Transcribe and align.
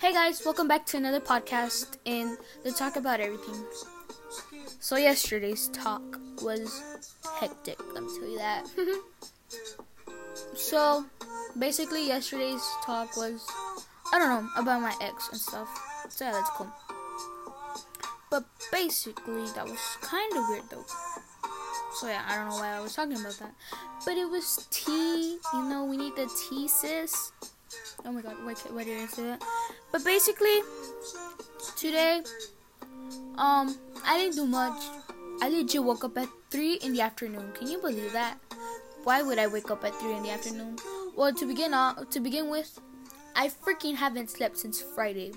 Hey 0.00 0.12
guys, 0.12 0.42
welcome 0.44 0.68
back 0.68 0.86
to 0.86 0.96
another 0.96 1.18
podcast 1.18 1.96
in 2.04 2.36
the 2.62 2.70
talk 2.70 2.94
about 2.94 3.18
everything. 3.18 3.64
So 4.78 4.94
yesterday's 4.94 5.66
talk 5.70 6.20
was 6.40 6.80
hectic, 7.40 7.80
let 7.94 8.04
me 8.04 8.08
tell 8.16 8.28
you 8.28 8.38
that. 8.38 8.64
so 10.54 11.04
basically 11.58 12.06
yesterday's 12.06 12.62
talk 12.84 13.16
was 13.16 13.44
I 14.12 14.20
don't 14.20 14.28
know, 14.28 14.48
about 14.56 14.82
my 14.82 14.94
ex 15.02 15.30
and 15.30 15.40
stuff. 15.40 15.68
So 16.10 16.26
yeah, 16.26 16.30
that's 16.30 16.50
cool. 16.50 16.72
But 18.30 18.44
basically 18.70 19.46
that 19.56 19.64
was 19.64 19.80
kind 20.00 20.32
of 20.36 20.48
weird 20.48 20.70
though. 20.70 20.84
So 21.94 22.06
yeah, 22.06 22.22
I 22.28 22.36
don't 22.36 22.50
know 22.50 22.54
why 22.54 22.68
I 22.68 22.80
was 22.80 22.94
talking 22.94 23.18
about 23.18 23.36
that. 23.40 23.52
But 24.04 24.16
it 24.16 24.30
was 24.30 24.68
tea, 24.70 25.38
you 25.52 25.62
know, 25.64 25.86
we 25.86 25.96
need 25.96 26.14
the 26.14 26.30
tea 26.48 26.68
sis. 26.68 27.32
Oh 28.04 28.12
my 28.12 28.22
god, 28.22 28.36
why, 28.44 28.54
why 28.54 28.84
did 28.84 29.02
I 29.02 29.06
say 29.06 29.24
that? 29.24 29.42
But 29.90 30.04
basically, 30.04 30.60
today, 31.76 32.22
um, 33.36 33.76
I 34.04 34.18
didn't 34.18 34.36
do 34.36 34.46
much. 34.46 34.82
I 35.40 35.48
legit 35.48 35.82
woke 35.82 36.04
up 36.04 36.18
at 36.18 36.28
3 36.50 36.74
in 36.82 36.92
the 36.92 37.00
afternoon. 37.00 37.52
Can 37.54 37.68
you 37.68 37.78
believe 37.78 38.12
that? 38.12 38.38
Why 39.04 39.22
would 39.22 39.38
I 39.38 39.46
wake 39.46 39.70
up 39.70 39.84
at 39.84 39.94
3 39.94 40.16
in 40.16 40.22
the 40.22 40.30
afternoon? 40.30 40.76
Well, 41.16 41.32
to 41.32 41.46
begin 41.46 41.72
uh, 41.72 42.04
to 42.10 42.20
begin 42.20 42.50
with, 42.50 42.78
I 43.34 43.48
freaking 43.48 43.96
haven't 43.96 44.30
slept 44.30 44.58
since 44.58 44.82
Friday. 44.82 45.32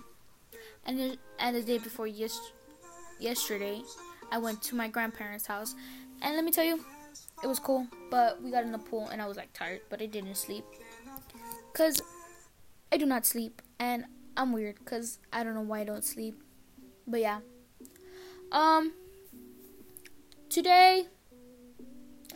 And 0.86 1.00
the, 1.00 1.18
and 1.40 1.56
the 1.56 1.62
day 1.62 1.78
before 1.78 2.08
yes, 2.08 2.40
yesterday, 3.20 3.82
I 4.32 4.40
went 4.40 4.62
to 4.64 4.76
my 4.76 4.88
grandparents' 4.88 5.46
house. 5.46 5.76
And 6.22 6.36
let 6.36 6.44
me 6.44 6.52
tell 6.52 6.64
you, 6.64 6.84
it 7.44 7.48
was 7.48 7.60
cool. 7.60 7.88
But 8.10 8.42
we 8.42 8.52
got 8.52 8.64
in 8.64 8.72
the 8.72 8.80
pool 8.80 9.08
and 9.10 9.22
I 9.22 9.28
was 9.28 9.38
like 9.38 9.54
tired, 9.54 9.82
but 9.90 10.02
I 10.02 10.08
didn't 10.08 10.36
sleep. 10.36 10.66
Cuz 11.74 12.02
I 12.92 12.98
do 12.98 13.06
not 13.06 13.26
sleep 13.26 13.62
and 13.80 14.06
I'm 14.38 14.54
weird 14.54 14.80
because 14.80 15.20
I 15.32 15.44
don't 15.44 15.54
know 15.54 15.62
why 15.62 15.82
I 15.82 15.84
don't 15.84 16.04
sleep. 16.04 16.42
But 17.08 17.20
yeah. 17.22 17.40
Um, 18.52 18.94
today, 20.50 21.08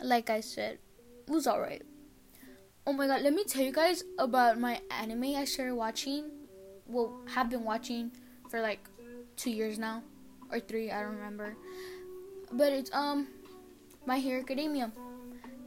like 0.02 0.30
I 0.30 0.40
said, 0.40 0.78
was 1.28 1.46
alright. 1.46 1.82
Oh 2.86 2.92
my 2.92 3.06
god, 3.06 3.22
let 3.22 3.32
me 3.32 3.44
tell 3.44 3.62
you 3.62 3.72
guys 3.72 4.04
about 4.18 4.60
my 4.60 4.80
anime 4.90 5.36
I 5.36 5.44
started 5.44 5.74
watching. 5.74 6.30
Well, 6.86 7.20
have 7.34 7.50
been 7.50 7.64
watching 7.64 8.12
for 8.48 8.60
like 8.60 8.80
two 9.36 9.50
years 9.50 9.78
now. 9.78 10.02
Or 10.52 10.60
three, 10.60 10.92
I 10.92 11.02
don't 11.02 11.16
remember. 11.16 11.56
But 12.52 12.72
it's, 12.72 12.92
um, 12.94 13.26
My 14.06 14.18
Hero 14.18 14.40
Academia. 14.40 14.92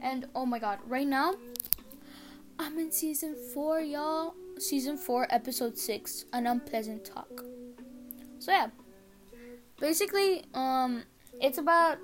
And 0.00 0.26
oh 0.34 0.46
my 0.46 0.58
god, 0.58 0.78
right 0.86 1.06
now, 1.06 1.34
I'm 2.58 2.78
in 2.78 2.90
season 2.90 3.36
four, 3.52 3.80
y'all 3.80 4.34
season 4.60 4.96
4, 4.96 5.26
episode 5.30 5.78
6, 5.78 6.26
An 6.32 6.46
Unpleasant 6.46 7.04
Talk. 7.04 7.44
So 8.38 8.52
yeah. 8.52 8.68
Basically, 9.78 10.44
um 10.54 11.04
it's 11.40 11.58
about 11.58 11.98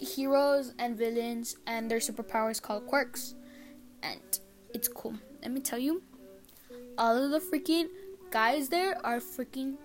heroes 0.00 0.74
and 0.78 0.96
villains 0.96 1.56
and 1.66 1.90
their 1.90 1.98
superpowers 1.98 2.60
called 2.60 2.86
quirks. 2.86 3.34
And 4.02 4.20
it's 4.74 4.88
cool. 4.88 5.14
Let 5.42 5.52
me 5.52 5.60
tell 5.60 5.78
you, 5.78 6.02
all 6.98 7.16
of 7.16 7.30
the 7.30 7.40
freaking 7.40 7.88
guys 8.30 8.68
there 8.68 8.98
are 9.04 9.18
freaking 9.18 9.76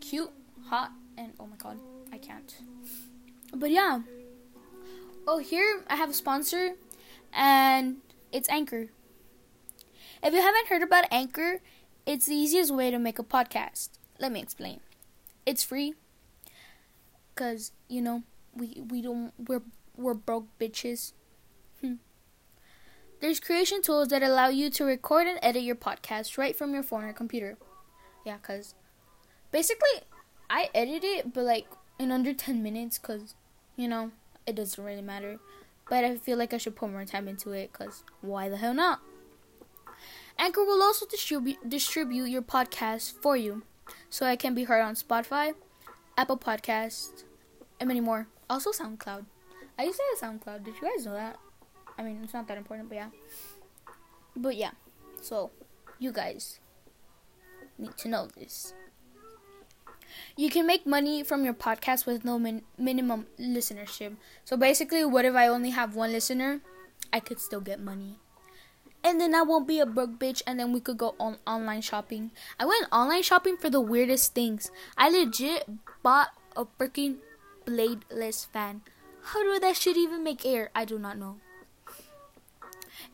cute, 0.00 0.30
hot, 0.68 0.92
and 1.16 1.32
oh 1.40 1.46
my 1.46 1.56
god, 1.56 1.78
I 2.12 2.18
can't. 2.18 2.54
But 3.54 3.70
yeah. 3.70 4.00
Oh, 5.26 5.38
here 5.38 5.82
I 5.88 5.96
have 5.96 6.10
a 6.10 6.14
sponsor 6.14 6.74
and 7.32 7.96
it's 8.30 8.48
Anchor. 8.48 8.90
If 10.24 10.32
you 10.32 10.40
haven't 10.40 10.68
heard 10.68 10.80
about 10.80 11.04
Anchor, 11.10 11.60
it's 12.06 12.24
the 12.24 12.34
easiest 12.34 12.74
way 12.74 12.90
to 12.90 12.98
make 12.98 13.18
a 13.18 13.22
podcast. 13.22 13.90
Let 14.18 14.32
me 14.32 14.40
explain. 14.40 14.80
It's 15.44 15.62
free 15.62 15.92
cuz 17.34 17.72
you 17.88 18.00
know, 18.00 18.22
we 18.54 18.82
we 18.88 19.02
don't 19.02 19.34
we're 19.36 19.60
we're 19.98 20.14
broke 20.14 20.46
bitches. 20.58 21.12
Hmm. 21.82 21.96
There's 23.20 23.38
creation 23.38 23.82
tools 23.82 24.08
that 24.08 24.22
allow 24.22 24.48
you 24.48 24.70
to 24.70 24.84
record 24.86 25.26
and 25.26 25.38
edit 25.42 25.62
your 25.62 25.76
podcast 25.76 26.38
right 26.38 26.56
from 26.56 26.72
your 26.72 26.82
phone 26.82 27.04
or 27.04 27.12
computer. 27.12 27.58
Yeah, 28.24 28.38
cuz 28.38 28.74
basically 29.52 30.04
I 30.48 30.70
edit 30.74 31.04
it 31.04 31.34
but 31.34 31.44
like 31.44 31.66
in 31.98 32.10
under 32.10 32.32
10 32.32 32.62
minutes 32.62 32.96
cuz 32.96 33.34
you 33.76 33.88
know, 33.88 34.10
it 34.46 34.54
doesn't 34.54 34.82
really 34.82 35.02
matter. 35.02 35.38
But 35.90 36.02
I 36.02 36.16
feel 36.16 36.38
like 36.38 36.54
I 36.54 36.56
should 36.56 36.76
put 36.76 36.90
more 36.90 37.04
time 37.04 37.28
into 37.28 37.52
it 37.52 37.74
cuz 37.74 38.04
why 38.22 38.48
the 38.48 38.56
hell 38.56 38.72
not? 38.72 39.02
Anchor 40.38 40.64
will 40.64 40.82
also 40.82 41.06
distribute 41.06 41.58
distribute 41.68 42.26
your 42.26 42.42
podcast 42.42 43.12
for 43.22 43.36
you, 43.36 43.62
so 44.10 44.26
it 44.26 44.38
can 44.38 44.54
be 44.54 44.64
heard 44.64 44.82
on 44.82 44.94
Spotify, 44.94 45.54
Apple 46.18 46.38
Podcast, 46.38 47.24
and 47.78 47.88
many 47.88 48.00
more. 48.00 48.26
Also 48.50 48.70
SoundCloud. 48.70 49.26
I 49.78 49.84
used 49.84 49.98
to 49.98 50.04
have 50.10 50.40
SoundCloud. 50.40 50.64
Did 50.64 50.74
you 50.74 50.82
guys 50.82 51.06
know 51.06 51.14
that? 51.14 51.38
I 51.96 52.02
mean, 52.02 52.20
it's 52.22 52.34
not 52.34 52.48
that 52.48 52.58
important, 52.58 52.88
but 52.88 52.96
yeah. 52.96 53.10
But 54.36 54.56
yeah, 54.56 54.72
so 55.22 55.50
you 55.98 56.10
guys 56.12 56.58
need 57.78 57.96
to 57.98 58.08
know 58.08 58.28
this. 58.36 58.74
You 60.36 60.50
can 60.50 60.66
make 60.66 60.86
money 60.86 61.22
from 61.22 61.44
your 61.44 61.54
podcast 61.54 62.06
with 62.06 62.24
no 62.24 62.38
min- 62.38 62.62
minimum 62.76 63.26
listenership. 63.38 64.16
So 64.44 64.56
basically, 64.56 65.04
what 65.04 65.24
if 65.24 65.34
I 65.34 65.48
only 65.48 65.70
have 65.70 65.94
one 65.94 66.12
listener? 66.12 66.60
I 67.12 67.20
could 67.20 67.40
still 67.40 67.60
get 67.60 67.80
money 67.80 68.18
and 69.04 69.20
then 69.20 69.34
I 69.34 69.42
won't 69.42 69.68
be 69.68 69.78
a 69.78 69.86
broke 69.86 70.18
bitch, 70.18 70.42
and 70.46 70.58
then 70.58 70.72
we 70.72 70.80
could 70.80 70.96
go 70.96 71.14
on 71.20 71.36
online 71.46 71.82
shopping. 71.82 72.30
I 72.58 72.64
went 72.64 72.88
online 72.90 73.22
shopping 73.22 73.56
for 73.58 73.68
the 73.68 73.80
weirdest 73.80 74.34
things. 74.34 74.70
I 74.96 75.10
legit 75.10 75.68
bought 76.02 76.30
a 76.56 76.64
freaking 76.64 77.18
bladeless 77.66 78.46
fan. 78.46 78.80
How 79.22 79.42
do 79.42 79.60
that 79.60 79.76
shit 79.76 79.96
even 79.96 80.24
make 80.24 80.44
air? 80.46 80.70
I 80.74 80.84
do 80.84 80.98
not 80.98 81.18
know. 81.18 81.36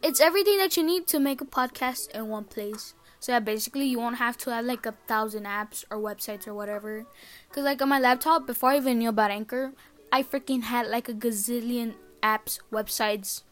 It's 0.03 0.21
everything 0.21 0.59
that 0.59 0.77
you 0.77 0.83
need 0.83 1.07
to 1.09 1.21
make 1.21 1.41
a 1.41 1.45
podcast 1.45 2.11
in 2.13 2.29
one 2.29 2.45
place. 2.45 2.95
So 3.19 3.33
yeah, 3.33 3.41
basically 3.41 3.85
you 3.85 3.99
won't 3.99 4.17
have 4.17 4.39
to 4.39 4.51
have 4.51 4.65
like 4.65 4.87
a 4.87 4.95
thousand 5.07 5.45
apps 5.45 5.85
or 5.91 5.99
websites 5.99 6.49
or 6.49 6.55
whatever. 6.55 7.05
Cause 7.53 7.65
like 7.65 7.83
on 7.83 7.89
my 7.91 8.01
laptop, 8.01 8.47
before 8.47 8.71
I 8.71 8.79
even 8.79 8.99
knew 8.99 9.11
about 9.11 9.31
Anchor, 9.31 9.73
I 10.11 10.23
freaking 10.23 10.63
had 10.63 10.87
like 10.87 11.09
a 11.09 11.15
gazillion 11.15 11.95
apps, 12.23 12.61
websites, 12.73 13.43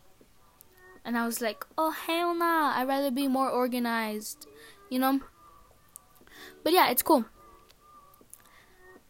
and 1.05 1.17
I 1.17 1.27
was 1.27 1.41
like, 1.41 1.65
oh, 1.77 1.91
hell 1.91 2.35
nah. 2.35 2.73
I'd 2.77 2.89
rather 2.89 3.11
be 3.11 3.29
more 3.29 3.49
organized, 3.49 4.47
you 4.91 4.99
know? 4.99 5.21
But 6.63 6.73
yeah, 6.73 6.91
it's 6.91 7.03
cool. 7.03 7.25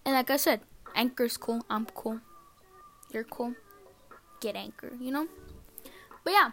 And 0.05 0.15
like 0.15 0.31
I 0.31 0.37
said, 0.37 0.61
Anchor's 0.95 1.37
cool. 1.37 1.65
I'm 1.69 1.87
cool. 1.87 2.21
You're 3.13 3.25
cool. 3.25 3.55
Get 4.41 4.57
Anchor, 4.57 4.93
you 5.01 5.11
know? 5.11 5.29
But 6.25 6.33
yeah. 6.33 6.51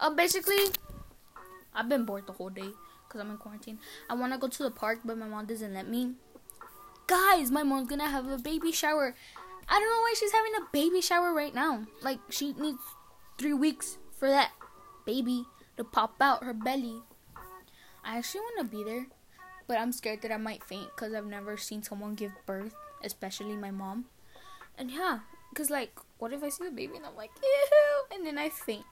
Um, 0.00 0.16
basically, 0.16 0.72
I've 1.74 1.88
been 1.88 2.04
bored 2.04 2.26
the 2.26 2.32
whole 2.32 2.50
day 2.50 2.70
because 3.06 3.20
I'm 3.20 3.30
in 3.30 3.36
quarantine. 3.36 3.78
I 4.08 4.14
want 4.14 4.32
to 4.32 4.38
go 4.38 4.48
to 4.48 4.62
the 4.62 4.70
park, 4.70 5.00
but 5.04 5.18
my 5.18 5.26
mom 5.26 5.46
doesn't 5.46 5.74
let 5.74 5.88
me. 5.88 6.14
Guys, 7.06 7.50
my 7.50 7.62
mom's 7.62 7.88
gonna 7.88 8.08
have 8.08 8.28
a 8.28 8.38
baby 8.38 8.70
shower. 8.70 9.14
I 9.68 9.80
don't 9.80 9.90
know 9.90 10.00
why 10.00 10.14
she's 10.18 10.32
having 10.32 10.52
a 10.56 10.66
baby 10.72 11.00
shower 11.00 11.32
right 11.32 11.54
now. 11.54 11.84
Like, 12.02 12.20
she 12.30 12.52
needs 12.52 12.80
three 13.38 13.54
weeks 13.54 13.98
for 14.18 14.28
that 14.28 14.50
baby 15.06 15.46
to 15.76 15.84
pop 15.84 16.16
out 16.20 16.44
her 16.44 16.52
belly. 16.52 17.02
I 18.04 18.18
actually 18.18 18.40
want 18.40 18.70
to 18.70 18.76
be 18.76 18.84
there, 18.84 19.06
but 19.66 19.78
I'm 19.78 19.92
scared 19.92 20.22
that 20.22 20.32
I 20.32 20.36
might 20.36 20.64
faint 20.64 20.88
because 20.94 21.14
I've 21.14 21.26
never 21.26 21.56
seen 21.56 21.82
someone 21.82 22.14
give 22.14 22.32
birth, 22.46 22.74
especially 23.02 23.56
my 23.56 23.70
mom. 23.70 24.06
And 24.76 24.90
yeah, 24.90 25.20
because 25.50 25.70
like, 25.70 25.98
what 26.18 26.32
if 26.32 26.42
I 26.42 26.48
see 26.48 26.64
the 26.64 26.70
baby 26.70 26.96
and 26.96 27.06
I'm 27.06 27.16
like, 27.16 27.30
ew, 27.42 28.16
and 28.16 28.26
then 28.26 28.38
I 28.38 28.48
faint? 28.48 28.84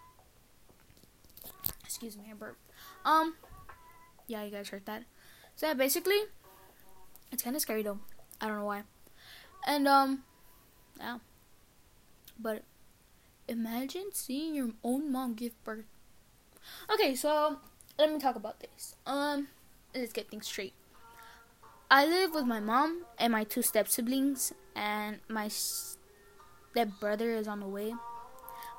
Excuse 1.84 2.16
me, 2.16 2.24
I 2.30 2.34
burp. 2.34 2.58
Um, 3.04 3.34
yeah, 4.26 4.42
you 4.44 4.50
guys 4.50 4.68
heard 4.68 4.86
that. 4.86 5.04
So 5.54 5.66
yeah, 5.66 5.74
basically, 5.74 6.18
it's 7.32 7.42
kind 7.42 7.56
of 7.56 7.62
scary 7.62 7.82
though. 7.82 8.00
I 8.40 8.48
don't 8.48 8.58
know 8.58 8.64
why. 8.64 8.82
And 9.66 9.88
um, 9.88 10.24
yeah, 10.98 11.18
but 12.38 12.62
Imagine 13.48 14.10
seeing 14.12 14.54
your 14.54 14.70
own 14.82 15.12
mom 15.12 15.34
give 15.34 15.52
birth. 15.62 15.86
Okay, 16.92 17.14
so 17.14 17.58
let 17.98 18.12
me 18.12 18.18
talk 18.18 18.34
about 18.34 18.60
this. 18.60 18.96
Um, 19.06 19.48
let's 19.94 20.12
get 20.12 20.28
things 20.28 20.46
straight. 20.46 20.74
I 21.88 22.04
live 22.04 22.34
with 22.34 22.44
my 22.44 22.58
mom 22.58 23.04
and 23.18 23.32
my 23.32 23.44
two 23.44 23.62
step 23.62 23.86
siblings, 23.86 24.52
and 24.74 25.20
my 25.28 25.46
step 25.46 26.88
brother 26.98 27.30
is 27.30 27.46
on 27.46 27.60
the 27.60 27.68
way. 27.68 27.94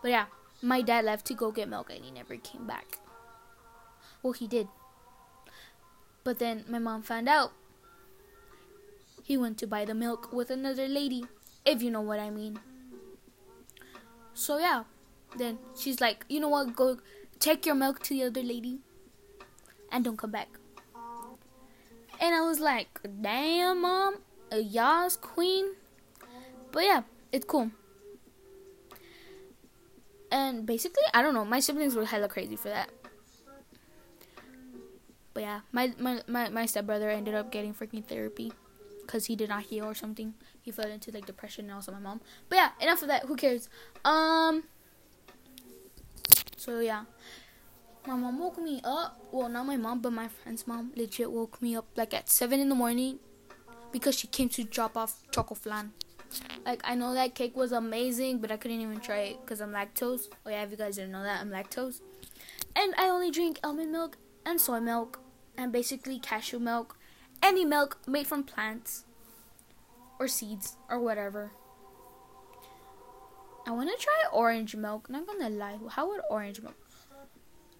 But 0.02 0.12
yeah, 0.12 0.26
my 0.62 0.82
dad 0.82 1.06
left 1.06 1.26
to 1.28 1.34
go 1.34 1.52
get 1.52 1.70
milk 1.70 1.90
and 1.90 2.04
he 2.04 2.12
never 2.12 2.36
came 2.36 2.68
back. 2.68 3.00
Well, 4.22 4.34
he 4.34 4.48
did. 4.48 4.68
But 6.26 6.40
then 6.40 6.66
my 6.68 6.80
mom 6.80 7.04
found 7.04 7.30
out. 7.30 7.54
He 9.24 9.38
went 9.38 9.58
to 9.60 9.68
buy 9.68 9.86
the 9.86 9.96
milk 9.96 10.34
with 10.34 10.50
another 10.50 10.88
lady, 10.88 11.26
if 11.66 11.82
you 11.82 11.92
know 11.92 12.02
what 12.02 12.20
I 12.20 12.30
mean. 12.30 12.60
So 14.38 14.60
yeah, 14.60 14.84
then 15.36 15.58
she's 15.76 16.00
like, 16.00 16.24
you 16.30 16.40
know 16.40 16.48
what? 16.48 16.76
Go 16.76 17.00
take 17.40 17.66
your 17.66 17.74
milk 17.74 18.04
to 18.04 18.14
the 18.14 18.26
other 18.26 18.44
lady, 18.44 18.82
and 19.92 20.06
don't 20.06 20.16
come 20.16 20.30
back. 20.30 20.48
And 22.22 22.36
I 22.36 22.42
was 22.42 22.60
like, 22.60 23.00
damn, 23.22 23.82
mom, 23.82 24.18
a 24.52 24.60
Yas 24.60 25.16
queen. 25.16 25.74
But 26.72 26.84
yeah, 26.84 27.02
it's 27.32 27.46
cool. 27.46 27.72
And 30.32 30.68
basically, 30.68 31.04
I 31.16 31.24
don't 31.24 31.34
know, 31.34 31.46
my 31.46 31.60
siblings 31.60 31.96
were 31.96 32.06
hella 32.06 32.28
crazy 32.28 32.56
for 32.56 32.70
that. 32.70 32.92
But 35.34 35.44
yeah, 35.44 35.60
my, 35.72 35.94
my, 35.98 36.22
my, 36.28 36.50
my 36.50 36.66
stepbrother 36.68 37.10
ended 37.10 37.34
up 37.34 37.52
getting 37.52 37.74
freaking 37.74 38.06
therapy 38.06 38.54
because 39.08 39.26
he 39.26 39.36
did 39.36 39.50
not 39.50 39.64
heal 39.64 39.86
or 39.86 39.96
something. 39.96 40.36
He 40.62 40.72
fell 40.72 40.92
into 40.92 41.12
like 41.12 41.26
depression 41.26 41.66
and 41.66 41.74
also 41.74 41.92
my 41.94 42.00
mom. 42.00 42.22
But 42.50 42.58
yeah, 42.58 42.70
enough 42.82 43.02
of 43.02 43.08
that. 43.08 43.24
Who 43.24 43.36
cares? 43.36 43.70
Um. 44.06 44.64
So 46.58 46.80
yeah, 46.80 47.06
my 48.06 48.16
mom 48.16 48.40
woke 48.40 48.58
me 48.58 48.82
up. 48.84 49.20
Well, 49.32 49.50
not 49.50 49.66
my 49.66 49.78
mom, 49.78 50.02
but 50.02 50.12
my 50.12 50.28
friend's 50.28 50.68
mom 50.68 50.92
legit 50.96 51.32
woke 51.32 51.62
me 51.62 51.76
up 51.76 51.88
like 51.96 52.14
at 52.14 52.30
seven 52.30 52.60
in 52.60 52.70
the 52.70 52.76
morning 52.76 53.20
because 53.92 54.18
she 54.18 54.28
came 54.28 54.50
to 54.50 54.64
drop 54.64 54.98
off 54.98 55.24
choco 55.32 55.56
flan. 55.56 55.94
Like 56.66 56.82
I 56.84 56.96
know 56.96 57.14
that 57.14 57.36
cake 57.36 57.56
was 57.56 57.72
amazing, 57.72 58.40
but 58.40 58.52
I 58.52 58.58
couldn't 58.58 58.82
even 58.82 59.00
try 59.00 59.20
it 59.20 59.38
because 59.42 59.62
I'm 59.62 59.72
lactose. 59.72 60.28
Oh 60.46 60.50
yeah, 60.50 60.64
if 60.64 60.72
you 60.72 60.78
guys 60.78 60.98
didn't 60.98 61.12
know 61.12 61.24
that, 61.24 61.40
I'm 61.40 61.50
lactose, 61.50 62.02
and 62.76 62.94
I 62.98 63.08
only 63.08 63.32
drink 63.32 63.60
almond 63.64 63.92
milk 63.92 64.18
and 64.46 64.60
soy 64.60 64.82
milk 64.82 65.22
and 65.58 65.72
basically 65.72 66.20
cashew 66.20 66.60
milk, 66.60 66.97
any 67.48 67.64
milk 67.64 67.98
made 68.06 68.28
from 68.28 68.44
plants 68.44 69.06
or 70.20 70.28
seeds 70.28 70.76
or 70.90 71.00
whatever. 71.00 71.52
I 73.66 73.72
want 73.72 73.90
to 73.90 74.04
try 74.04 74.14
orange 74.34 74.76
milk. 74.76 75.10
Not 75.10 75.26
gonna 75.26 75.50
lie, 75.50 75.78
how 75.92 76.10
would 76.10 76.22
orange 76.30 76.62
milk? 76.62 76.76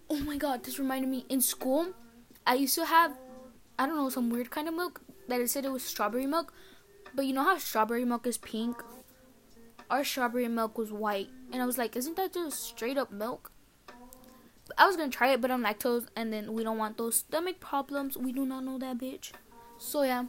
Oh 0.10 0.20
my 0.20 0.38
god, 0.38 0.64
this 0.64 0.80
reminded 0.80 1.10
me. 1.10 1.26
In 1.28 1.42
school, 1.42 1.94
I 2.46 2.54
used 2.54 2.76
to 2.76 2.86
have, 2.86 3.18
I 3.78 3.86
don't 3.86 3.98
know, 3.98 4.10
some 4.10 4.30
weird 4.30 4.52
kind 4.52 4.70
of 4.70 4.74
milk 4.74 5.02
that 5.28 5.42
it 5.42 5.50
said 5.50 5.66
it 5.66 5.72
was 5.72 5.84
strawberry 5.84 6.26
milk. 6.26 6.54
But 7.14 7.26
you 7.26 7.34
know 7.34 7.44
how 7.44 7.58
strawberry 7.58 8.06
milk 8.06 8.26
is 8.26 8.38
pink? 8.38 8.82
Our 9.90 10.06
strawberry 10.06 10.48
milk 10.48 10.78
was 10.78 10.94
white. 10.94 11.30
And 11.52 11.62
I 11.62 11.66
was 11.66 11.78
like, 11.78 11.98
isn't 11.98 12.16
that 12.16 12.34
just 12.34 12.64
straight 12.64 12.98
up 12.98 13.12
milk? 13.12 13.52
I 14.78 14.88
was 14.88 14.96
gonna 14.96 15.10
try 15.10 15.34
it, 15.34 15.42
but 15.42 15.52
I'm 15.52 15.64
lactose, 15.64 16.08
and 16.16 16.32
then 16.32 16.54
we 16.54 16.64
don't 16.64 16.78
want 16.78 16.98
those 16.98 17.18
stomach 17.18 17.60
problems. 17.60 18.18
We 18.18 18.32
do 18.32 18.46
not 18.46 18.64
know 18.64 18.78
that 18.78 18.98
bitch. 18.98 19.32
So 19.78 20.04
yeah, 20.04 20.26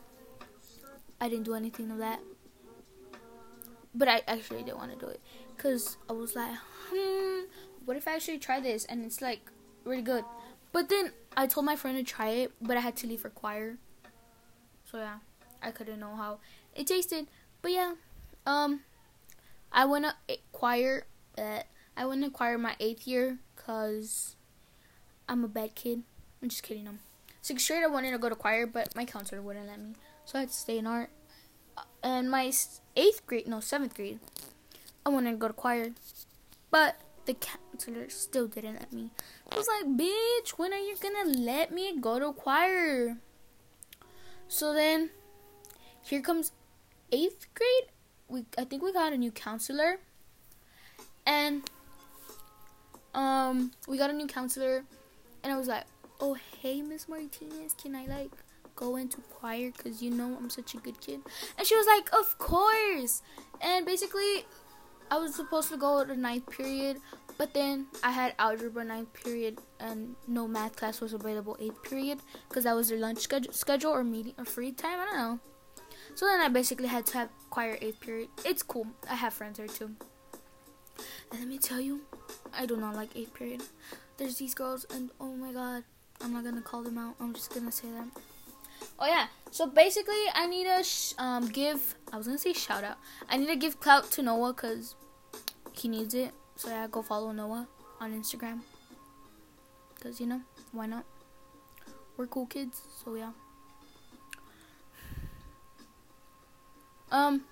I 1.21 1.29
didn't 1.29 1.45
do 1.45 1.55
anything 1.55 1.91
of 1.91 1.99
that. 1.99 2.21
But 3.95 4.09
I 4.09 4.23
actually 4.29 4.63
didn't 4.63 4.79
want 4.79 4.93
to 4.93 4.99
do 4.99 5.11
it 5.11 5.21
because 5.57 5.97
I 6.09 6.13
was 6.13 6.37
like, 6.37 6.55
hmm, 6.91 7.45
what 7.85 7.97
if 7.97 8.07
I 8.07 8.15
actually 8.15 8.39
try 8.39 8.61
this 8.61 8.85
and 8.85 9.05
it's 9.05 9.21
like 9.21 9.51
really 9.85 10.03
good? 10.03 10.25
But 10.73 10.89
then 10.89 11.13
I 11.37 11.47
told 11.47 11.67
my 11.67 11.77
friend 11.77 11.97
to 11.97 12.05
try 12.05 12.29
it, 12.29 12.53
but 12.61 12.77
I 12.77 12.81
had 12.81 12.97
to 12.97 13.07
leave 13.07 13.21
for 13.21 13.31
choir. 13.31 13.79
So 14.85 14.99
yeah, 14.99 15.19
I 15.63 15.71
couldn't 15.71 16.01
know 16.01 16.15
how 16.15 16.39
it 16.75 16.87
tasted. 16.87 17.27
But 17.63 17.73
yeah, 17.73 17.95
um, 18.47 18.81
I 19.73 19.85
went 19.87 20.05
to 20.05 20.37
choir. 20.53 21.07
Uh, 21.37 21.63
I 21.97 22.07
went 22.07 22.23
to 22.23 22.31
choir 22.31 22.59
my 22.59 22.77
eighth 22.79 23.07
year 23.07 23.39
because 23.57 24.37
I'm 25.29 25.43
a 25.45 25.49
bad 25.49 25.75
kid. 25.75 26.03
I'm 26.43 26.49
just 26.49 26.63
kidding. 26.63 26.87
I'm 26.87 27.01
sixth 27.49 27.67
grade. 27.67 27.83
I 27.83 27.89
wanted 27.89 28.13
to 28.13 28.19
go 28.19 28.29
to 28.29 28.37
choir, 28.37 28.67
but 28.67 28.95
my 28.95 29.05
counselor 29.05 29.41
wouldn't 29.41 29.67
let 29.67 29.81
me, 29.81 29.95
so 30.25 30.39
I 30.39 30.41
had 30.43 30.51
to 30.51 30.55
stay 30.55 30.79
in 30.79 30.87
art. 30.87 31.11
And 32.03 32.31
my 32.31 32.53
eighth 32.97 33.27
grade, 33.27 33.49
no 33.49 33.61
seventh 33.61 33.95
grade, 33.95 34.21
I 35.07 35.09
wanted 35.09 35.33
to 35.33 35.37
go 35.39 35.49
to 35.49 35.55
choir, 35.55 35.91
but 36.71 37.01
the 37.25 37.35
counselor 37.35 38.09
still 38.09 38.47
didn't 38.47 38.75
let 38.81 38.93
me. 38.93 39.11
I 39.51 39.57
was 39.57 39.69
like, 39.69 39.87
"Bitch, 39.97 40.51
when 40.61 40.73
are 40.73 40.85
you 40.89 40.97
gonna 41.01 41.29
let 41.53 41.73
me 41.73 41.97
go 41.99 42.19
to 42.19 42.33
choir?" 42.33 43.17
So 44.49 44.73
then, 44.73 45.11
here 46.03 46.21
comes 46.21 46.53
eighth 47.13 47.47
grade. 47.55 47.89
We 48.29 48.45
I 48.57 48.65
think 48.65 48.83
we 48.83 48.93
got 48.93 49.13
a 49.13 49.17
new 49.17 49.33
counselor, 49.33 50.01
and 51.25 51.63
um, 53.15 53.73
we 53.87 53.97
got 53.97 54.11
a 54.11 54.13
new 54.13 54.27
counselor, 54.27 54.85
and 55.43 55.53
I 55.53 55.57
was 55.57 55.69
like, 55.69 55.87
"Oh, 56.21 56.35
hey, 56.61 56.83
Miss 56.83 57.09
Martinez, 57.09 57.75
can 57.75 57.95
I 57.95 58.07
like 58.07 58.33
go 58.77 58.97
into 58.97 59.21
choir? 59.21 59.71
Cause 59.71 60.03
you 60.03 60.11
know 60.11 60.37
I'm 60.37 60.51
such 60.51 60.75
a 60.75 60.79
good 60.79 61.01
kid." 61.01 61.21
And 61.57 61.67
she 61.67 61.77
was 61.77 61.87
like, 61.87 62.13
"Of 62.13 62.39
course." 62.39 63.23
And 63.61 63.87
basically, 63.87 64.47
I 65.11 65.19
was 65.19 65.35
supposed 65.35 65.71
to 65.71 65.77
go 65.77 66.05
to 66.05 66.15
ninth 66.15 66.51
period, 66.51 66.99
but 67.39 67.55
then 67.55 67.87
I 68.03 68.11
had 68.11 68.35
algebra 68.39 68.85
ninth 68.85 69.13
period, 69.13 69.59
and 69.81 70.17
no 70.27 70.47
math 70.47 70.77
class 70.77 71.01
was 71.01 71.13
available 71.13 71.57
eighth 71.61 71.83
period, 71.83 72.21
cause 72.49 72.65
that 72.65 72.75
was 72.75 72.89
their 72.89 72.99
lunch 72.99 73.21
schedule, 73.53 73.91
or 73.91 74.05
meeting 74.05 74.35
or 74.39 74.45
free 74.45 74.73
time. 74.73 75.01
I 75.01 75.05
don't 75.07 75.17
know. 75.17 75.41
So 76.15 76.27
then 76.27 76.41
I 76.41 76.49
basically 76.49 76.89
had 76.89 77.07
to 77.07 77.19
have 77.19 77.31
choir 77.49 77.79
eighth 77.81 78.01
period. 78.01 78.29
It's 78.45 78.63
cool. 78.63 78.87
I 79.09 79.15
have 79.15 79.33
friends 79.33 79.59
there 79.59 79.69
too. 79.69 79.95
And 81.31 81.41
let 81.41 81.49
me 81.49 81.59
tell 81.59 81.81
you, 81.81 82.01
I 82.53 82.67
do 82.67 82.77
not 82.77 82.97
like 82.97 83.15
8th 83.15 83.35
period. 83.35 83.63
There's 84.17 84.37
these 84.39 84.55
girls, 84.55 84.85
and 84.91 85.11
oh 85.21 85.33
my 85.37 85.53
god, 85.53 85.85
I'm 86.21 86.33
not 86.33 86.45
gonna 86.45 86.63
call 86.63 86.83
them 86.83 86.99
out. 86.99 87.15
I'm 87.21 87.35
just 87.35 87.55
gonna 87.55 87.73
say 87.73 87.91
them. 87.91 88.13
Oh 88.99 89.07
yeah. 89.07 89.27
So 89.51 89.67
basically, 89.67 90.25
I 90.35 90.47
need 90.47 90.65
to 90.65 90.83
sh- 90.83 91.15
um 91.19 91.49
give. 91.49 91.95
I 92.13 92.17
was 92.17 92.27
gonna 92.27 92.39
say 92.39 92.53
shout 92.53 92.85
out. 92.85 92.99
I 93.29 93.37
need 93.37 93.47
to 93.47 93.57
give 93.57 93.81
clout 93.81 94.11
to 94.13 94.23
Noah 94.23 94.53
because 94.53 94.95
he 95.73 95.89
needs 95.89 96.15
it. 96.15 96.33
So 96.57 96.69
yeah, 96.69 96.87
go 96.91 97.03
follow 97.03 97.33
Noah 97.33 97.69
on 98.01 98.13
Instagram. 98.13 98.61
Cause 100.01 100.21
you 100.21 100.27
know 100.27 100.43
why 100.73 100.87
not? 100.87 101.05
We're 102.17 102.27
cool 102.27 102.47
kids. 102.47 102.83
So 103.05 103.15
yeah. 103.15 103.33
Um. 107.11 107.45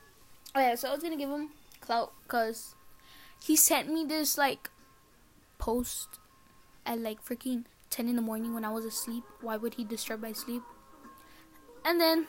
Oh 0.54 0.60
yeah. 0.60 0.74
So 0.74 0.88
I 0.88 0.92
was 0.92 1.02
gonna 1.02 1.16
give 1.16 1.30
him 1.30 1.50
clout 1.80 2.12
because 2.24 2.74
he 3.42 3.56
sent 3.56 3.92
me 3.92 4.04
this 4.04 4.36
like 4.36 4.70
post 5.58 6.18
at 6.84 6.98
like 7.00 7.24
freaking 7.24 7.64
10 7.96 8.08
in 8.08 8.16
the 8.16 8.22
morning 8.22 8.52
when 8.52 8.64
I 8.64 8.70
was 8.70 8.84
asleep. 8.84 9.24
Why 9.40 9.56
would 9.56 9.74
he 9.74 9.84
disturb 9.84 10.20
my 10.20 10.32
sleep? 10.32 10.62
And 11.84 12.00
then 12.00 12.26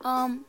um 0.00 0.46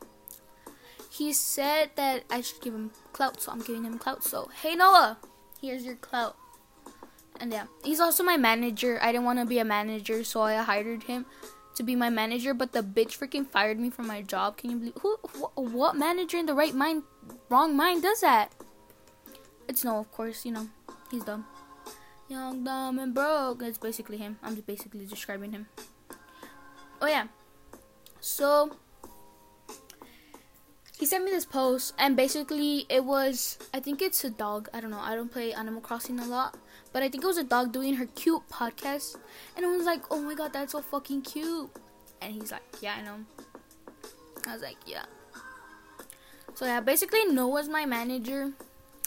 he 1.10 1.32
said 1.32 1.90
that 1.96 2.24
I 2.30 2.40
should 2.40 2.60
give 2.60 2.74
him 2.74 2.90
clout, 3.12 3.40
so 3.40 3.52
I'm 3.52 3.60
giving 3.60 3.84
him 3.84 3.98
clout. 3.98 4.24
So, 4.24 4.48
hey 4.62 4.74
Noah, 4.74 5.18
here's 5.60 5.84
your 5.84 5.96
clout. 5.96 6.36
And 7.38 7.52
yeah, 7.52 7.66
he's 7.84 8.00
also 8.00 8.22
my 8.22 8.38
manager. 8.38 8.98
I 9.02 9.12
didn't 9.12 9.24
want 9.24 9.38
to 9.38 9.46
be 9.46 9.58
a 9.58 9.64
manager, 9.64 10.24
so 10.24 10.40
I 10.40 10.56
hired 10.56 11.04
him 11.04 11.26
to 11.74 11.82
be 11.82 11.94
my 11.94 12.08
manager, 12.08 12.54
but 12.54 12.72
the 12.72 12.82
bitch 12.82 13.18
freaking 13.18 13.46
fired 13.46 13.78
me 13.78 13.90
from 13.90 14.06
my 14.06 14.22
job. 14.22 14.56
Can 14.56 14.70
you 14.70 14.76
believe 14.76 14.94
who 15.00 15.16
wh- 15.16 15.58
what 15.58 15.96
manager 15.96 16.38
in 16.38 16.46
the 16.46 16.54
right 16.54 16.74
mind 16.74 17.02
wrong 17.50 17.76
mind 17.76 18.02
does 18.02 18.20
that? 18.22 18.52
It's 19.68 19.84
no, 19.84 19.98
of 19.98 20.10
course, 20.12 20.46
you 20.46 20.52
know, 20.52 20.68
he's 21.10 21.24
dumb. 21.24 21.44
Young, 22.28 22.64
dumb, 22.64 22.98
and 22.98 23.14
broke. 23.14 23.62
It's 23.62 23.78
basically 23.78 24.16
him. 24.16 24.38
I'm 24.42 24.54
just 24.54 24.66
basically 24.66 25.06
describing 25.06 25.52
him. 25.52 25.68
Oh, 27.00 27.06
yeah. 27.06 27.26
So, 28.20 28.76
he 30.98 31.06
sent 31.06 31.24
me 31.24 31.30
this 31.30 31.44
post, 31.44 31.94
and 31.98 32.16
basically, 32.16 32.86
it 32.88 33.04
was 33.04 33.58
I 33.72 33.80
think 33.80 34.00
it's 34.02 34.24
a 34.24 34.30
dog. 34.30 34.68
I 34.72 34.80
don't 34.80 34.90
know. 34.90 35.00
I 35.00 35.14
don't 35.14 35.30
play 35.30 35.52
Animal 35.52 35.80
Crossing 35.80 36.18
a 36.18 36.26
lot, 36.26 36.56
but 36.92 37.02
I 37.02 37.08
think 37.08 37.22
it 37.22 37.26
was 37.26 37.38
a 37.38 37.44
dog 37.44 37.72
doing 37.72 37.94
her 37.94 38.06
cute 38.06 38.42
podcast, 38.48 39.16
and 39.56 39.64
I 39.64 39.68
was 39.68 39.84
like, 39.84 40.10
oh 40.10 40.20
my 40.20 40.34
god, 40.34 40.52
that's 40.52 40.72
so 40.72 40.80
fucking 40.80 41.22
cute. 41.22 41.70
And 42.22 42.32
he's 42.32 42.50
like, 42.50 42.62
yeah, 42.80 42.94
I 42.98 43.02
know. 43.02 43.18
I 44.48 44.54
was 44.54 44.62
like, 44.62 44.78
yeah. 44.86 45.04
So, 46.54 46.64
yeah, 46.64 46.80
basically, 46.80 47.26
Noah's 47.26 47.68
my 47.68 47.84
manager 47.84 48.52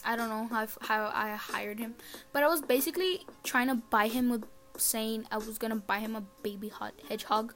I 0.06 0.16
don't 0.16 0.30
know 0.30 0.48
how 0.48 0.68
how 0.82 1.12
I 1.14 1.36
hired 1.36 1.80
him, 1.80 1.96
but 2.34 2.44
I 2.44 2.48
was 2.48 2.62
basically 2.62 3.26
trying 3.44 3.68
to 3.68 3.76
buy 3.76 4.08
him 4.08 4.30
with 4.30 4.46
saying 4.78 5.26
I 5.32 5.38
was 5.38 5.58
gonna 5.58 5.76
buy 5.76 6.00
him 6.00 6.16
a 6.16 6.24
baby 6.44 6.70
hot 6.70 6.94
hedgehog, 7.08 7.54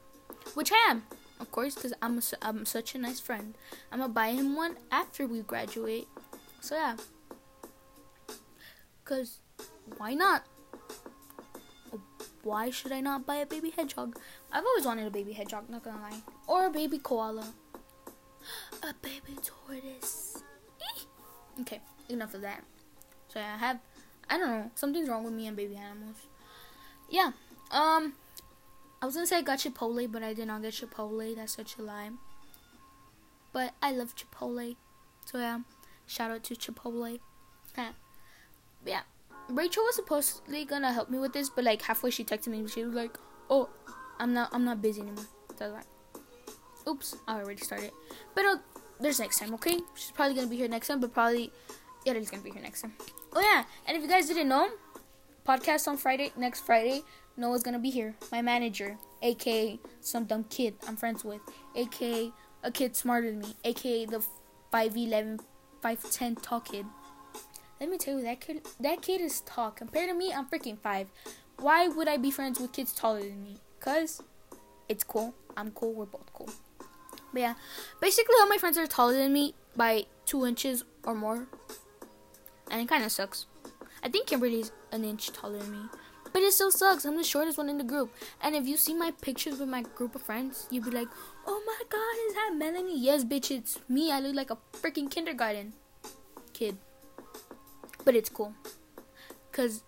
which 0.54 0.70
I 0.72 0.90
am, 0.90 1.04
of 1.40 1.50
course, 1.50 1.74
because 1.74 1.94
I'm 2.02 2.20
I'm 2.42 2.64
such 2.64 2.94
a 2.94 2.98
nice 2.98 3.20
friend. 3.20 3.56
I'm 3.90 4.00
gonna 4.00 4.12
buy 4.12 4.32
him 4.32 4.56
one 4.56 4.76
after 4.90 5.26
we 5.26 5.40
graduate. 5.40 6.08
So 6.60 6.76
yeah, 6.76 6.96
cause 9.04 9.40
why 9.96 10.14
not? 10.14 10.44
Why 12.42 12.68
should 12.68 12.92
I 12.92 13.00
not 13.00 13.24
buy 13.24 13.36
a 13.36 13.46
baby 13.46 13.70
hedgehog? 13.70 14.18
I've 14.52 14.64
always 14.64 14.84
wanted 14.84 15.06
a 15.06 15.10
baby 15.10 15.32
hedgehog, 15.32 15.70
not 15.70 15.82
gonna 15.82 16.00
lie, 16.00 16.20
or 16.46 16.66
a 16.66 16.70
baby 16.70 16.98
koala, 16.98 17.46
a 18.82 18.94
baby 19.00 19.38
tortoise. 19.42 20.42
okay 21.60 21.80
enough 22.08 22.34
of 22.34 22.42
that. 22.42 22.62
So 23.28 23.40
yeah, 23.40 23.54
I 23.54 23.58
have, 23.58 23.78
I 24.28 24.38
don't 24.38 24.48
know, 24.48 24.70
something's 24.74 25.08
wrong 25.08 25.24
with 25.24 25.34
me 25.34 25.46
and 25.46 25.56
baby 25.56 25.76
animals. 25.76 26.16
Yeah, 27.10 27.32
um, 27.70 28.14
I 29.02 29.06
was 29.06 29.14
gonna 29.14 29.26
say 29.26 29.38
I 29.38 29.42
got 29.42 29.58
Chipotle, 29.58 30.10
but 30.10 30.22
I 30.22 30.34
did 30.34 30.46
not 30.46 30.62
get 30.62 30.74
Chipotle. 30.74 31.36
That's 31.36 31.54
such 31.54 31.76
a 31.78 31.82
lie. 31.82 32.10
But 33.52 33.74
I 33.82 33.92
love 33.92 34.14
Chipotle, 34.16 34.76
so 35.24 35.38
yeah, 35.38 35.60
shout 36.06 36.30
out 36.30 36.42
to 36.44 36.54
Chipotle. 36.54 37.18
Yeah. 38.86 39.00
Rachel 39.48 39.82
was 39.84 39.96
supposedly 39.96 40.64
gonna 40.64 40.92
help 40.92 41.10
me 41.10 41.18
with 41.18 41.32
this, 41.32 41.50
but 41.50 41.64
like 41.64 41.82
halfway 41.82 42.10
she 42.10 42.24
texted 42.24 42.48
me, 42.48 42.60
and 42.60 42.70
she 42.70 42.84
was 42.84 42.94
like, 42.94 43.18
"Oh, 43.50 43.68
I'm 44.18 44.32
not, 44.32 44.50
I'm 44.52 44.64
not 44.64 44.80
busy 44.80 45.02
anymore." 45.02 45.26
That's 45.58 45.72
why. 45.72 45.82
Oops, 46.90 47.16
I 47.28 47.40
already 47.40 47.60
started. 47.60 47.92
But 48.34 48.44
uh, 48.44 48.56
there's 49.00 49.20
next 49.20 49.38
time, 49.38 49.54
okay? 49.54 49.80
She's 49.94 50.12
probably 50.12 50.34
gonna 50.34 50.48
be 50.48 50.56
here 50.56 50.68
next 50.68 50.88
time, 50.88 51.00
but 51.00 51.12
probably 51.12 51.50
Yareli's 52.06 52.30
gonna 52.30 52.42
be 52.42 52.50
here 52.50 52.62
next 52.62 52.82
time. 52.82 52.94
Oh 53.32 53.40
yeah, 53.40 53.64
and 53.86 53.96
if 53.96 54.02
you 54.02 54.08
guys 54.08 54.26
didn't 54.26 54.48
know, 54.48 54.68
podcast 55.46 55.88
on 55.88 55.96
Friday, 55.96 56.32
next 56.36 56.60
Friday, 56.60 57.02
Noah's 57.36 57.62
gonna 57.62 57.78
be 57.78 57.90
here. 57.90 58.14
My 58.30 58.42
manager, 58.42 58.96
aka 59.22 59.78
some 60.00 60.24
dumb 60.24 60.44
kid 60.44 60.74
I'm 60.86 60.96
friends 60.96 61.24
with, 61.24 61.40
aka 61.74 62.32
a 62.62 62.70
kid 62.70 62.96
smarter 62.96 63.30
than 63.30 63.40
me, 63.40 63.54
aka 63.64 64.06
the 64.06 64.24
5'11, 64.72 65.40
5'10 65.82 66.42
tall 66.42 66.60
kid. 66.60 66.86
Let 67.80 67.90
me 67.90 67.98
tell 67.98 68.16
you, 68.18 68.24
that 68.24 68.40
kid, 68.40 68.66
that 68.80 69.02
kid 69.02 69.20
is 69.20 69.40
tall. 69.42 69.70
Compared 69.70 70.08
to 70.08 70.14
me, 70.14 70.32
I'm 70.32 70.46
freaking 70.46 70.78
five. 70.78 71.08
Why 71.58 71.88
would 71.88 72.08
I 72.08 72.16
be 72.16 72.30
friends 72.30 72.58
with 72.58 72.72
kids 72.72 72.92
taller 72.92 73.20
than 73.20 73.42
me? 73.42 73.58
Cause 73.80 74.22
it's 74.88 75.04
cool. 75.04 75.34
I'm 75.56 75.70
cool. 75.72 75.92
We're 75.92 76.06
both 76.06 76.32
cool. 76.32 76.50
But 77.32 77.40
yeah, 77.40 77.54
basically 78.00 78.34
all 78.40 78.48
my 78.48 78.58
friends 78.58 78.78
are 78.78 78.86
taller 78.86 79.14
than 79.14 79.32
me 79.32 79.54
by 79.76 80.06
two 80.24 80.46
inches 80.46 80.84
or 81.04 81.14
more, 81.14 81.46
and 82.74 82.82
it 82.82 82.88
kind 82.88 83.04
of 83.04 83.12
sucks. 83.12 83.46
I 84.02 84.08
think 84.08 84.26
Kimberly's 84.26 84.72
an 84.90 85.04
inch 85.04 85.30
taller 85.30 85.58
than 85.58 85.70
me, 85.70 85.78
but 86.32 86.42
it 86.42 86.52
still 86.52 86.72
sucks. 86.72 87.04
I'm 87.04 87.16
the 87.16 87.22
shortest 87.22 87.56
one 87.56 87.68
in 87.68 87.78
the 87.78 87.84
group, 87.84 88.12
and 88.42 88.56
if 88.56 88.66
you 88.66 88.76
see 88.76 88.92
my 88.92 89.12
pictures 89.22 89.60
with 89.60 89.68
my 89.68 89.82
group 89.82 90.16
of 90.16 90.22
friends, 90.22 90.66
you'd 90.70 90.84
be 90.84 90.90
like, 90.90 91.06
"Oh 91.46 91.62
my 91.64 91.80
God, 91.88 92.16
is 92.26 92.34
that 92.34 92.56
Melanie?" 92.58 92.98
Yes, 92.98 93.22
bitch, 93.22 93.52
it's 93.56 93.78
me. 93.88 94.10
I 94.10 94.18
look 94.18 94.34
like 94.34 94.50
a 94.50 94.58
freaking 94.72 95.08
kindergarten 95.08 95.72
kid, 96.52 96.76
but 98.04 98.16
it's 98.16 98.28
cool, 98.28 98.52
cause 99.52 99.84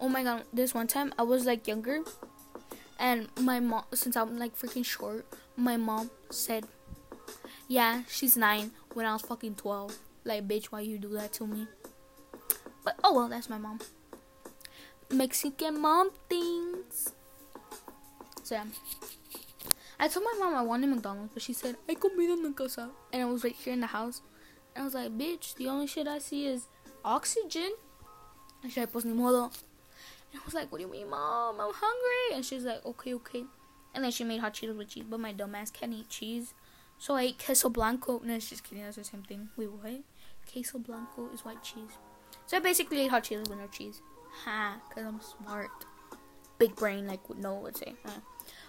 oh 0.00 0.08
my 0.08 0.24
God, 0.24 0.44
this 0.52 0.72
one 0.72 0.86
time 0.86 1.12
I 1.18 1.24
was 1.24 1.44
like 1.44 1.68
younger, 1.68 2.00
and 2.98 3.28
my 3.38 3.60
mom, 3.60 3.84
since 3.92 4.16
I'm 4.16 4.38
like 4.38 4.58
freaking 4.58 4.84
short, 4.84 5.26
my 5.56 5.76
mom 5.76 6.10
said, 6.30 6.64
"Yeah, 7.68 8.02
she's 8.08 8.34
nine 8.34 8.72
when 8.94 9.04
I 9.04 9.12
was 9.12 9.22
fucking 9.22 9.56
twelve. 9.56 9.98
Like, 10.24 10.48
bitch, 10.48 10.72
why 10.72 10.80
you 10.80 10.96
do 10.96 11.10
that 11.20 11.34
to 11.34 11.46
me?" 11.46 11.68
But 12.84 12.98
oh 13.02 13.14
well, 13.14 13.28
that's 13.28 13.48
my 13.48 13.58
mom. 13.58 13.80
Mexican 15.10 15.80
mom 15.80 16.10
things. 16.28 17.12
So 18.42 18.56
yeah. 18.56 18.64
I 19.98 20.08
told 20.08 20.26
my 20.26 20.44
mom 20.44 20.54
I 20.54 20.62
wanted 20.62 20.90
McDonald's, 20.90 21.30
but 21.32 21.42
she 21.42 21.52
said, 21.52 21.76
I 21.88 21.94
comida 21.94 22.32
en 22.32 22.52
casa. 22.52 22.90
And 23.12 23.22
I 23.22 23.24
was 23.26 23.44
right 23.44 23.54
here 23.54 23.72
in 23.72 23.80
the 23.80 23.86
house. 23.86 24.22
And 24.74 24.82
I 24.82 24.84
was 24.84 24.94
like, 24.94 25.16
bitch, 25.16 25.54
the 25.54 25.68
only 25.68 25.86
shit 25.86 26.08
I 26.08 26.18
see 26.18 26.46
is 26.46 26.68
oxygen. 27.04 27.72
And 28.62 28.72
she 28.72 28.80
like, 28.80 28.92
pues 28.92 29.04
ni 29.04 29.12
modo. 29.12 29.44
And 29.44 30.40
I 30.42 30.44
was 30.44 30.54
like, 30.54 30.70
what 30.72 30.78
do 30.78 30.84
you 30.84 30.90
mean, 30.90 31.08
mom? 31.08 31.60
I'm 31.60 31.72
hungry. 31.72 32.36
And 32.36 32.44
she's 32.44 32.64
like, 32.64 32.84
okay, 32.84 33.14
okay. 33.14 33.44
And 33.94 34.02
then 34.02 34.10
she 34.10 34.24
made 34.24 34.40
hot 34.40 34.54
Cheetos 34.54 34.76
with 34.76 34.88
cheese, 34.88 35.04
but 35.08 35.20
my 35.20 35.32
dumbass 35.32 35.72
can't 35.72 35.92
eat 35.92 36.08
cheese. 36.08 36.54
So 36.98 37.14
I 37.14 37.22
ate 37.22 37.38
queso 37.38 37.68
blanco. 37.68 38.20
No, 38.24 38.34
it's 38.34 38.50
just 38.50 38.64
kidding. 38.64 38.82
That's 38.82 38.96
the 38.96 39.04
same 39.04 39.22
thing. 39.22 39.48
Wait, 39.56 39.70
what? 39.70 40.00
Queso 40.52 40.78
blanco 40.78 41.28
is 41.32 41.44
white 41.44 41.62
cheese. 41.62 41.96
So 42.46 42.56
I 42.56 42.60
basically 42.60 43.00
ate 43.00 43.10
hot 43.10 43.24
Cheetos 43.24 43.48
with 43.48 43.58
no 43.58 43.66
cheese. 43.68 44.00
Ha, 44.44 44.76
because 44.88 45.04
I'm 45.06 45.20
smart. 45.20 45.70
Big 46.58 46.76
brain, 46.76 47.06
like 47.06 47.20
Noah 47.36 47.60
would 47.60 47.76
say. 47.76 47.94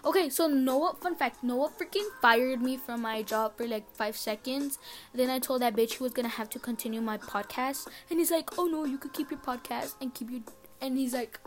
Okay, 0.04 0.30
so 0.30 0.48
Noah, 0.48 0.96
fun 1.02 1.16
fact, 1.16 1.44
Noah 1.44 1.70
freaking 1.70 2.08
fired 2.22 2.62
me 2.62 2.78
from 2.78 3.02
my 3.02 3.24
job 3.24 3.58
for 3.58 3.68
like 3.68 3.90
five 3.96 4.16
seconds. 4.16 4.78
Then 5.14 5.30
I 5.30 5.40
told 5.40 5.62
that 5.62 5.76
bitch 5.76 5.94
he 5.94 6.04
was 6.04 6.14
gonna 6.14 6.28
have 6.30 6.50
to 6.52 6.60
continue 6.60 7.02
my 7.02 7.18
podcast. 7.18 7.88
And 8.10 8.20
he's 8.20 8.32
like, 8.32 8.58
oh 8.60 8.66
no, 8.66 8.86
you 8.86 8.98
could 8.98 9.14
keep 9.14 9.32
your 9.32 9.40
podcast 9.40 9.96
and 10.02 10.14
keep 10.14 10.30
your. 10.30 10.42
And 10.80 10.98
he's 10.98 11.14
like, 11.14 11.40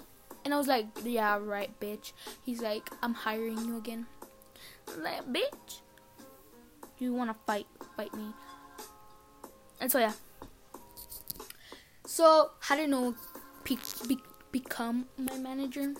and 0.44 0.52
I 0.52 0.58
was 0.58 0.66
like, 0.66 0.86
yeah, 1.04 1.38
right, 1.40 1.70
bitch. 1.80 2.12
He's 2.44 2.60
like, 2.60 2.90
I'm 3.02 3.14
hiring 3.14 3.58
you 3.58 3.76
again. 3.76 4.06
I'm 4.92 5.02
like, 5.02 5.26
bitch, 5.32 5.80
you 6.98 7.14
wanna 7.14 7.36
fight, 7.46 7.66
fight 7.96 8.12
me. 8.14 8.32
And 9.80 9.90
so, 9.90 9.98
yeah. 9.98 10.12
So, 12.08 12.52
how 12.60 12.74
did 12.74 12.88
Noah 12.88 13.14
be- 13.64 13.78
be- 14.08 14.22
become 14.50 15.04
my 15.18 15.36
manager? 15.36 15.92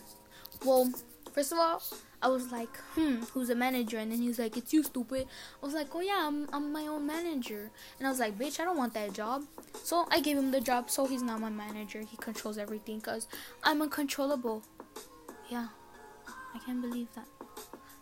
Well, 0.65 0.91
first 1.35 1.53
of 1.53 1.59
all, 1.59 1.83
I 2.23 2.29
was 2.29 2.51
like, 2.51 2.75
hmm, 2.95 3.17
who's 3.35 3.51
a 3.51 3.55
manager? 3.55 3.99
And 3.99 4.11
then 4.11 4.19
he's 4.19 4.39
like, 4.39 4.57
it's 4.57 4.73
you, 4.73 4.83
stupid. 4.83 5.27
I 5.63 5.67
was 5.67 5.75
like, 5.75 5.89
oh 5.95 6.01
yeah, 6.01 6.27
I'm, 6.27 6.49
I'm 6.51 6.73
my 6.73 6.87
own 6.87 7.07
manager. 7.07 7.71
And 7.99 8.07
I 8.07 8.11
was 8.11 8.21
like, 8.21 8.39
bitch, 8.39 8.59
I 8.59 8.65
don't 8.65 8.79
want 8.79 8.95
that 8.95 9.13
job. 9.13 9.45
So 9.83 10.07
I 10.11 10.21
gave 10.21 10.39
him 10.39 10.51
the 10.51 10.63
job, 10.63 10.89
so 10.89 11.05
he's 11.05 11.23
not 11.23 11.41
my 11.41 11.51
manager. 11.51 12.01
He 12.01 12.17
controls 12.17 12.57
everything 12.57 13.01
because 13.01 13.29
I'm 13.63 13.83
uncontrollable. 13.83 14.63
Yeah, 15.51 15.69
I 16.55 16.59
can't 16.65 16.81
believe 16.81 17.09
that. 17.17 17.29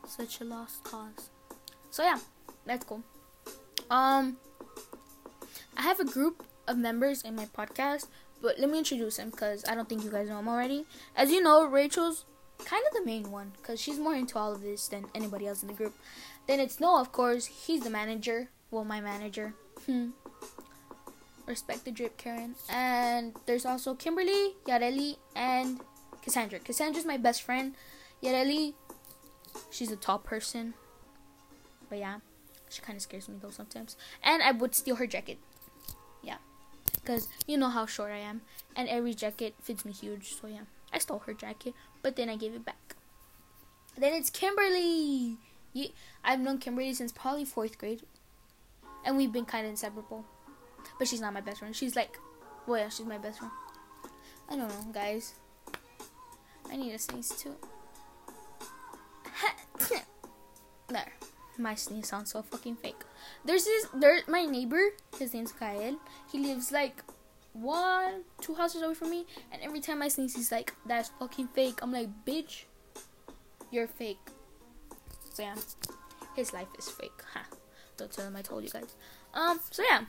Such 0.07 0.41
a 0.43 0.45
lost 0.45 0.85
cause. 0.85 1.31
So 1.91 2.05
yeah, 2.05 2.21
that's 2.65 2.85
cool. 2.85 3.03
Um, 3.91 4.37
I 5.77 5.83
have 5.83 5.99
a 5.99 6.05
group 6.05 6.46
of 6.67 6.77
members 6.79 7.23
in 7.23 7.35
my 7.37 7.47
podcast, 7.47 8.07
but 8.43 8.59
let 8.59 8.71
me 8.71 8.79
introduce 8.79 9.17
them 9.17 9.31
because 9.31 9.65
I 9.69 9.75
don't 9.75 9.89
think 9.89 10.05
you 10.05 10.11
guys 10.11 10.29
know 10.29 10.37
them 10.37 10.49
already. 10.49 10.87
As 11.17 11.31
you 11.31 11.43
know, 11.43 11.67
Rachel's 11.67 12.25
kind 12.65 12.83
of 12.89 12.95
the 12.95 13.05
main 13.05 13.31
one 13.31 13.53
because 13.57 13.81
she's 13.81 13.99
more 13.99 14.15
into 14.15 14.39
all 14.39 14.53
of 14.53 14.63
this 14.63 14.89
than 14.89 15.07
anybody 15.15 15.47
else 15.47 15.63
in 15.63 15.69
the 15.69 15.75
group. 15.75 15.95
Then 16.47 16.61
it's 16.61 16.81
Noah, 16.81 17.01
of 17.01 17.13
course. 17.13 17.47
He's 17.47 17.83
the 17.83 17.91
manager. 17.91 18.51
Well, 18.71 18.85
my 18.85 19.01
manager. 19.01 19.55
Hmm. 19.87 20.11
Respect 21.47 21.85
the 21.85 21.91
drip, 21.93 22.17
Karen. 22.17 22.57
And 22.69 23.35
there's 23.47 23.65
also 23.65 23.95
Kimberly, 23.95 24.55
Yareli, 24.67 25.17
and 25.35 25.81
Cassandra. 26.23 26.59
Cassandra's 26.59 27.05
my 27.05 27.17
best 27.17 27.43
friend. 27.43 27.75
Yareli, 28.23 28.75
she's 29.71 29.91
a 29.93 29.97
tall 29.97 30.19
person. 30.19 30.75
But 31.89 31.99
yeah, 31.99 32.19
she 32.69 32.83
kind 32.83 32.97
of 32.97 33.03
scares 33.03 33.29
me 33.29 33.37
though 33.41 33.51
sometimes. 33.51 33.97
And 34.23 34.43
I 34.43 34.51
would 34.53 34.75
steal 34.75 34.97
her 34.97 35.07
jacket. 35.07 35.39
Because 37.07 37.29
you 37.47 37.57
know 37.57 37.71
how 37.71 37.87
short 37.87 38.11
I 38.11 38.19
am. 38.19 38.43
And 38.75 38.89
every 38.89 39.15
jacket 39.15 39.55
fits 39.63 39.85
me 39.85 39.93
huge. 39.93 40.35
So 40.35 40.49
yeah. 40.49 40.67
I 40.93 40.99
stole 40.99 41.19
her 41.21 41.35
jacket, 41.35 41.75
but 42.01 42.17
then 42.17 42.29
I 42.29 42.37
gave 42.37 42.55
it 42.55 42.65
back. 42.65 42.95
Then 43.99 44.15
it's 44.15 44.31
Kimberly. 44.31 45.37
I've 46.25 46.41
known 46.41 46.59
Kimberly 46.59 46.95
since 46.95 47.13
probably 47.13 47.45
fourth 47.45 47.77
grade, 47.77 48.03
and 49.05 49.17
we've 49.17 49.33
been 49.33 49.45
kind 49.45 49.67
of 49.67 49.71
inseparable. 49.71 50.25
But 50.99 51.09
she's 51.09 51.21
not 51.21 51.35
my 51.35 51.41
best 51.41 51.59
friend. 51.59 51.75
She's 51.75 51.97
like, 51.97 52.19
well, 52.67 52.81
yeah, 52.81 52.89
she's 52.89 53.05
my 53.05 53.19
best 53.19 53.41
friend. 53.41 53.53
I 54.49 54.57
don't 54.57 54.69
know, 54.69 54.93
guys. 54.93 55.35
I 56.71 56.77
need 56.77 56.95
a 56.95 56.99
sneeze 56.99 57.31
too. 57.31 57.57
My 61.59 61.75
sneeze 61.75 62.09
sounds 62.09 62.33
so 62.33 62.43
fucking 62.43 62.77
fake. 62.77 63.03
There's 63.45 63.65
this, 63.65 63.87
there, 63.95 64.21
my 64.29 64.45
neighbor. 64.45 64.91
His 65.19 65.35
name's 65.35 65.53
Kael. 65.53 65.99
He 66.31 66.39
lives 66.39 66.73
like 66.73 67.03
one, 67.53 68.25
two 68.41 68.55
houses 68.55 68.83
away 68.83 68.95
from 68.95 69.11
me, 69.11 69.27
and 69.51 69.63
every 69.63 69.81
time 69.81 70.03
I 70.03 70.09
sneeze, 70.09 70.35
he's 70.37 70.53
like, 70.53 70.75
"That's 70.85 71.11
fucking 71.19 71.49
fake." 71.49 71.81
I'm 71.83 71.93
like, 71.93 72.09
"Bitch, 72.27 72.65
you're 73.71 73.87
fake." 73.87 74.21
So 75.33 75.43
yeah, 75.43 75.55
his 76.35 76.53
life 76.53 76.69
is 76.79 76.89
fake. 76.89 77.23
Huh? 77.33 77.45
Don't 77.97 78.11
tell 78.11 78.27
him 78.27 78.37
I 78.37 78.43
told 78.43 78.65
you 78.65 78.71
guys. 78.71 78.95
Um. 79.35 79.61
So 79.71 79.83
yeah. 79.83 80.03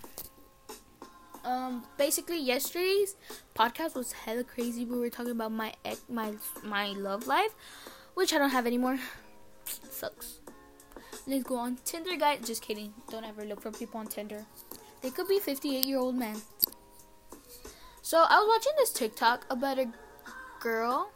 Um. 1.46 1.86
Basically, 1.98 2.39
yesterday's 2.39 3.16
podcast 3.56 3.96
was 3.96 4.12
hella 4.12 4.44
crazy. 4.44 4.86
We 4.86 5.00
were 5.00 5.10
talking 5.10 5.32
about 5.32 5.51
my 5.51 5.74
ex, 5.86 6.01
my 6.10 6.34
my 6.63 6.88
love 6.89 7.27
life, 7.27 7.56
which 8.13 8.34
I 8.34 8.38
don't 8.38 8.51
have 8.51 8.68
anymore. 8.68 9.00
Sucks. 9.66 10.39
Let's 11.29 11.43
go 11.43 11.57
on 11.57 11.77
Tinder, 11.84 12.15
guys. 12.15 12.39
Just 12.48 12.62
kidding. 12.62 12.93
Don't 13.12 13.25
ever 13.25 13.43
look 13.43 13.60
for 13.62 13.69
people 13.69 14.00
on 14.00 14.07
Tinder. 14.07 14.46
They 15.01 15.10
could 15.10 15.27
be 15.27 15.39
58 15.39 15.86
year 15.86 16.00
old 16.00 16.15
men. 16.15 16.38
So 18.01 18.19
I 18.19 18.39
was 18.39 18.48
watching 18.48 18.72
this 18.77 18.93
TikTok 18.93 19.46
about 19.50 19.77
a 19.77 19.91
girl, 20.62 21.12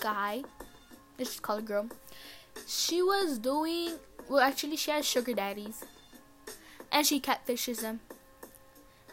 guy, 0.00 0.44
let's 1.18 1.30
just 1.30 1.42
call 1.42 1.58
it 1.58 1.64
girl. 1.64 1.88
She 2.68 3.02
was 3.02 3.38
doing 3.38 3.94
well. 4.28 4.40
Actually, 4.40 4.76
she 4.76 4.92
has 4.92 5.04
sugar 5.04 5.34
daddies, 5.34 5.84
and 6.92 7.04
she 7.04 7.20
catfishes 7.20 7.80
them. 7.80 8.00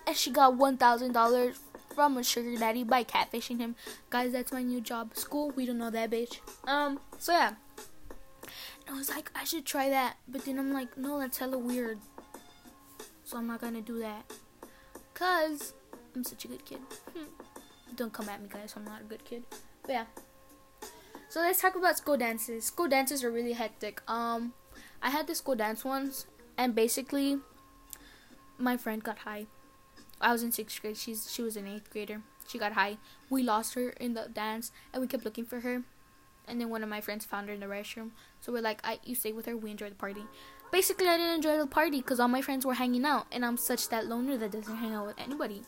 And 0.06 0.16
she 0.16 0.30
got 0.30 0.56
one 0.56 0.78
thousand 0.78 1.14
dollars 1.14 1.60
from 1.96 2.18
a 2.18 2.24
sugar 2.24 2.56
daddy 2.58 2.84
by 2.84 3.04
catfishing 3.04 3.58
him. 3.58 3.76
Guys, 4.12 4.32
that's 4.32 4.54
my 4.54 4.62
new 4.62 4.82
job. 4.82 5.16
School, 5.18 5.52
we 5.56 5.66
don't 5.66 5.80
know 5.80 5.90
that 5.90 6.12
bitch. 6.12 6.38
Um, 6.66 7.00
so 7.18 7.32
yeah. 7.34 7.54
I 8.88 8.94
was 8.94 9.10
like, 9.10 9.32
I 9.36 9.44
should 9.44 9.66
try 9.66 9.90
that, 9.90 10.18
but 10.28 10.46
then 10.46 10.60
I'm 10.60 10.74
like, 10.74 10.98
no, 10.98 11.20
that's 11.20 11.38
hella 11.38 11.58
weird. 11.58 12.00
So 13.24 13.38
I'm 13.38 13.48
not 13.48 13.62
gonna 13.62 13.82
do 13.82 14.00
that. 14.00 14.32
Cause 15.14 15.74
I'm 16.16 16.24
such 16.24 16.46
a 16.46 16.48
good 16.48 16.66
kid. 16.66 16.80
Hmm. 17.16 17.26
Don't 17.96 18.12
come 18.12 18.30
at 18.30 18.42
me, 18.42 18.50
guys. 18.52 18.74
I'm 18.76 18.86
not 18.86 19.02
a 19.02 19.06
good 19.06 19.24
kid. 19.24 19.44
But 19.84 19.92
yeah. 19.92 20.06
So 21.30 21.40
let's 21.40 21.62
talk 21.62 21.76
about 21.76 21.98
school 21.98 22.18
dances. 22.18 22.66
School 22.66 22.88
dances 22.88 23.24
are 23.24 23.32
really 23.32 23.54
hectic. 23.54 24.02
Um, 24.10 24.54
I 25.02 25.10
had 25.10 25.28
the 25.28 25.36
school 25.36 25.56
dance 25.56 25.84
once, 25.84 26.28
and 26.58 26.76
basically, 26.76 27.40
my 28.58 28.78
friend 28.78 29.04
got 29.04 29.20
high. 29.20 29.48
I 30.22 30.32
was 30.32 30.44
in 30.44 30.52
sixth 30.52 30.82
grade. 30.82 30.98
She's 30.98 31.32
she 31.32 31.42
was 31.42 31.58
an 31.58 31.68
eighth 31.68 31.90
grader. 31.92 32.22
She 32.48 32.58
got 32.58 32.74
high. 32.74 32.98
We 33.30 33.44
lost 33.44 33.74
her 33.76 33.90
in 33.90 34.14
the 34.14 34.30
dance, 34.32 34.72
and 34.94 35.02
we 35.02 35.08
kept 35.08 35.26
looking 35.26 35.46
for 35.46 35.62
her. 35.62 35.84
And 36.48 36.60
then 36.60 36.70
one 36.70 36.84
of 36.84 36.90
my 36.90 37.02
friends 37.02 37.26
found 37.26 37.48
her 37.48 37.54
in 37.54 37.60
the 37.60 37.66
restroom. 37.68 38.12
So 38.42 38.52
we're 38.52 38.62
like, 38.62 38.82
I 38.84 39.00
you 39.04 39.16
stay 39.16 39.32
with 39.32 39.46
her. 39.46 39.56
We 39.56 39.72
enjoy 39.72 39.90
the 39.90 39.96
party. 39.96 40.24
Basically, 40.72 41.08
I 41.08 41.18
didn't 41.18 41.36
enjoy 41.36 41.58
the 41.58 41.68
party 41.68 42.02
because 42.02 42.20
all 42.20 42.28
my 42.28 42.42
friends 42.42 42.66
were 42.66 42.74
hanging 42.74 43.06
out, 43.06 43.28
and 43.32 43.46
I'm 43.46 43.58
such 43.58 43.90
that 43.90 44.08
loner 44.08 44.38
that 44.38 44.52
doesn't 44.52 44.78
hang 44.78 44.94
out 44.94 45.06
with 45.06 45.20
anybody. 45.20 45.62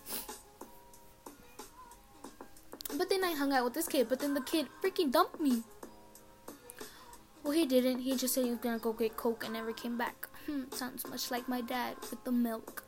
But 2.98 3.10
then 3.10 3.24
I 3.24 3.34
hung 3.34 3.54
out 3.54 3.64
with 3.66 3.74
this 3.74 3.88
kid, 3.88 4.10
but 4.10 4.20
then 4.20 4.34
the 4.34 4.42
kid 4.42 4.68
freaking 4.82 5.12
dumped 5.12 5.40
me. 5.40 5.64
Well, 7.44 7.54
he 7.54 7.66
didn't. 7.66 8.00
He 8.00 8.16
just 8.16 8.34
said 8.34 8.46
he 8.46 8.50
was 8.50 8.60
gonna 8.60 8.80
go 8.80 8.94
get 8.94 9.16
coke 9.16 9.44
and 9.44 9.54
never 9.54 9.74
came 9.74 9.98
back. 9.98 10.28
Hmm, 10.48 10.64
sounds 10.72 11.06
much 11.08 11.30
like 11.30 11.48
my 11.48 11.62
dad 11.62 11.98
with 12.10 12.24
the 12.24 12.32
milk. 12.32 12.84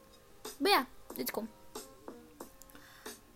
But 0.60 0.70
yeah, 0.72 0.86
it's 1.18 1.30
cool. 1.30 1.48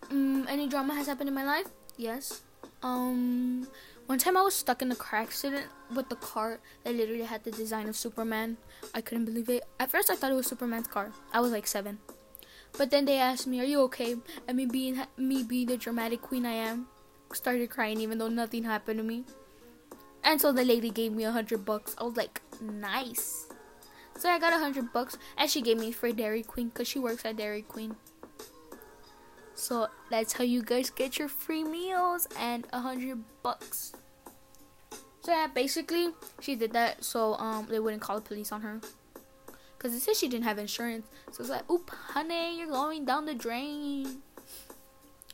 Um, 0.10 0.48
any 0.50 0.68
drama 0.68 0.96
has 0.96 1.08
happened 1.08 1.30
in 1.30 1.36
my 1.36 1.46
life? 1.46 1.68
Yes. 1.98 2.42
Um, 2.84 3.68
one 4.08 4.18
time 4.18 4.36
I 4.36 4.42
was 4.42 4.56
stuck 4.56 4.82
in 4.82 4.92
a 4.92 4.96
car 4.96 5.20
accident 5.20 5.68
with 5.94 6.10
the 6.10 6.16
car 6.16 6.60
that 6.84 6.96
literally 6.96 7.24
had 7.24 7.44
the 7.44 7.52
design 7.52 7.88
of 7.88 7.96
Superman. 7.96 8.58
I 8.94 9.02
couldn't 9.02 9.26
believe 9.26 9.50
it. 9.50 9.64
At 9.80 9.92
first, 9.92 10.10
I 10.10 10.16
thought 10.16 10.32
it 10.32 10.36
was 10.36 10.48
Superman's 10.48 10.88
car. 10.88 11.12
I 11.32 11.40
was 11.40 11.52
like 11.52 11.68
seven. 11.68 12.00
But 12.78 12.90
then 12.90 13.06
they 13.06 13.20
asked 13.20 13.48
me, 13.48 13.60
"Are 13.60 13.68
you 13.68 13.82
okay?" 13.82 14.16
And 14.48 14.58
me 14.58 14.66
being 14.66 15.00
me 15.18 15.44
being 15.44 15.68
the 15.68 15.78
dramatic 15.78 16.22
queen 16.22 16.46
I 16.46 16.54
am, 16.54 16.88
started 17.34 17.70
crying 17.70 18.00
even 18.00 18.18
though 18.18 18.30
nothing 18.30 18.64
happened 18.64 18.98
to 18.98 19.04
me. 19.04 19.26
And 20.24 20.40
so 20.40 20.52
the 20.52 20.64
lady 20.64 20.90
gave 20.90 21.12
me 21.14 21.24
a 21.24 21.32
hundred 21.32 21.66
bucks. 21.66 21.96
I 21.98 22.04
was 22.04 22.16
like, 22.16 22.42
"Nice." 22.62 23.48
So 24.18 24.30
I 24.30 24.40
got 24.40 24.54
a 24.54 24.60
hundred 24.60 24.94
bucks, 24.94 25.18
and 25.38 25.50
she 25.50 25.62
gave 25.62 25.78
me 25.78 25.92
for 25.92 26.12
Dairy 26.12 26.44
Queen 26.44 26.70
because 26.70 26.88
she 26.88 27.00
works 27.00 27.26
at 27.26 27.38
Dairy 27.38 27.62
Queen. 27.62 27.96
So 29.62 29.90
that's 30.10 30.34
how 30.34 30.44
you 30.44 30.64
guys 30.64 30.90
get 30.90 31.20
your 31.20 31.28
free 31.28 31.64
meals 31.64 32.28
and 32.40 32.66
a 32.74 32.80
hundred 32.80 33.20
bucks. 33.44 33.94
So 35.22 35.32
yeah, 35.32 35.46
basically 35.54 36.10
she 36.40 36.56
did 36.56 36.74
that 36.74 37.04
so 37.04 37.36
um 37.36 37.68
they 37.70 37.78
wouldn't 37.78 38.02
call 38.02 38.16
the 38.16 38.24
police 38.24 38.52
on 38.52 38.62
her. 38.62 38.82
Cause 39.78 39.94
it 39.94 40.00
said 40.02 40.16
she 40.16 40.28
didn't 40.28 40.46
have 40.46 40.58
insurance. 40.58 41.06
So 41.32 41.42
it's 41.42 41.52
like, 41.52 41.70
oop, 41.70 41.92
honey, 41.92 42.58
you're 42.58 42.74
going 42.74 43.06
down 43.06 43.26
the 43.26 43.36
drain. 43.36 44.24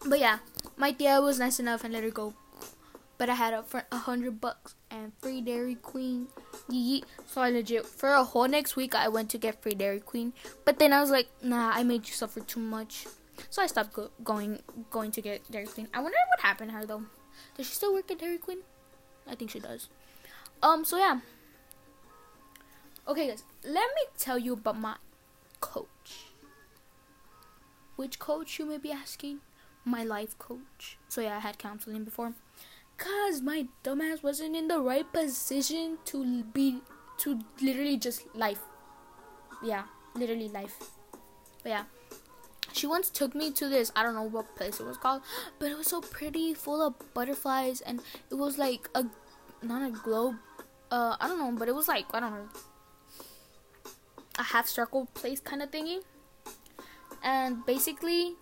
But 0.06 0.20
yeah, 0.20 0.40
my 0.76 0.92
tia 0.92 1.22
was 1.22 1.40
nice 1.40 1.62
enough 1.62 1.86
and 1.86 1.94
let 1.94 2.04
her 2.04 2.12
go. 2.12 2.34
But 3.18 3.30
I 3.30 3.36
had 3.36 3.54
a 3.54 3.64
for 3.64 3.86
a 3.94 3.98
hundred 3.98 4.42
bucks 4.42 4.76
and 4.92 5.14
free 5.20 5.40
Dairy 5.40 5.76
Queen. 5.76 6.28
Yeet. 6.70 7.06
So 7.28 7.40
I 7.40 7.50
legit 7.50 7.86
for 7.86 8.10
a 8.10 8.26
whole 8.26 8.50
next 8.50 8.76
week 8.76 8.94
I 8.94 9.08
went 9.08 9.30
to 9.30 9.38
get 9.38 9.64
free 9.64 9.74
Dairy 9.74 10.02
Queen. 10.02 10.34
But 10.66 10.80
then 10.80 10.92
I 10.92 11.00
was 11.00 11.12
like, 11.12 11.30
nah, 11.42 11.72
I 11.74 11.84
made 11.84 12.10
you 12.10 12.14
suffer 12.14 12.42
too 12.42 12.60
much. 12.60 13.08
So 13.50 13.62
I 13.62 13.68
stopped 13.68 13.94
go- 13.94 14.12
going 14.24 14.60
going 14.90 15.12
to 15.12 15.22
get 15.22 15.50
Dairy 15.52 15.68
Queen. 15.68 15.88
I 15.94 16.02
wonder 16.02 16.18
what 16.30 16.42
happened 16.42 16.72
to 16.72 16.78
her 16.78 16.86
though. 16.86 17.04
Does 17.56 17.68
she 17.68 17.76
still 17.76 17.94
work 17.94 18.10
at 18.12 18.20
Dairy 18.20 18.38
Queen? 18.38 18.60
I 19.28 19.36
think 19.36 19.52
she 19.52 19.60
does. 19.60 19.90
Um. 20.62 20.86
So 20.86 20.98
yeah. 20.98 21.20
Okay, 23.08 23.28
guys. 23.30 23.44
Let 23.64 23.90
me 23.96 24.04
tell 24.18 24.38
you 24.38 24.54
about 24.54 24.80
my 24.80 24.96
coach. 25.62 26.32
Which 27.96 28.20
coach 28.20 28.60
you 28.60 28.66
may 28.66 28.78
be 28.78 28.92
asking? 28.92 29.40
My 29.86 30.04
life 30.04 30.38
coach. 30.38 30.98
So 31.08 31.22
yeah, 31.22 31.38
I 31.38 31.40
had 31.40 31.58
counseling 31.58 32.04
before. 32.04 32.34
Cause 32.98 33.42
my 33.42 33.68
dumbass 33.84 34.24
wasn't 34.24 34.56
in 34.56 34.68
the 34.68 34.80
right 34.80 35.06
position 35.14 36.00
to 36.06 36.44
be 36.44 36.82
to 37.20 37.40
literally 37.62 37.98
just 37.98 38.24
life. 38.36 38.62
Yeah, 39.64 39.84
literally 40.16 40.50
life. 40.50 40.78
But 41.64 41.70
yeah 41.70 41.84
she 42.78 42.88
once 42.88 43.10
took 43.10 43.34
me 43.36 43.52
to 43.52 43.68
this 43.68 43.92
i 43.96 44.04
don't 44.04 44.14
know 44.14 44.24
what 44.24 44.56
place 44.56 44.80
it 44.80 44.86
was 44.86 44.98
called 44.98 45.22
but 45.60 45.72
it 45.72 45.78
was 45.78 45.88
so 45.88 46.02
pretty 46.02 46.54
full 46.54 46.82
of 46.82 46.94
butterflies 47.14 47.82
and 47.82 48.02
it 48.30 48.36
was 48.36 48.58
like 48.58 48.90
a 48.96 49.06
not 49.62 49.88
a 49.88 49.92
globe 49.92 50.36
uh 50.92 51.16
i 51.20 51.28
don't 51.28 51.40
know 51.40 51.52
but 51.58 51.68
it 51.68 51.76
was 51.76 51.88
like 51.88 52.06
i 52.14 52.20
don't 52.20 52.32
know 52.32 52.48
a 54.38 54.44
half 54.44 54.68
circle 54.68 55.08
place 55.14 55.40
kind 55.40 55.62
of 55.62 55.72
thingy. 55.72 56.00
And 57.24 57.66
basically 57.66 58.36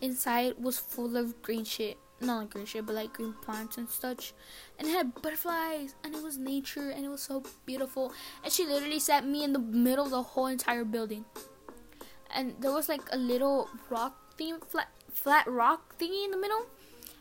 inside 0.00 0.54
was 0.58 0.78
full 0.78 1.16
of 1.16 1.40
green 1.42 1.64
shit 1.64 1.96
not 2.20 2.38
like 2.38 2.50
green 2.50 2.66
shit 2.66 2.86
but 2.86 2.94
like 2.94 3.12
green 3.12 3.34
plants 3.42 3.78
and 3.78 3.88
such. 3.88 4.32
And 4.78 4.86
it 4.86 4.92
had 4.92 5.20
butterflies 5.22 5.96
and 6.04 6.14
it 6.14 6.22
was 6.22 6.38
nature 6.38 6.90
and 6.90 7.04
it 7.04 7.08
was 7.08 7.22
so 7.22 7.42
beautiful. 7.66 8.12
And 8.44 8.52
she 8.52 8.64
literally 8.64 9.00
sat 9.00 9.26
me 9.26 9.42
in 9.42 9.52
the 9.52 9.58
middle 9.58 10.04
of 10.04 10.12
the 10.12 10.22
whole 10.22 10.46
entire 10.46 10.84
building 10.84 11.24
and 12.34 12.54
there 12.60 12.72
was 12.72 12.88
like 12.88 13.02
a 13.12 13.16
little 13.16 13.68
rock 13.90 14.36
thing, 14.36 14.58
flat 14.66 14.88
flat 15.12 15.46
rock 15.46 15.98
thingy 15.98 16.24
in 16.24 16.30
the 16.30 16.36
middle, 16.36 16.66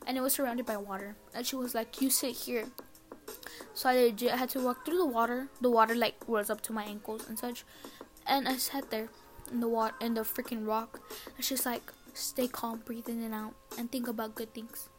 and 0.08 0.18
it 0.18 0.22
was 0.22 0.34
surrounded 0.34 0.66
by 0.66 0.78
water. 0.78 1.16
And 1.34 1.46
she 1.46 1.56
was 1.56 1.76
like, 1.76 2.02
"You 2.02 2.10
sit 2.10 2.36
here." 2.48 2.72
So 3.74 3.90
I 3.90 3.96
legit 3.96 4.32
had 4.32 4.50
to 4.52 4.60
walk 4.60 4.86
through 4.86 4.98
the 4.98 5.06
water. 5.06 5.50
The 5.62 5.70
water 5.70 5.96
like 5.96 6.28
was 6.28 6.50
up 6.50 6.62
to 6.62 6.74
my 6.74 6.84
ankles 6.84 7.28
and 7.28 7.38
such, 7.38 7.64
and 8.26 8.48
I 8.48 8.58
sat 8.58 8.90
there 8.90 9.10
in 9.52 9.60
the 9.60 9.68
water 9.68 9.96
in 10.02 10.14
the 10.14 10.22
freaking 10.22 10.68
rock. 10.68 11.00
And 11.36 11.46
she's 11.46 11.66
like, 11.66 11.94
"Stay 12.14 12.48
calm, 12.48 12.80
breathe 12.86 13.10
in 13.10 13.24
and 13.24 13.34
out, 13.34 13.54
and 13.78 13.92
think 13.92 14.08
about 14.08 14.36
good 14.36 14.54
things." 14.54 14.90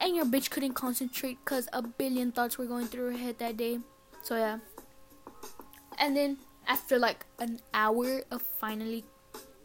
And 0.00 0.16
your 0.16 0.24
bitch 0.24 0.48
couldn't 0.48 0.74
concentrate 0.74 1.38
because 1.44 1.68
a 1.74 1.82
billion 1.82 2.32
thoughts 2.32 2.56
were 2.56 2.64
going 2.64 2.86
through 2.86 3.12
her 3.12 3.18
head 3.18 3.38
that 3.38 3.56
day. 3.56 3.80
So 4.22 4.36
yeah. 4.36 4.58
And 5.98 6.16
then 6.16 6.38
after 6.70 7.00
like 7.00 7.26
an 7.40 7.58
hour 7.74 8.22
of 8.30 8.40
finally 8.40 9.04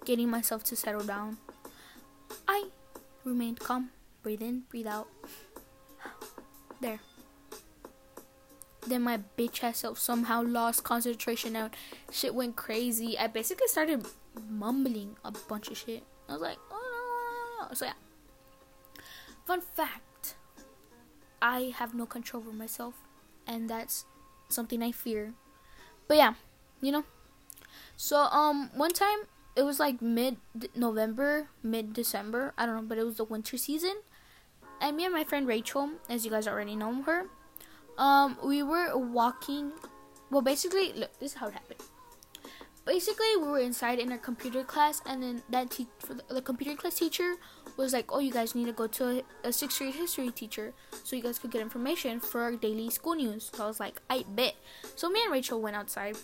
getting 0.05 0.27
myself 0.27 0.63
to 0.63 0.75
settle 0.75 1.03
down, 1.05 1.37
I 2.47 2.69
remained 3.23 3.59
calm. 3.59 3.91
Breathe 4.23 4.41
in, 4.41 4.63
breathe 4.69 4.87
out. 4.87 5.07
There. 6.81 6.99
Then 8.87 9.03
my 9.03 9.19
bitch 9.37 9.63
ass 9.63 9.77
self 9.79 9.97
somehow 9.97 10.41
lost 10.43 10.83
concentration 10.83 11.55
and 11.55 11.71
shit 12.11 12.35
went 12.35 12.55
crazy. 12.57 13.17
I 13.17 13.27
basically 13.27 13.67
started 13.67 14.05
mumbling 14.49 15.15
a 15.23 15.31
bunch 15.31 15.69
of 15.69 15.77
shit. 15.77 16.03
I 16.27 16.33
was 16.33 16.41
like, 16.41 16.57
oh. 16.71 17.67
So 17.73 17.85
yeah. 17.85 17.93
Fun 19.45 19.61
fact. 19.61 20.35
I 21.41 21.71
have 21.77 21.93
no 21.93 22.05
control 22.05 22.43
over 22.43 22.51
myself 22.51 22.95
and 23.47 23.69
that's 23.69 24.05
something 24.49 24.81
I 24.83 24.91
fear. 24.91 25.33
But 26.07 26.17
yeah, 26.17 26.33
you 26.81 26.91
know. 26.91 27.03
So 27.97 28.17
um 28.17 28.69
one 28.75 28.91
time 28.91 29.19
it 29.55 29.63
was 29.63 29.79
like 29.79 30.01
mid 30.01 30.37
November, 30.75 31.47
mid 31.63 31.93
December, 31.93 32.53
I 32.57 32.65
don't 32.65 32.75
know, 32.75 32.87
but 32.87 32.97
it 32.97 33.05
was 33.05 33.17
the 33.17 33.23
winter 33.23 33.57
season. 33.57 34.01
And 34.81 34.97
me 34.97 35.05
and 35.05 35.13
my 35.13 35.23
friend 35.23 35.47
Rachel, 35.47 35.91
as 36.09 36.25
you 36.25 36.31
guys 36.31 36.47
already 36.47 36.75
know 36.75 37.01
her, 37.03 37.27
um 37.97 38.37
we 38.43 38.63
were 38.63 38.97
walking 38.97 39.71
well 40.29 40.41
basically 40.41 40.93
look, 40.93 41.17
this 41.19 41.31
is 41.31 41.37
how 41.37 41.47
it 41.47 41.53
happened. 41.53 41.81
Basically, 42.85 43.35
we 43.41 43.47
were 43.47 43.59
inside 43.59 43.97
in 43.97 44.11
our 44.11 44.17
computer 44.19 44.63
class, 44.63 45.01
and 45.07 45.23
then 45.23 45.41
that 45.49 45.71
te- 45.71 45.87
the, 46.29 46.39
computer 46.39 46.77
class 46.77 46.93
teacher 46.93 47.33
was 47.77 47.93
like, 47.93 48.11
"Oh, 48.13 48.19
you 48.19 48.31
guys 48.31 48.53
need 48.53 48.67
to 48.67 48.73
go 48.73 48.85
to 48.85 49.25
a, 49.43 49.49
a 49.49 49.51
sixth 49.51 49.79
grade 49.79 49.95
history 49.95 50.29
teacher, 50.29 50.71
so 51.03 51.15
you 51.15 51.23
guys 51.23 51.39
could 51.39 51.49
get 51.49 51.61
information 51.61 52.19
for 52.19 52.41
our 52.41 52.55
daily 52.55 52.91
school 52.91 53.15
news." 53.15 53.49
So 53.55 53.63
I 53.63 53.67
was 53.67 53.79
like, 53.79 54.03
"I 54.07 54.23
bet." 54.29 54.53
So 54.95 55.09
me 55.09 55.19
and 55.23 55.31
Rachel 55.31 55.59
went 55.59 55.75
outside, 55.75 56.15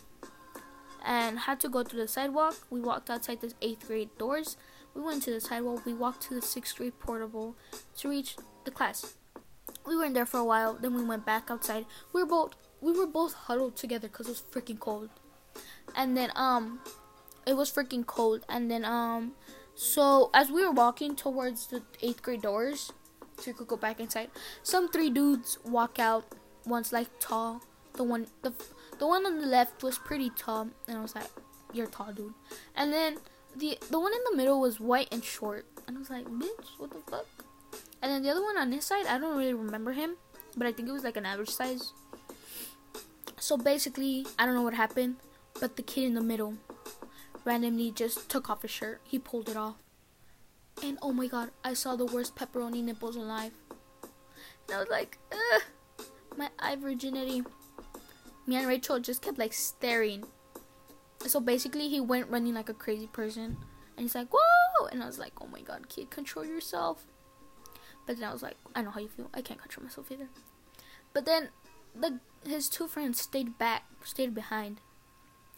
and 1.04 1.40
had 1.40 1.60
to 1.62 1.70
go 1.70 1.84
to 1.84 1.96
the 1.96 2.08
sidewalk. 2.08 2.56
We 2.70 2.82
walked 2.82 3.10
outside 3.10 3.42
the 3.42 3.54
eighth 3.62 3.88
grade 3.88 4.10
doors. 4.18 4.58
We 4.94 5.02
went 5.02 5.24
to 5.24 5.32
the 5.32 5.42
sidewalk. 5.42 5.86
We 5.86 5.94
walked 5.94 6.22
to 6.24 6.36
the 6.36 6.42
sixth 6.42 6.78
grade 6.78 7.00
portable 7.00 7.56
to 7.98 8.10
reach 8.10 8.36
the 8.66 8.72
class. 8.72 9.16
We 9.86 9.96
were 9.96 10.06
in 10.06 10.14
there 10.14 10.26
for 10.26 10.40
a 10.40 10.46
while. 10.46 10.74
Then 10.74 10.94
we 10.94 11.04
went 11.04 11.26
back 11.26 11.50
outside. 11.50 11.86
We 12.14 12.22
were 12.22 12.28
both 12.28 12.56
we 12.82 12.92
were 12.92 13.08
both 13.08 13.34
huddled 13.34 13.76
together 13.76 14.08
because 14.08 14.28
it 14.28 14.32
was 14.32 14.44
freaking 14.52 14.80
cold. 14.80 15.10
And 15.96 16.18
then 16.18 16.32
um, 16.36 16.80
it 17.46 17.56
was 17.56 17.72
freaking 17.72 18.06
cold. 18.06 18.46
And 18.50 18.70
then 18.70 18.84
um, 18.84 19.34
so 19.76 20.30
as 20.34 20.52
we 20.52 20.66
were 20.66 20.72
walking 20.72 21.16
towards 21.16 21.68
the 21.68 21.84
eighth 22.02 22.22
grade 22.22 22.42
doors, 22.42 22.92
so 23.38 23.52
we 23.52 23.54
could 23.54 23.68
go 23.68 23.78
back 23.78 24.00
inside, 24.00 24.30
some 24.64 24.90
three 24.90 25.10
dudes 25.10 25.58
walk 25.64 26.00
out. 26.00 26.26
One's 26.66 26.92
like 26.92 27.08
tall. 27.20 27.62
The 27.94 28.04
one 28.04 28.28
the 28.42 28.54
the 29.00 29.08
one 29.08 29.26
on 29.26 29.40
the 29.40 29.48
left 29.48 29.84
was 29.84 29.98
pretty 29.98 30.30
tall, 30.32 30.70
and 30.88 30.98
I 30.98 31.02
was 31.02 31.16
like, 31.16 31.30
"You're 31.74 31.88
tall, 31.88 32.14
dude." 32.14 32.34
And 32.76 32.94
then 32.94 33.18
the 33.56 33.78
the 33.90 34.00
one 34.00 34.14
in 34.14 34.20
the 34.30 34.38
middle 34.38 34.62
was 34.62 34.80
white 34.80 35.10
and 35.12 35.24
short, 35.24 35.66
and 35.88 35.98
I 35.98 36.00
was 36.00 36.10
like, 36.10 36.26
"Bitch, 36.26 36.78
what 36.78 36.92
the 36.92 37.00
fuck?" 37.12 37.26
And 38.02 38.12
then 38.12 38.24
the 38.24 38.30
other 38.30 38.42
one 38.42 38.58
on 38.58 38.70
this 38.70 38.86
side, 38.86 39.06
I 39.06 39.18
don't 39.18 39.38
really 39.38 39.54
remember 39.54 39.92
him, 39.92 40.16
but 40.58 40.66
I 40.66 40.72
think 40.72 40.90
it 40.90 40.92
was 40.92 41.04
like 41.04 41.18
an 41.18 41.26
average 41.26 41.50
size. 41.50 41.94
So 43.40 43.58
basically, 43.58 44.26
I 44.40 44.46
don't 44.46 44.56
know 44.56 44.62
what 44.62 44.74
happened, 44.74 45.18
but 45.60 45.76
the 45.76 45.84
kid 45.84 46.06
in 46.06 46.14
the 46.14 46.22
middle 46.22 46.56
randomly 47.46 47.92
just 47.92 48.30
took 48.30 48.50
off 48.50 48.62
his 48.62 48.72
shirt. 48.72 49.02
He 49.04 49.20
pulled 49.20 49.50
it 49.50 49.58
off. 49.58 49.76
And 50.84 50.98
oh 51.02 51.14
my 51.14 51.28
god, 51.28 51.52
I 51.64 51.74
saw 51.74 51.96
the 51.96 52.06
worst 52.06 52.36
pepperoni 52.36 52.84
nipples 52.84 53.16
alive. 53.16 53.52
And 54.68 54.76
I 54.76 54.80
was 54.80 54.90
like, 54.90 55.18
ugh, 55.32 55.62
my 56.38 56.50
eye 56.60 56.76
virginity 56.76 57.44
me 58.46 58.56
and 58.56 58.68
Rachel 58.68 59.00
just 59.00 59.22
kept 59.22 59.38
like 59.38 59.54
staring. 59.54 60.26
So 61.28 61.40
basically, 61.40 61.90
he 61.90 62.00
went 62.00 62.30
running 62.30 62.54
like 62.54 62.70
a 62.70 62.74
crazy 62.74 63.08
person, 63.08 63.58
and 63.96 64.04
he's 64.04 64.16
like, 64.16 64.30
"Whoa!" 64.32 64.88
And 64.88 65.04
I 65.04 65.06
was 65.06 65.20
like, 65.20 65.34
"Oh 65.42 65.48
my 65.48 65.62
god, 65.62 65.90
kid, 65.90 66.10
control 66.10 66.46
yourself." 66.46 67.06
But 68.06 68.18
then 68.18 68.28
I 68.28 68.34
was 68.34 68.42
like, 68.42 68.58
I 68.76 68.82
know 68.82 68.92
how 68.92 69.00
you 69.00 69.08
feel. 69.08 69.30
I 69.34 69.42
can't 69.42 69.62
control 69.62 69.86
myself 69.86 70.12
either. 70.12 70.28
But 71.14 71.26
then 71.26 71.50
the 71.96 72.20
his 72.46 72.70
two 72.70 72.88
friends 72.88 73.22
stayed 73.22 73.58
back, 73.58 73.84
stayed 74.04 74.34
behind, 74.34 74.82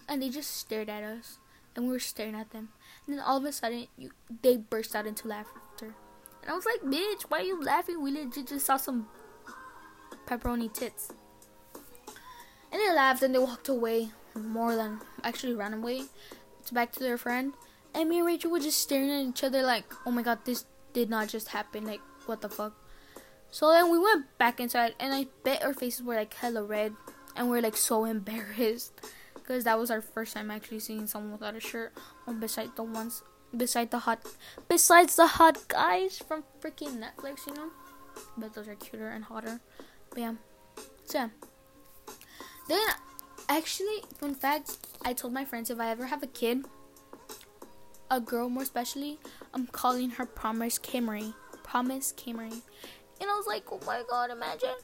and 0.07 0.21
they 0.21 0.29
just 0.29 0.51
stared 0.51 0.89
at 0.89 1.03
us, 1.03 1.39
and 1.75 1.85
we 1.85 1.91
were 1.91 1.99
staring 1.99 2.35
at 2.35 2.51
them. 2.51 2.69
And 3.05 3.15
then 3.17 3.23
all 3.23 3.37
of 3.37 3.45
a 3.45 3.51
sudden, 3.51 3.87
you, 3.97 4.11
they 4.41 4.57
burst 4.57 4.95
out 4.95 5.07
into 5.07 5.27
laughter, 5.27 5.95
and 6.41 6.51
I 6.51 6.53
was 6.53 6.65
like, 6.65 6.81
"Bitch, 6.81 7.23
why 7.29 7.39
are 7.39 7.43
you 7.43 7.61
laughing? 7.61 8.01
We 8.01 8.11
legit 8.11 8.47
just 8.47 8.65
saw 8.65 8.77
some 8.77 9.07
pepperoni 10.27 10.73
tits." 10.73 11.13
And 12.73 12.81
they 12.81 12.91
laughed 12.91 13.21
and 13.21 13.35
they 13.35 13.39
walked 13.39 13.69
away, 13.69 14.09
more 14.33 14.75
than 14.75 14.99
actually 15.23 15.53
ran 15.53 15.75
away, 15.75 16.05
to 16.65 16.73
back 16.73 16.91
to 16.93 16.99
their 16.99 17.19
friend. 17.19 17.53
And 17.93 18.09
me 18.09 18.17
and 18.17 18.25
Rachel 18.25 18.49
were 18.49 18.59
just 18.59 18.81
staring 18.81 19.11
at 19.11 19.29
each 19.29 19.43
other 19.43 19.61
like, 19.61 19.85
"Oh 20.07 20.11
my 20.11 20.23
god, 20.23 20.39
this 20.43 20.65
did 20.91 21.07
not 21.07 21.29
just 21.29 21.49
happen. 21.49 21.85
Like, 21.85 22.01
what 22.25 22.41
the 22.41 22.49
fuck?" 22.49 22.73
So 23.51 23.69
then 23.69 23.91
we 23.91 23.99
went 23.99 24.25
back 24.39 24.59
inside, 24.59 24.95
and 24.99 25.13
I 25.13 25.27
bet 25.43 25.63
our 25.63 25.75
faces 25.75 26.01
were 26.01 26.15
like 26.15 26.33
hella 26.33 26.63
red, 26.63 26.97
and 27.35 27.51
we 27.51 27.59
are 27.59 27.61
like 27.61 27.77
so 27.77 28.05
embarrassed 28.09 28.99
because 29.35 29.65
that 29.65 29.77
was 29.77 29.91
our 29.91 30.01
first 30.01 30.33
time 30.33 30.49
actually 30.49 30.79
seeing 30.79 31.05
someone 31.05 31.33
without 31.33 31.55
a 31.55 31.59
shirt 31.59 31.93
on 32.25 32.39
beside 32.39 32.75
the 32.75 32.81
ones 32.81 33.21
beside 33.55 33.91
the 33.91 33.99
hot 33.99 34.25
besides 34.67 35.15
the 35.15 35.27
hot 35.37 35.67
guys 35.67 36.17
from 36.17 36.43
freaking 36.59 36.97
Netflix, 36.97 37.45
you 37.45 37.53
know. 37.53 37.69
But 38.37 38.53
those 38.53 38.67
are 38.67 38.75
cuter 38.75 39.09
and 39.09 39.23
hotter. 39.25 39.59
But 40.09 40.19
yeah, 40.19 40.33
so 41.05 41.17
yeah. 41.19 41.29
Then 42.67 42.79
actually, 43.49 44.03
fun 44.17 44.35
fact, 44.35 44.77
I 45.03 45.13
told 45.13 45.33
my 45.33 45.45
friends 45.45 45.69
if 45.69 45.79
I 45.79 45.89
ever 45.89 46.05
have 46.05 46.23
a 46.23 46.27
kid, 46.27 46.65
a 48.09 48.19
girl 48.19 48.49
more 48.49 48.63
especially, 48.63 49.19
I'm 49.53 49.67
calling 49.67 50.11
her 50.11 50.25
Promise 50.25 50.79
Camry. 50.79 51.33
Promise 51.63 52.13
Camry. 52.15 52.61
And 53.19 53.29
I 53.29 53.35
was 53.35 53.47
like, 53.47 53.63
oh 53.71 53.79
my 53.85 54.03
god, 54.09 54.29
imagine. 54.31 54.75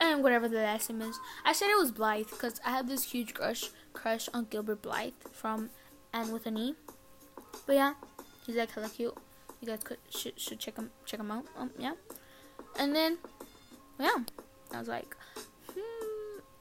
And 0.00 0.22
whatever 0.22 0.48
the 0.48 0.56
last 0.56 0.90
name 0.90 1.02
is. 1.02 1.18
I 1.44 1.52
said 1.52 1.70
it 1.70 1.78
was 1.78 1.92
Blythe 1.92 2.30
because 2.30 2.60
I 2.64 2.70
have 2.70 2.88
this 2.88 3.04
huge 3.04 3.34
crush 3.34 3.70
crush 3.92 4.28
on 4.34 4.46
Gilbert 4.50 4.82
Blythe 4.82 5.12
from 5.32 5.70
Anne 6.12 6.32
with 6.32 6.46
an 6.46 6.58
E. 6.58 6.74
But 7.66 7.76
yeah, 7.76 7.94
he's 8.44 8.56
like 8.56 8.70
hella 8.72 8.88
cute. 8.88 9.16
You 9.60 9.68
guys 9.68 9.84
could 9.84 9.98
should, 10.10 10.40
should 10.40 10.58
check 10.58 10.76
him 10.76 10.90
check 11.06 11.20
him 11.20 11.30
out. 11.30 11.44
Um 11.56 11.70
yeah. 11.78 11.92
And 12.78 12.96
then 12.96 13.18
yeah, 14.00 14.16
I 14.72 14.78
was 14.78 14.88
like, 14.88 15.16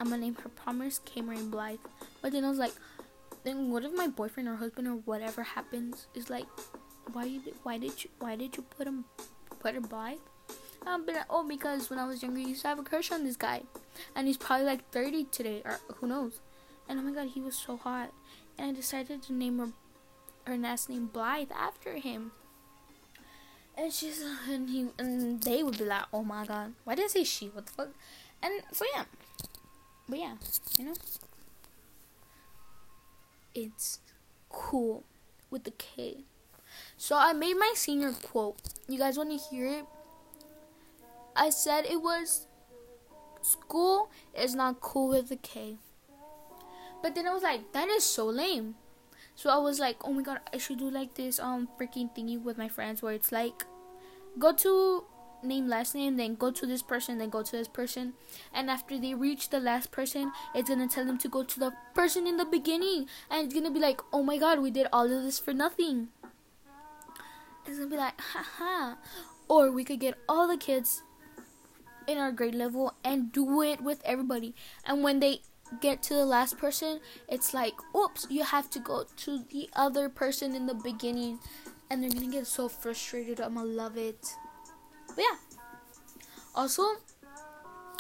I'm 0.02 0.10
gonna 0.10 0.24
name 0.24 0.36
her 0.42 0.50
Promise 0.50 1.00
Cameron 1.06 1.52
Blythe. 1.52 1.78
But 2.24 2.32
then 2.32 2.44
I 2.44 2.50
was 2.50 2.58
like, 2.58 2.74
then 3.44 3.70
what 3.70 3.86
if 3.86 3.94
my 3.94 4.08
boyfriend 4.08 4.50
or 4.50 4.56
husband 4.56 4.88
or 4.88 4.96
whatever 5.06 5.44
happens 5.44 6.08
is 6.16 6.28
like, 6.28 6.48
why 7.14 7.26
you 7.26 7.40
why 7.62 7.78
did 7.78 8.04
you 8.04 8.10
why 8.18 8.36
did 8.36 8.58
you 8.58 8.64
put 8.64 8.88
him 8.88 9.06
put 9.60 9.76
her 9.76 9.82
Blythe? 9.82 10.18
Um, 10.88 11.06
but 11.06 11.16
oh, 11.30 11.48
because 11.48 11.92
when 11.92 12.00
I 12.00 12.08
was 12.08 12.24
younger, 12.24 12.40
I 12.40 12.46
used 12.46 12.64
to 12.64 12.70
have 12.70 12.80
a 12.80 12.84
crush 12.84 13.12
on 13.12 13.24
this 13.24 13.36
guy, 13.36 13.62
and 14.16 14.26
he's 14.26 14.38
probably 14.38 14.66
like 14.66 14.90
30 14.90 15.26
today, 15.26 15.62
or 15.64 15.80
who 15.98 16.08
knows. 16.08 16.42
And 16.90 17.00
oh 17.00 17.04
my 17.04 17.12
god, 17.12 17.28
he 17.36 17.40
was 17.40 17.56
so 17.56 17.78
hot, 17.78 18.12
and 18.58 18.72
I 18.72 18.74
decided 18.74 19.22
to 19.22 19.34
name 19.34 19.60
her 19.60 19.70
her 20.48 20.58
last 20.58 20.90
name 20.90 21.06
Blythe 21.14 21.52
after 21.52 21.98
him. 21.98 22.32
And 23.78 23.94
she's 23.94 24.26
and 24.50 24.68
he 24.68 24.88
and 24.98 25.44
they 25.44 25.62
would 25.62 25.78
be 25.78 25.86
like, 25.86 26.06
oh 26.12 26.24
my 26.24 26.48
god, 26.48 26.74
why 26.86 26.96
did 26.96 27.06
I 27.06 27.08
say 27.10 27.24
she? 27.24 27.50
What 27.50 27.68
the 27.68 27.72
fuck? 27.74 27.90
And 28.42 28.64
so 28.72 28.86
yeah, 28.96 29.04
but 30.08 30.20
yeah, 30.20 30.36
you 30.78 30.86
know, 30.86 30.94
it's 33.54 34.00
cool 34.50 35.04
with 35.50 35.64
the 35.64 35.72
K. 35.72 36.24
So 36.98 37.16
I 37.18 37.34
made 37.34 37.56
my 37.56 37.74
senior 37.76 38.12
quote. 38.12 38.58
You 38.88 38.98
guys 38.98 39.18
want 39.18 39.32
to 39.32 39.38
hear 39.38 39.68
it? 39.68 39.86
I 41.36 41.50
said 41.50 41.86
it 41.86 42.02
was 42.02 42.48
school 43.42 44.10
is 44.38 44.54
not 44.56 44.82
cool 44.82 45.10
with 45.10 45.32
a 45.32 45.36
K. 45.38 45.78
But 47.02 47.16
then 47.16 47.28
I 47.28 47.34
was 47.34 47.44
like, 47.44 47.74
that 47.74 47.90
is 47.90 48.04
so 48.04 48.28
lame. 48.28 48.76
So 49.36 49.50
I 49.50 49.58
was 49.58 49.80
like, 49.80 49.98
oh 50.06 50.14
my 50.14 50.22
god, 50.22 50.40
I 50.54 50.58
should 50.58 50.78
do 50.78 50.90
like 50.90 51.16
this 51.16 51.40
um 51.40 51.68
freaking 51.80 52.16
thingy 52.16 52.42
with 52.42 52.58
my 52.58 52.68
friends 52.68 53.02
where 53.02 53.14
it's 53.14 53.32
like 53.32 53.66
go 54.38 54.54
to 54.54 55.04
name 55.44 55.68
last 55.68 55.96
name, 55.96 56.18
then 56.18 56.36
go 56.36 56.52
to 56.52 56.66
this 56.66 56.82
person, 56.82 57.18
then 57.18 57.30
go 57.30 57.44
to 57.44 57.52
this 57.52 57.68
person. 57.68 58.14
And 58.54 58.70
after 58.70 59.00
they 59.00 59.14
reach 59.14 59.50
the 59.50 59.60
last 59.60 59.92
person, 59.92 60.32
it's 60.54 60.70
gonna 60.70 60.88
tell 60.88 61.06
them 61.06 61.18
to 61.20 61.30
go 61.30 61.44
to 61.44 61.60
the 61.60 61.74
person 61.94 62.28
in 62.28 62.38
the 62.38 62.46
beginning. 62.46 63.08
And 63.30 63.46
it's 63.46 63.54
gonna 63.54 63.72
be 63.72 63.80
like, 63.80 64.02
oh 64.12 64.24
my 64.24 64.38
god, 64.38 64.60
we 64.60 64.72
did 64.72 64.88
all 64.92 65.06
of 65.06 65.24
this 65.24 65.40
for 65.40 65.54
nothing. 65.54 66.10
It's 67.66 67.78
gonna 67.78 67.90
be 67.90 67.98
like, 67.98 68.20
haha. 68.20 68.96
Or 69.48 69.72
we 69.72 69.84
could 69.84 70.00
get 70.00 70.18
all 70.28 70.48
the 70.48 70.58
kids 70.58 71.04
in 72.08 72.18
our 72.18 72.32
grade 72.32 72.56
level 72.56 72.94
and 73.04 73.32
do 73.32 73.62
it 73.62 73.82
with 73.82 74.02
everybody. 74.06 74.56
And 74.86 75.04
when 75.04 75.20
they 75.20 75.42
get 75.80 76.02
to 76.04 76.14
the 76.14 76.26
last 76.26 76.58
person, 76.58 77.00
it's 77.30 77.54
like, 77.54 77.74
oops, 77.96 78.28
you 78.30 78.44
have 78.44 78.70
to 78.72 78.80
go 78.80 79.06
to 79.18 79.44
the 79.52 79.70
other 79.74 80.10
person 80.10 80.56
in 80.56 80.66
the 80.66 80.74
beginning. 80.74 81.40
And 81.90 82.02
they're 82.02 82.10
gonna 82.10 82.32
get 82.32 82.48
so 82.48 82.70
frustrated. 82.70 83.40
I'm 83.40 83.56
gonna 83.56 83.68
love 83.68 83.98
it. 83.98 84.36
But 85.15 85.24
yeah. 85.24 85.38
Also, 86.54 86.84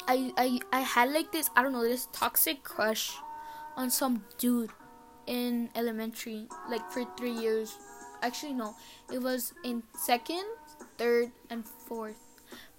I, 0.07 0.31
I 0.37 0.59
I 0.71 0.79
had 0.81 1.11
like 1.11 1.31
this, 1.31 1.49
I 1.55 1.63
don't 1.63 1.71
know, 1.71 1.83
this 1.83 2.07
toxic 2.11 2.63
crush 2.63 3.13
on 3.75 3.89
some 3.89 4.25
dude 4.37 4.71
in 5.27 5.69
elementary, 5.75 6.47
like 6.69 6.89
for 6.91 7.05
three 7.17 7.31
years. 7.31 7.77
Actually, 8.21 8.53
no, 8.53 8.75
it 9.11 9.21
was 9.21 9.53
in 9.63 9.83
second, 9.97 10.45
third, 10.97 11.31
and 11.49 11.65
fourth 11.65 12.17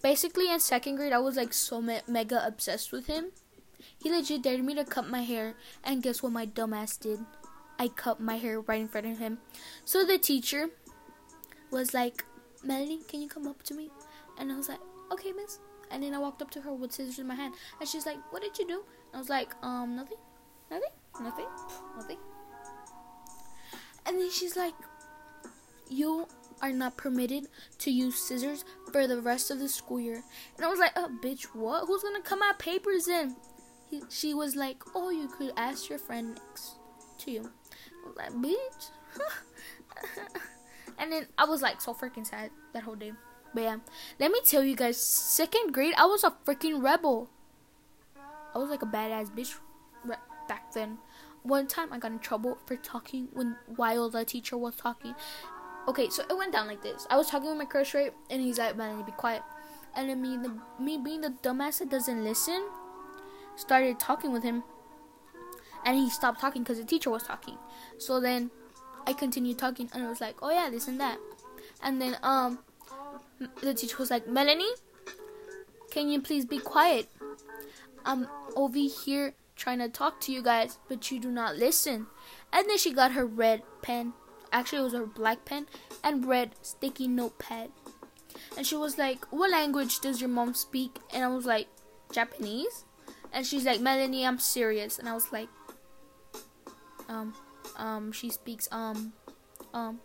Basically, 0.03 0.51
in 0.51 0.59
second 0.59 0.97
grade, 0.97 1.13
I 1.13 1.19
was 1.19 1.37
like 1.37 1.53
so 1.53 1.81
me- 1.81 2.03
mega 2.09 2.45
obsessed 2.45 2.91
with 2.91 3.07
him. 3.07 3.31
He 4.03 4.11
legit 4.11 4.43
dared 4.43 4.65
me 4.65 4.75
to 4.75 4.85
cut 4.85 5.09
my 5.09 5.23
hair, 5.23 5.55
and 5.85 6.03
guess 6.03 6.23
what 6.23 6.33
my 6.33 6.45
dumbass 6.45 6.99
did? 6.99 7.21
I 7.79 7.87
cut 7.87 8.21
my 8.21 8.37
hair 8.37 8.61
right 8.61 8.81
in 8.81 8.89
front 8.89 9.07
of 9.07 9.19
him. 9.19 9.39
So 9.85 10.05
the 10.05 10.19
teacher 10.19 10.71
was 11.71 11.95
like, 11.95 12.25
Melanie, 12.65 13.01
can 13.07 13.23
you 13.23 13.29
come 13.29 13.47
up 13.47 13.63
to 13.65 13.75
me? 13.75 13.91
And 14.39 14.53
I 14.53 14.57
was 14.57 14.69
like, 14.69 14.81
okay, 15.13 15.33
miss. 15.33 15.59
And 15.91 16.03
then 16.03 16.15
I 16.15 16.19
walked 16.19 16.41
up 16.41 16.51
to 16.53 16.61
her 16.63 16.73
with 16.73 16.93
scissors 16.93 17.19
in 17.19 17.27
my 17.27 17.35
hand, 17.35 17.55
and 17.79 17.89
she's 17.89 18.07
like, 18.07 18.19
what 18.31 18.43
did 18.43 18.59
you 18.59 18.67
do? 18.67 18.83
And 19.13 19.17
I 19.17 19.19
was 19.19 19.29
like, 19.29 19.55
um, 19.63 19.95
nothing, 19.97 20.19
nothing, 20.71 20.89
nothing, 21.21 21.47
nothing. 21.97 22.19
And 24.07 24.19
then 24.19 24.31
she's 24.31 24.57
like, 24.57 24.75
you 25.89 26.27
are 26.63 26.73
not 26.73 26.97
permitted 26.97 27.49
to 27.79 27.91
use 27.91 28.17
scissors 28.17 28.65
for 28.93 29.07
the 29.07 29.21
rest 29.21 29.51
of 29.51 29.59
the 29.59 29.69
school 29.69 30.01
year. 30.01 30.23
And 30.57 30.65
I 30.65 30.69
was 30.69 30.79
like, 30.79 30.93
oh, 30.97 31.11
bitch, 31.23 31.45
what? 31.55 31.87
Who's 31.87 32.03
gonna 32.03 32.23
cut 32.23 32.39
my 32.39 32.53
papers 32.59 33.09
in? 33.09 33.37
He, 33.91 34.03
she 34.09 34.33
was 34.33 34.57
like, 34.57 34.83
oh, 34.95 35.11
you 35.11 35.29
could 35.29 35.53
ask 35.57 35.91
your 35.91 35.99
friend 35.99 36.39
next 36.49 36.77
to 37.19 37.31
you. 37.31 37.51
I 38.05 38.09
was 38.09 38.17
like, 38.17 38.33
bitch. 38.33 38.91
and 40.99 41.13
then 41.13 41.27
I 41.37 41.45
was 41.45 41.61
like 41.61 41.81
so 41.81 41.93
freaking 41.93 42.27
sad 42.27 42.51
that 42.73 42.85
whole 42.85 42.95
day. 42.95 43.13
But 43.55 43.63
yeah, 43.63 43.77
let 44.19 44.31
me 44.31 44.41
tell 44.45 44.65
you 44.65 44.77
guys, 44.77 44.97
second 44.97 45.73
grade, 45.73 45.95
I 45.97 46.07
was 46.07 46.25
a 46.25 46.33
freaking 46.45 46.83
rebel. 46.83 47.29
I 48.55 48.59
was 48.59 48.71
like 48.71 48.83
a 48.83 48.87
badass 48.87 49.31
bitch 49.31 49.55
back 50.49 50.73
then. 50.73 50.99
One 51.43 51.67
time 51.67 51.93
I 51.93 51.99
got 51.99 52.13
in 52.13 52.19
trouble 52.19 52.59
for 52.67 52.77
talking 52.77 53.29
when 53.33 53.57
while 53.77 54.09
the 54.09 54.25
teacher 54.25 54.57
was 54.57 54.77
talking, 54.77 55.15
okay, 55.89 56.09
so 56.09 56.23
it 56.29 56.37
went 56.37 56.53
down 56.53 56.67
like 56.67 56.83
this. 56.83 57.07
I 57.11 57.17
was 57.17 57.29
talking 57.29 57.49
with 57.49 57.59
my 57.59 57.65
crush, 57.65 57.95
right? 57.95 58.13
And 58.31 58.41
he's 58.41 58.59
like, 58.59 58.77
man, 58.77 58.99
you 58.99 59.05
be 59.05 59.13
quiet. 59.13 59.43
And 59.95 60.09
then 60.09 60.23
me, 60.23 60.37
the, 60.37 60.57
me 60.83 60.99
being 60.99 61.21
the 61.21 61.31
dumbass 61.43 61.81
that 61.81 61.91
doesn't 61.91 62.25
listen, 62.25 62.65
started 63.57 63.99
talking 63.99 64.33
with 64.33 64.43
him. 64.43 64.63
And 65.85 65.97
he 65.97 66.09
stopped 66.11 66.41
talking 66.41 66.63
because 66.63 66.79
the 66.79 66.85
teacher 66.85 67.11
was 67.11 67.25
talking. 67.25 67.59
So 67.99 68.21
then 68.21 68.51
I 69.07 69.13
continued 69.13 69.59
talking 69.59 69.91
and 69.93 70.05
I 70.05 70.09
was 70.09 70.21
like, 70.21 70.37
oh 70.43 70.51
yeah, 70.51 70.71
this 70.71 70.87
and 70.87 71.01
that. 71.01 71.19
And 71.83 72.01
then 72.01 72.17
um, 72.23 72.61
the 73.61 73.75
teacher 73.75 73.97
was 73.99 74.11
like, 74.11 74.27
Melanie, 74.27 74.75
can 75.91 76.09
you 76.09 76.21
please 76.21 76.45
be 76.45 76.59
quiet? 76.59 77.09
I'm 78.05 78.29
over 78.57 78.79
here 78.79 79.35
trying 79.57 79.79
to 79.79 79.89
talk 79.89 80.21
to 80.23 80.33
you 80.33 80.43
guys, 80.43 80.79
but 80.89 81.11
you 81.11 81.21
do 81.21 81.31
not 81.31 81.57
listen. 81.57 82.07
And 82.53 82.69
then 82.69 82.79
she 82.79 82.93
got 82.93 83.13
her 83.13 83.25
red 83.25 83.63
pen 83.83 84.13
actually 84.53 84.79
it 84.81 84.83
was 84.83 84.93
her 84.93 85.07
black 85.07 85.45
pen 85.45 85.67
and 86.05 86.27
red 86.27 86.51
sticky 86.63 87.09
notepad. 87.09 87.71
And 88.57 88.67
she 88.67 88.77
was 88.77 88.99
like, 88.99 89.25
"What 89.33 89.51
language 89.51 90.01
does 90.01 90.21
your 90.21 90.29
mom 90.29 90.55
speak?" 90.55 90.99
And 91.13 91.25
I 91.25 91.29
was 91.29 91.47
like, 91.47 91.69
"Japanese." 92.13 92.85
And 93.33 93.47
she's 93.47 93.65
like, 93.65 93.81
"Melanie, 93.81 94.27
I'm 94.27 94.39
serious." 94.39 94.99
And 94.99 95.09
I 95.09 95.15
was 95.15 95.33
like, 95.33 95.49
"Um, 97.09 97.35
um, 97.77 98.13
she 98.13 98.31
speaks 98.31 98.69
um, 98.71 99.13
um." 99.73 100.01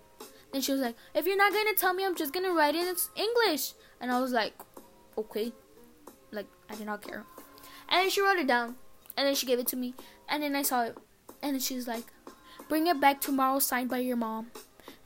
Then 0.52 0.62
she 0.62 0.72
was 0.72 0.82
like, 0.82 0.96
"If 1.14 1.26
you're 1.26 1.38
not 1.38 1.54
gonna 1.54 1.76
tell 1.76 1.94
me, 1.94 2.06
I'm 2.06 2.16
just 2.16 2.34
gonna 2.34 2.54
write 2.54 2.76
it 2.76 2.88
in 2.88 2.96
English." 3.16 3.74
And 4.00 4.12
I 4.12 4.20
was 4.20 4.32
like, 4.32 4.54
"Okay," 5.18 5.54
like 6.32 6.48
I 6.70 6.76
did 6.76 6.86
not 6.86 7.02
care. 7.02 7.26
And 7.90 8.04
then 8.04 8.10
she 8.10 8.22
wrote 8.22 8.38
it 8.38 8.48
down, 8.48 8.76
and 9.16 9.28
then 9.28 9.36
she 9.36 9.46
gave 9.46 9.60
it 9.60 9.68
to 9.68 9.76
me, 9.76 9.94
and 10.30 10.44
then 10.44 10.56
I 10.56 10.62
saw 10.62 10.84
it, 10.84 10.98
and 11.42 11.54
then 11.54 11.60
she 11.60 11.76
was 11.76 11.88
like, 11.88 12.06
Bring 12.68 12.88
it 12.88 13.00
back 13.00 13.22
tomorrow, 13.22 13.60
signed 13.60 13.90
by 13.90 14.00
your 14.00 14.18
mom. 14.18 14.48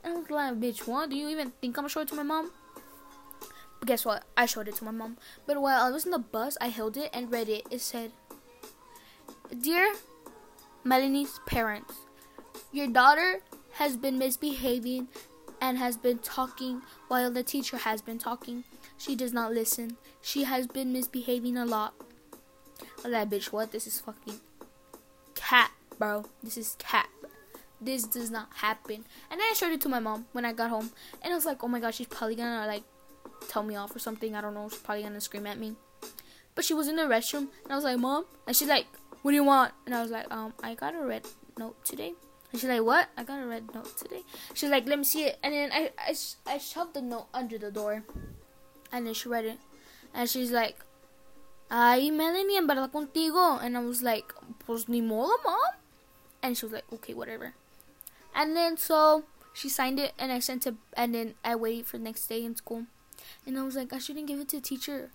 And 0.02 0.14
I 0.14 0.16
was 0.18 0.30
like, 0.30 0.54
bitch, 0.54 0.86
what? 0.86 1.10
Do 1.10 1.16
you 1.16 1.28
even 1.28 1.52
think 1.60 1.78
I'm 1.78 1.82
gonna 1.82 1.88
show 1.88 2.00
it 2.00 2.08
to 2.08 2.16
my 2.16 2.24
mom? 2.24 2.50
But 3.78 3.86
guess 3.86 4.04
what? 4.04 4.24
I 4.36 4.46
showed 4.46 4.66
it 4.66 4.74
to 4.76 4.84
my 4.84 4.90
mom. 4.90 5.16
But 5.46 5.60
while 5.62 5.80
I 5.80 5.90
was 5.90 6.04
in 6.04 6.10
the 6.10 6.18
bus, 6.18 6.56
I 6.60 6.68
held 6.68 6.96
it 6.96 7.10
and 7.12 7.30
read 7.30 7.48
it. 7.48 7.66
It 7.70 7.80
said, 7.80 8.10
Dear 9.60 9.94
Melanie's 10.82 11.38
parents, 11.46 11.94
your 12.72 12.88
daughter 12.88 13.42
has 13.74 13.96
been 13.96 14.18
misbehaving 14.18 15.06
and 15.62 15.78
has 15.78 15.96
been 15.96 16.18
talking 16.18 16.82
while 17.06 17.30
the 17.30 17.44
teacher 17.44 17.76
has 17.78 18.02
been 18.02 18.18
talking. 18.18 18.64
She 18.98 19.14
does 19.14 19.32
not 19.32 19.52
listen. 19.52 19.96
She 20.20 20.42
has 20.42 20.66
been 20.66 20.92
misbehaving 20.92 21.56
a 21.56 21.64
lot. 21.64 21.94
Was 23.04 23.12
like, 23.12 23.30
bitch, 23.30 23.52
what? 23.52 23.70
This 23.70 23.86
is 23.86 24.00
fucking 24.00 24.40
cat, 25.36 25.70
bro. 25.98 26.24
This 26.42 26.58
is 26.58 26.76
cat. 26.80 27.08
This 27.80 28.02
does 28.04 28.28
not 28.28 28.48
happen. 28.56 29.04
And 29.30 29.40
then 29.40 29.46
I 29.48 29.54
showed 29.54 29.70
it 29.70 29.80
to 29.82 29.88
my 29.88 30.00
mom 30.00 30.26
when 30.32 30.44
I 30.44 30.52
got 30.52 30.70
home. 30.70 30.90
And 31.22 31.32
I 31.32 31.36
was 31.36 31.46
like, 31.46 31.62
oh 31.62 31.68
my 31.68 31.78
gosh, 31.78 31.96
she's 31.96 32.08
probably 32.08 32.34
gonna 32.34 32.66
like 32.66 32.82
tell 33.48 33.62
me 33.62 33.76
off 33.76 33.94
or 33.94 34.00
something. 34.00 34.34
I 34.34 34.40
don't 34.40 34.54
know. 34.54 34.68
She's 34.68 34.80
probably 34.80 35.04
gonna 35.04 35.20
scream 35.20 35.46
at 35.46 35.58
me. 35.58 35.76
But 36.56 36.64
she 36.64 36.74
was 36.74 36.88
in 36.88 36.96
the 36.96 37.02
restroom 37.02 37.48
and 37.62 37.70
I 37.70 37.76
was 37.76 37.84
like, 37.84 37.98
Mom. 37.98 38.24
And 38.48 38.56
she's 38.56 38.68
like, 38.68 38.86
What 39.22 39.30
do 39.30 39.36
you 39.36 39.44
want? 39.44 39.72
And 39.86 39.94
I 39.94 40.02
was 40.02 40.10
like, 40.10 40.30
Um, 40.32 40.54
I 40.60 40.74
got 40.74 40.94
a 40.96 41.06
red 41.06 41.24
note 41.56 41.84
today. 41.84 42.14
And 42.52 42.60
she's 42.60 42.68
like, 42.68 42.82
What? 42.82 43.08
I 43.16 43.24
got 43.24 43.42
a 43.42 43.46
red 43.46 43.74
note 43.74 43.96
today. 43.96 44.22
She's 44.54 44.70
like, 44.70 44.86
Let 44.86 44.98
me 44.98 45.04
see 45.04 45.24
it. 45.24 45.38
And 45.42 45.54
then 45.54 45.70
I, 45.72 45.90
I, 45.98 46.14
I 46.46 46.58
shoved 46.58 46.94
the 46.94 47.02
note 47.02 47.28
under 47.32 47.58
the 47.58 47.70
door. 47.70 48.04
And 48.92 49.06
then 49.06 49.14
she 49.14 49.28
read 49.28 49.46
it. 49.46 49.58
And 50.14 50.28
she's 50.28 50.52
like, 50.52 50.76
Ay, 51.70 52.10
Melanie, 52.10 52.58
en 52.58 52.66
verdad 52.66 52.92
contigo. 52.92 53.62
And 53.62 53.76
I 53.76 53.80
was 53.80 54.02
like, 54.02 54.34
Pues 54.60 54.88
ni 54.88 55.00
modo, 55.00 55.32
mom. 55.44 55.58
And 56.42 56.56
she 56.56 56.66
was 56.66 56.72
like, 56.72 56.92
Okay, 56.92 57.14
whatever. 57.14 57.54
And 58.34 58.54
then 58.54 58.76
so 58.76 59.24
she 59.54 59.68
signed 59.68 59.98
it 59.98 60.12
and 60.18 60.30
I 60.30 60.38
sent 60.38 60.66
it. 60.66 60.74
And 60.94 61.14
then 61.14 61.34
I 61.44 61.56
waited 61.56 61.86
for 61.86 61.98
the 61.98 62.04
next 62.04 62.26
day 62.26 62.44
in 62.44 62.56
school. 62.56 62.84
And 63.46 63.58
I 63.58 63.62
was 63.62 63.76
like, 63.76 63.92
I 63.92 63.98
shouldn't 63.98 64.26
give 64.26 64.40
it 64.40 64.48
to 64.50 64.56
the 64.56 64.62
teacher. 64.62 65.10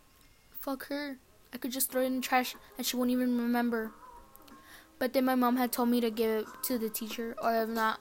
Fuck 0.59 0.87
her. 0.87 1.17
I 1.53 1.57
could 1.57 1.71
just 1.71 1.91
throw 1.91 2.01
it 2.01 2.05
in 2.05 2.17
the 2.17 2.21
trash 2.21 2.55
and 2.77 2.85
she 2.85 2.97
won't 2.97 3.09
even 3.09 3.37
remember. 3.39 3.91
But 4.99 5.13
then 5.13 5.25
my 5.25 5.35
mom 5.35 5.57
had 5.57 5.71
told 5.71 5.89
me 5.89 6.01
to 6.01 6.09
give 6.09 6.29
it 6.41 6.47
to 6.63 6.77
the 6.77 6.89
teacher, 6.89 7.35
or 7.41 7.55
if 7.63 7.69
not, 7.69 7.99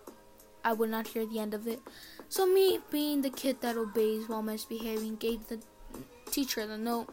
I 0.65 0.73
would 0.73 0.91
not 0.91 1.09
hear 1.09 1.27
the 1.27 1.39
end 1.39 1.55
of 1.55 1.67
it. 1.67 1.81
So 2.29 2.47
me, 2.47 2.81
being 2.91 3.23
the 3.23 3.31
kid 3.31 3.61
that 3.61 3.77
obeys 3.77 4.29
while 4.29 4.43
misbehaving, 4.43 5.17
gave 5.17 5.47
the 5.49 5.61
teacher 6.31 6.67
the 6.67 6.79
note. 6.79 7.09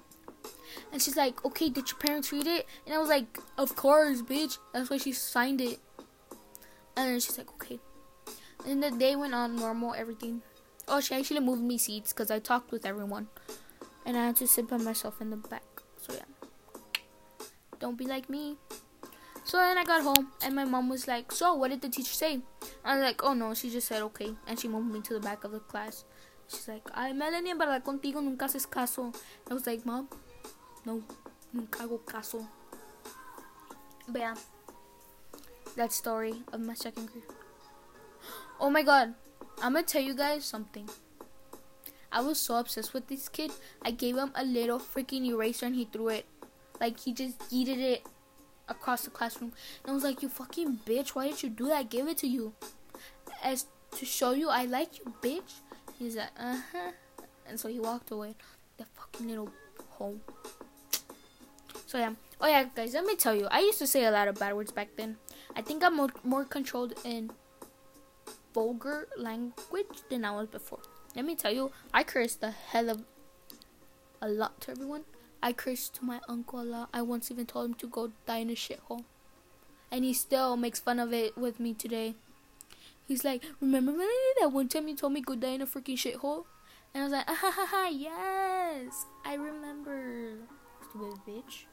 And 0.91 1.01
she's 1.01 1.15
like, 1.15 1.45
okay, 1.45 1.69
did 1.69 1.89
your 1.89 1.99
parents 1.99 2.31
read 2.31 2.47
it? 2.47 2.65
And 2.85 2.95
I 2.95 2.97
was 2.97 3.09
like, 3.09 3.37
of 3.57 3.75
course, 3.75 4.21
bitch. 4.21 4.57
That's 4.73 4.89
why 4.89 4.97
she 4.97 5.11
signed 5.11 5.61
it. 5.61 5.79
And 6.95 7.09
then 7.09 7.19
she's 7.19 7.37
like, 7.37 7.51
okay. 7.53 7.79
And 8.67 8.81
the 8.81 8.91
day 8.91 9.15
went 9.15 9.33
on 9.33 9.55
normal, 9.55 9.93
everything. 9.93 10.41
Oh, 10.87 10.99
she 10.99 11.15
actually 11.15 11.41
moved 11.41 11.61
me 11.61 11.77
seats 11.77 12.13
because 12.13 12.31
I 12.31 12.39
talked 12.39 12.71
with 12.71 12.85
everyone. 12.85 13.27
And 14.05 14.17
I 14.17 14.25
had 14.25 14.35
to 14.37 14.47
sit 14.47 14.67
by 14.67 14.77
myself 14.77 15.21
in 15.21 15.29
the 15.29 15.37
back. 15.37 15.63
So 16.01 16.13
yeah. 16.13 17.47
Don't 17.79 17.97
be 17.97 18.05
like 18.05 18.29
me. 18.29 18.57
So 19.45 19.57
then 19.57 19.77
I 19.77 19.83
got 19.83 20.01
home 20.03 20.29
and 20.43 20.55
my 20.55 20.63
mom 20.63 20.89
was 20.89 21.07
like, 21.07 21.31
So 21.31 21.53
what 21.55 21.69
did 21.69 21.81
the 21.81 21.89
teacher 21.89 22.13
say? 22.13 22.39
I 22.83 22.95
was 22.95 23.03
like, 23.03 23.23
Oh 23.23 23.33
no, 23.33 23.53
she 23.53 23.69
just 23.69 23.87
said 23.87 24.01
okay 24.03 24.33
and 24.47 24.59
she 24.59 24.67
moved 24.67 24.91
me 24.91 25.01
to 25.01 25.13
the 25.13 25.19
back 25.19 25.43
of 25.43 25.51
the 25.51 25.59
class. 25.59 26.05
She's 26.47 26.67
like, 26.67 26.87
Ay 26.93 27.13
Melanie, 27.13 27.53
para 27.55 27.81
contigo 27.81 28.23
nunca 28.23 28.45
haces 28.45 28.65
caso. 28.65 29.13
I 29.49 29.53
was 29.53 29.67
like, 29.67 29.85
Mom, 29.85 30.07
no, 30.85 31.01
nunca 31.53 31.83
hago 31.83 31.99
caso. 32.05 32.45
But 34.07 34.19
yeah. 34.19 34.35
That 35.75 35.91
story 35.91 36.35
of 36.53 36.61
my 36.61 36.75
second 36.75 37.11
grade. 37.11 37.23
Oh 38.59 38.69
my 38.69 38.83
god. 38.83 39.13
I'm 39.61 39.73
gonna 39.73 39.83
tell 39.83 40.01
you 40.01 40.15
guys 40.15 40.45
something. 40.45 40.87
I 42.11 42.21
was 42.21 42.39
so 42.39 42.55
obsessed 42.55 42.93
with 42.93 43.07
this 43.07 43.27
kid. 43.27 43.51
I 43.81 43.91
gave 43.91 44.15
him 44.15 44.31
a 44.35 44.43
little 44.45 44.79
freaking 44.79 45.25
eraser 45.25 45.65
and 45.65 45.75
he 45.75 45.85
threw 45.85 46.09
it. 46.09 46.25
Like 46.79 46.99
he 46.99 47.13
just 47.13 47.39
yeeted 47.49 47.79
it 47.79 48.05
across 48.67 49.03
the 49.03 49.09
classroom. 49.09 49.53
And 49.83 49.91
I 49.91 49.93
was 49.93 50.03
like, 50.03 50.21
You 50.21 50.29
fucking 50.29 50.79
bitch, 50.85 51.09
why 51.09 51.29
did 51.29 51.43
you 51.43 51.49
do 51.49 51.67
that? 51.67 51.75
I 51.75 51.83
gave 51.83 52.07
it 52.07 52.17
to 52.19 52.27
you. 52.27 52.53
As 53.43 53.65
to 53.97 54.05
show 54.05 54.31
you 54.31 54.49
I 54.49 54.65
like 54.65 54.99
you, 54.99 55.13
bitch. 55.21 55.59
He's 55.99 56.15
like, 56.15 56.31
uh 56.39 56.57
huh. 56.71 56.91
And 57.47 57.59
so 57.59 57.67
he 57.67 57.79
walked 57.79 58.11
away. 58.11 58.35
The 58.77 58.85
fucking 58.85 59.27
little 59.27 59.49
hole. 59.89 60.19
So 61.85 61.97
yeah. 61.97 62.13
Oh 62.41 62.47
yeah, 62.47 62.65
guys, 62.75 62.93
let 62.93 63.05
me 63.05 63.15
tell 63.15 63.35
you. 63.35 63.47
I 63.51 63.59
used 63.59 63.79
to 63.79 63.87
say 63.87 64.05
a 64.05 64.11
lot 64.11 64.27
of 64.27 64.35
bad 64.35 64.55
words 64.55 64.71
back 64.71 64.89
then. 64.97 65.17
I 65.55 65.61
think 65.61 65.83
I'm 65.83 65.95
more, 65.95 66.09
more 66.23 66.43
controlled 66.43 66.93
in 67.05 67.31
vulgar 68.53 69.07
language 69.17 70.01
than 70.09 70.25
I 70.25 70.31
was 70.31 70.47
before. 70.47 70.79
Let 71.15 71.25
me 71.25 71.35
tell 71.35 71.53
you, 71.53 71.71
I 71.93 72.03
cursed 72.03 72.41
the 72.41 72.51
hell 72.51 72.89
of 72.89 73.03
a 74.21 74.27
lot 74.27 74.59
to 74.61 74.71
everyone. 74.71 75.03
I 75.43 75.51
cursed 75.51 75.95
to 75.95 76.05
my 76.05 76.21
uncle 76.29 76.61
a 76.61 76.63
lot. 76.63 76.89
I 76.93 77.01
once 77.01 77.29
even 77.29 77.45
told 77.45 77.65
him 77.65 77.73
to 77.75 77.87
go 77.87 78.13
die 78.25 78.37
in 78.37 78.49
a 78.49 78.53
shithole. 78.53 79.03
And 79.91 80.05
he 80.05 80.13
still 80.13 80.55
makes 80.55 80.79
fun 80.79 80.99
of 80.99 81.11
it 81.11 81.37
with 81.37 81.59
me 81.59 81.73
today. 81.73 82.15
He's 83.05 83.25
like, 83.25 83.43
Remember 83.59 83.91
that 84.39 84.53
one 84.53 84.69
time 84.69 84.87
you 84.87 84.95
told 84.95 85.11
me 85.11 85.19
go 85.19 85.35
die 85.35 85.49
in 85.49 85.61
a 85.61 85.67
freaking 85.67 85.97
shithole? 85.97 86.45
And 86.93 87.01
I 87.01 87.05
was 87.05 87.11
like, 87.11 87.25
ah, 87.27 87.35
ha, 87.35 87.51
ha, 87.51 87.65
ha, 87.65 87.87
yes, 87.91 89.05
I 89.25 89.33
remember. 89.33 90.37
Stupid 90.89 91.19
bitch. 91.27 91.65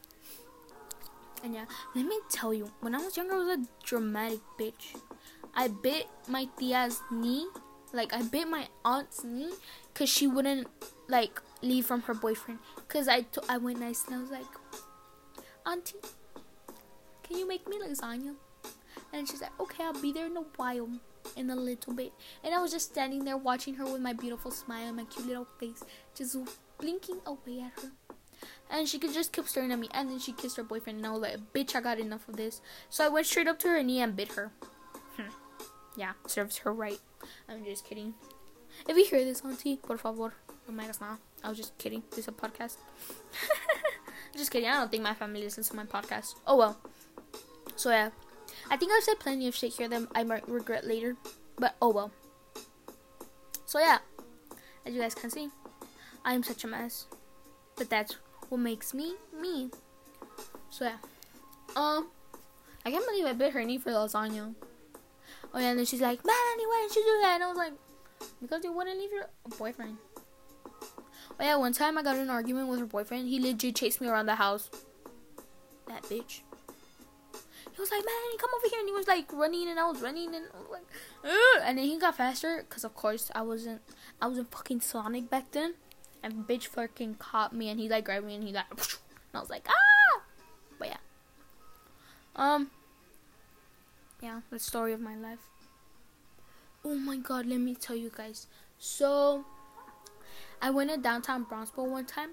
And 1.44 1.54
yeah, 1.54 1.66
let 1.94 2.06
me 2.06 2.18
tell 2.28 2.52
you, 2.52 2.72
when 2.80 2.94
I 2.94 2.98
was 2.98 3.16
younger, 3.16 3.34
I 3.34 3.38
was 3.38 3.58
a 3.58 3.68
dramatic 3.84 4.40
bitch. 4.58 4.96
I 5.54 5.68
bit 5.68 6.08
my 6.26 6.48
tia's 6.58 7.00
knee. 7.12 7.46
Like, 7.92 8.12
I 8.12 8.22
bit 8.22 8.48
my 8.48 8.66
aunt's 8.84 9.22
knee 9.22 9.52
because 9.92 10.08
she 10.08 10.26
wouldn't, 10.26 10.66
like, 11.10 11.40
leave 11.62 11.86
from 11.86 12.02
her 12.02 12.14
boyfriend. 12.14 12.60
Because 12.76 13.08
I, 13.08 13.22
t- 13.22 13.40
I 13.48 13.58
went 13.58 13.80
nice 13.80 14.04
and 14.06 14.16
I 14.16 14.18
was 14.20 14.30
like, 14.30 14.46
Auntie, 15.66 15.98
can 17.22 17.38
you 17.38 17.46
make 17.46 17.68
me 17.68 17.78
lasagna? 17.78 18.34
And 19.12 19.28
she's 19.28 19.40
like, 19.40 19.58
okay, 19.60 19.84
I'll 19.84 20.00
be 20.00 20.12
there 20.12 20.26
in 20.26 20.36
a 20.36 20.44
while, 20.56 20.88
in 21.36 21.50
a 21.50 21.56
little 21.56 21.92
bit. 21.92 22.12
And 22.44 22.54
I 22.54 22.60
was 22.60 22.70
just 22.70 22.92
standing 22.92 23.24
there 23.24 23.36
watching 23.36 23.74
her 23.74 23.84
with 23.84 24.00
my 24.00 24.12
beautiful 24.12 24.50
smile 24.50 24.88
and 24.88 24.96
my 24.96 25.04
cute 25.04 25.26
little 25.26 25.46
face, 25.58 25.82
just 26.14 26.36
blinking 26.78 27.20
away 27.26 27.60
at 27.60 27.82
her. 27.82 27.90
And 28.70 28.88
she 28.88 28.98
could 28.98 29.12
just 29.12 29.32
keep 29.32 29.48
staring 29.48 29.72
at 29.72 29.78
me. 29.78 29.88
And 29.92 30.10
then 30.10 30.18
she 30.18 30.32
kissed 30.32 30.56
her 30.56 30.62
boyfriend, 30.62 30.98
and 30.98 31.06
I 31.06 31.10
was 31.10 31.20
like, 31.20 31.52
bitch, 31.52 31.74
I 31.74 31.80
got 31.80 31.98
enough 31.98 32.28
of 32.28 32.36
this. 32.36 32.60
So 32.88 33.04
I 33.04 33.08
went 33.08 33.26
straight 33.26 33.48
up 33.48 33.58
to 33.60 33.68
her 33.68 33.82
knee 33.82 34.00
and 34.00 34.14
bit 34.14 34.32
her. 34.32 34.52
Hmm. 35.16 35.30
yeah, 35.96 36.12
serves 36.26 36.58
her 36.58 36.72
right. 36.72 37.00
I'm 37.48 37.64
just 37.64 37.84
kidding. 37.84 38.14
If 38.88 38.96
you 38.96 39.04
hear 39.04 39.24
this, 39.24 39.42
auntie, 39.44 39.76
por 39.76 39.98
favor, 39.98 40.34
no 40.70 40.76
me 40.76 40.84
hagas 40.84 41.00
nada. 41.00 41.18
I 41.42 41.48
was 41.48 41.58
just 41.58 41.76
kidding. 41.78 42.02
This 42.10 42.20
is 42.20 42.28
a 42.28 42.32
podcast. 42.32 42.76
just 44.36 44.50
kidding. 44.50 44.68
I 44.68 44.74
don't 44.74 44.90
think 44.90 45.02
my 45.02 45.14
family 45.14 45.42
listens 45.42 45.68
to 45.70 45.76
my 45.76 45.84
podcast. 45.84 46.34
Oh 46.46 46.56
well. 46.56 46.78
So 47.76 47.90
yeah, 47.90 48.10
I 48.70 48.76
think 48.76 48.92
I've 48.92 49.02
said 49.02 49.18
plenty 49.18 49.48
of 49.48 49.54
shit 49.54 49.74
here 49.74 49.88
that 49.88 50.06
I 50.14 50.22
might 50.22 50.48
regret 50.48 50.86
later. 50.86 51.16
But 51.56 51.74
oh 51.82 51.90
well. 51.90 52.12
So 53.66 53.78
yeah, 53.78 53.98
as 54.86 54.94
you 54.94 55.00
guys 55.00 55.14
can 55.14 55.30
see, 55.30 55.48
I 56.24 56.34
am 56.34 56.42
such 56.42 56.64
a 56.64 56.68
mess. 56.68 57.06
But 57.76 57.90
that's 57.90 58.16
what 58.48 58.58
makes 58.58 58.94
me 58.94 59.14
me. 59.38 59.70
So 60.70 60.84
yeah. 60.84 60.98
Um, 61.76 62.08
I 62.84 62.90
can't 62.90 63.06
believe 63.06 63.26
I 63.26 63.32
bit 63.32 63.52
her 63.52 63.64
knee 63.64 63.78
for 63.78 63.90
lasagna. 63.90 64.54
Oh 65.52 65.58
yeah, 65.58 65.70
and 65.70 65.78
then 65.78 65.86
she's 65.86 66.00
like, 66.00 66.24
Man, 66.24 66.34
why 66.34 66.86
did 66.88 66.96
you 66.96 67.02
do 67.02 67.20
that? 67.22 67.34
And 67.36 67.44
I 67.44 67.48
was 67.48 67.56
like, 67.56 67.72
because 68.40 68.62
you 68.64 68.72
wouldn't 68.72 68.98
leave 68.98 69.10
your 69.12 69.28
boyfriend. 69.58 69.96
Oh 71.40 71.42
yeah, 71.42 71.56
one 71.56 71.72
time 71.72 71.96
I 71.96 72.02
got 72.02 72.16
in 72.16 72.22
an 72.22 72.30
argument 72.30 72.68
with 72.68 72.80
her 72.80 72.86
boyfriend. 72.86 73.28
He 73.28 73.40
legit 73.40 73.74
chased 73.74 74.00
me 74.00 74.08
around 74.08 74.26
the 74.26 74.34
house. 74.34 74.68
That 75.88 76.02
bitch. 76.02 76.42
He 77.32 77.80
was 77.80 77.90
like, 77.90 78.04
man, 78.04 78.38
come 78.38 78.50
over 78.54 78.68
here. 78.68 78.78
And 78.80 78.88
he 78.88 78.94
was 78.94 79.08
like 79.08 79.32
running 79.32 79.66
and 79.68 79.80
I 79.80 79.88
was 79.88 80.02
running 80.02 80.34
and 80.34 80.44
I 80.54 80.58
was 80.58 80.68
like, 80.70 80.86
Ugh! 81.24 81.62
and 81.64 81.78
then 81.78 81.86
he 81.86 81.98
got 81.98 82.16
faster 82.16 82.62
because 82.68 82.84
of 82.84 82.94
course 82.94 83.30
I 83.34 83.40
wasn't, 83.40 83.80
I 84.20 84.26
wasn't 84.26 84.50
fucking 84.50 84.82
Sonic 84.82 85.30
back 85.30 85.50
then. 85.52 85.74
And 86.22 86.46
bitch 86.46 86.66
fucking 86.66 87.14
caught 87.14 87.54
me 87.54 87.70
and 87.70 87.80
he 87.80 87.88
like 87.88 88.04
grabbed 88.04 88.26
me 88.26 88.34
and 88.34 88.44
he 88.44 88.52
like, 88.52 88.66
and 88.70 88.98
I 89.32 89.40
was 89.40 89.48
like, 89.48 89.66
ah! 89.66 90.20
But 90.78 90.88
yeah. 90.88 90.96
Um. 92.36 92.70
Yeah, 94.22 94.40
the 94.50 94.58
story 94.58 94.92
of 94.92 95.00
my 95.00 95.16
life. 95.16 95.38
Oh 96.84 96.96
my 96.96 97.16
god, 97.16 97.46
let 97.46 97.60
me 97.60 97.74
tell 97.74 97.96
you 97.96 98.10
guys. 98.14 98.46
So, 98.78 99.46
I 100.62 100.70
went 100.70 100.90
to 100.90 100.98
downtown 100.98 101.44
Brownsville 101.44 101.88
one 101.88 102.06
time, 102.06 102.30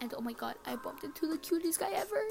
and 0.00 0.12
oh 0.16 0.20
my 0.20 0.32
god, 0.32 0.56
I 0.66 0.76
bumped 0.76 1.04
into 1.04 1.26
the 1.26 1.38
cutest 1.38 1.80
guy 1.80 1.90
ever. 1.92 2.28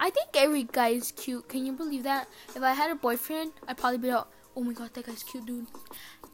I 0.00 0.10
think 0.10 0.30
every 0.34 0.64
guy 0.64 0.88
is 0.88 1.12
cute. 1.12 1.48
Can 1.48 1.66
you 1.66 1.72
believe 1.72 2.02
that? 2.04 2.28
If 2.54 2.62
I 2.62 2.72
had 2.72 2.90
a 2.90 2.94
boyfriend, 2.94 3.52
I'd 3.66 3.76
probably 3.76 3.98
be 3.98 4.10
like, 4.10 4.24
oh 4.56 4.62
my 4.62 4.72
god, 4.72 4.94
that 4.94 5.06
guy's 5.06 5.22
cute, 5.22 5.46
dude. 5.46 5.66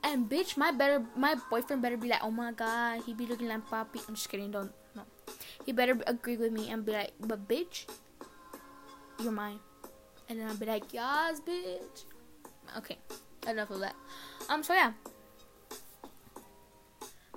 And 0.02 0.28
bitch, 0.28 0.56
my 0.56 0.70
better, 0.70 1.04
my 1.16 1.34
boyfriend 1.50 1.82
better 1.82 1.96
be 1.96 2.08
like, 2.08 2.22
oh 2.22 2.30
my 2.30 2.52
god, 2.52 3.02
he 3.04 3.14
be 3.14 3.26
looking 3.26 3.48
like 3.48 3.68
Poppy. 3.68 4.00
I'm 4.08 4.14
just 4.14 4.28
kidding, 4.28 4.50
don't, 4.50 4.72
no. 4.94 5.02
He 5.64 5.72
better 5.72 5.98
agree 6.06 6.36
with 6.36 6.52
me 6.52 6.70
and 6.70 6.84
be 6.84 6.92
like, 6.92 7.12
but 7.20 7.48
bitch, 7.48 7.86
you're 9.22 9.32
mine. 9.32 9.58
And 10.28 10.40
then 10.40 10.48
I'll 10.48 10.56
be 10.56 10.66
like, 10.66 10.92
yes, 10.92 11.40
bitch. 11.40 12.04
Okay, 12.78 12.98
enough 13.48 13.70
of 13.70 13.80
that. 13.80 13.94
Um, 14.48 14.62
so 14.62 14.74
yeah. 14.74 14.92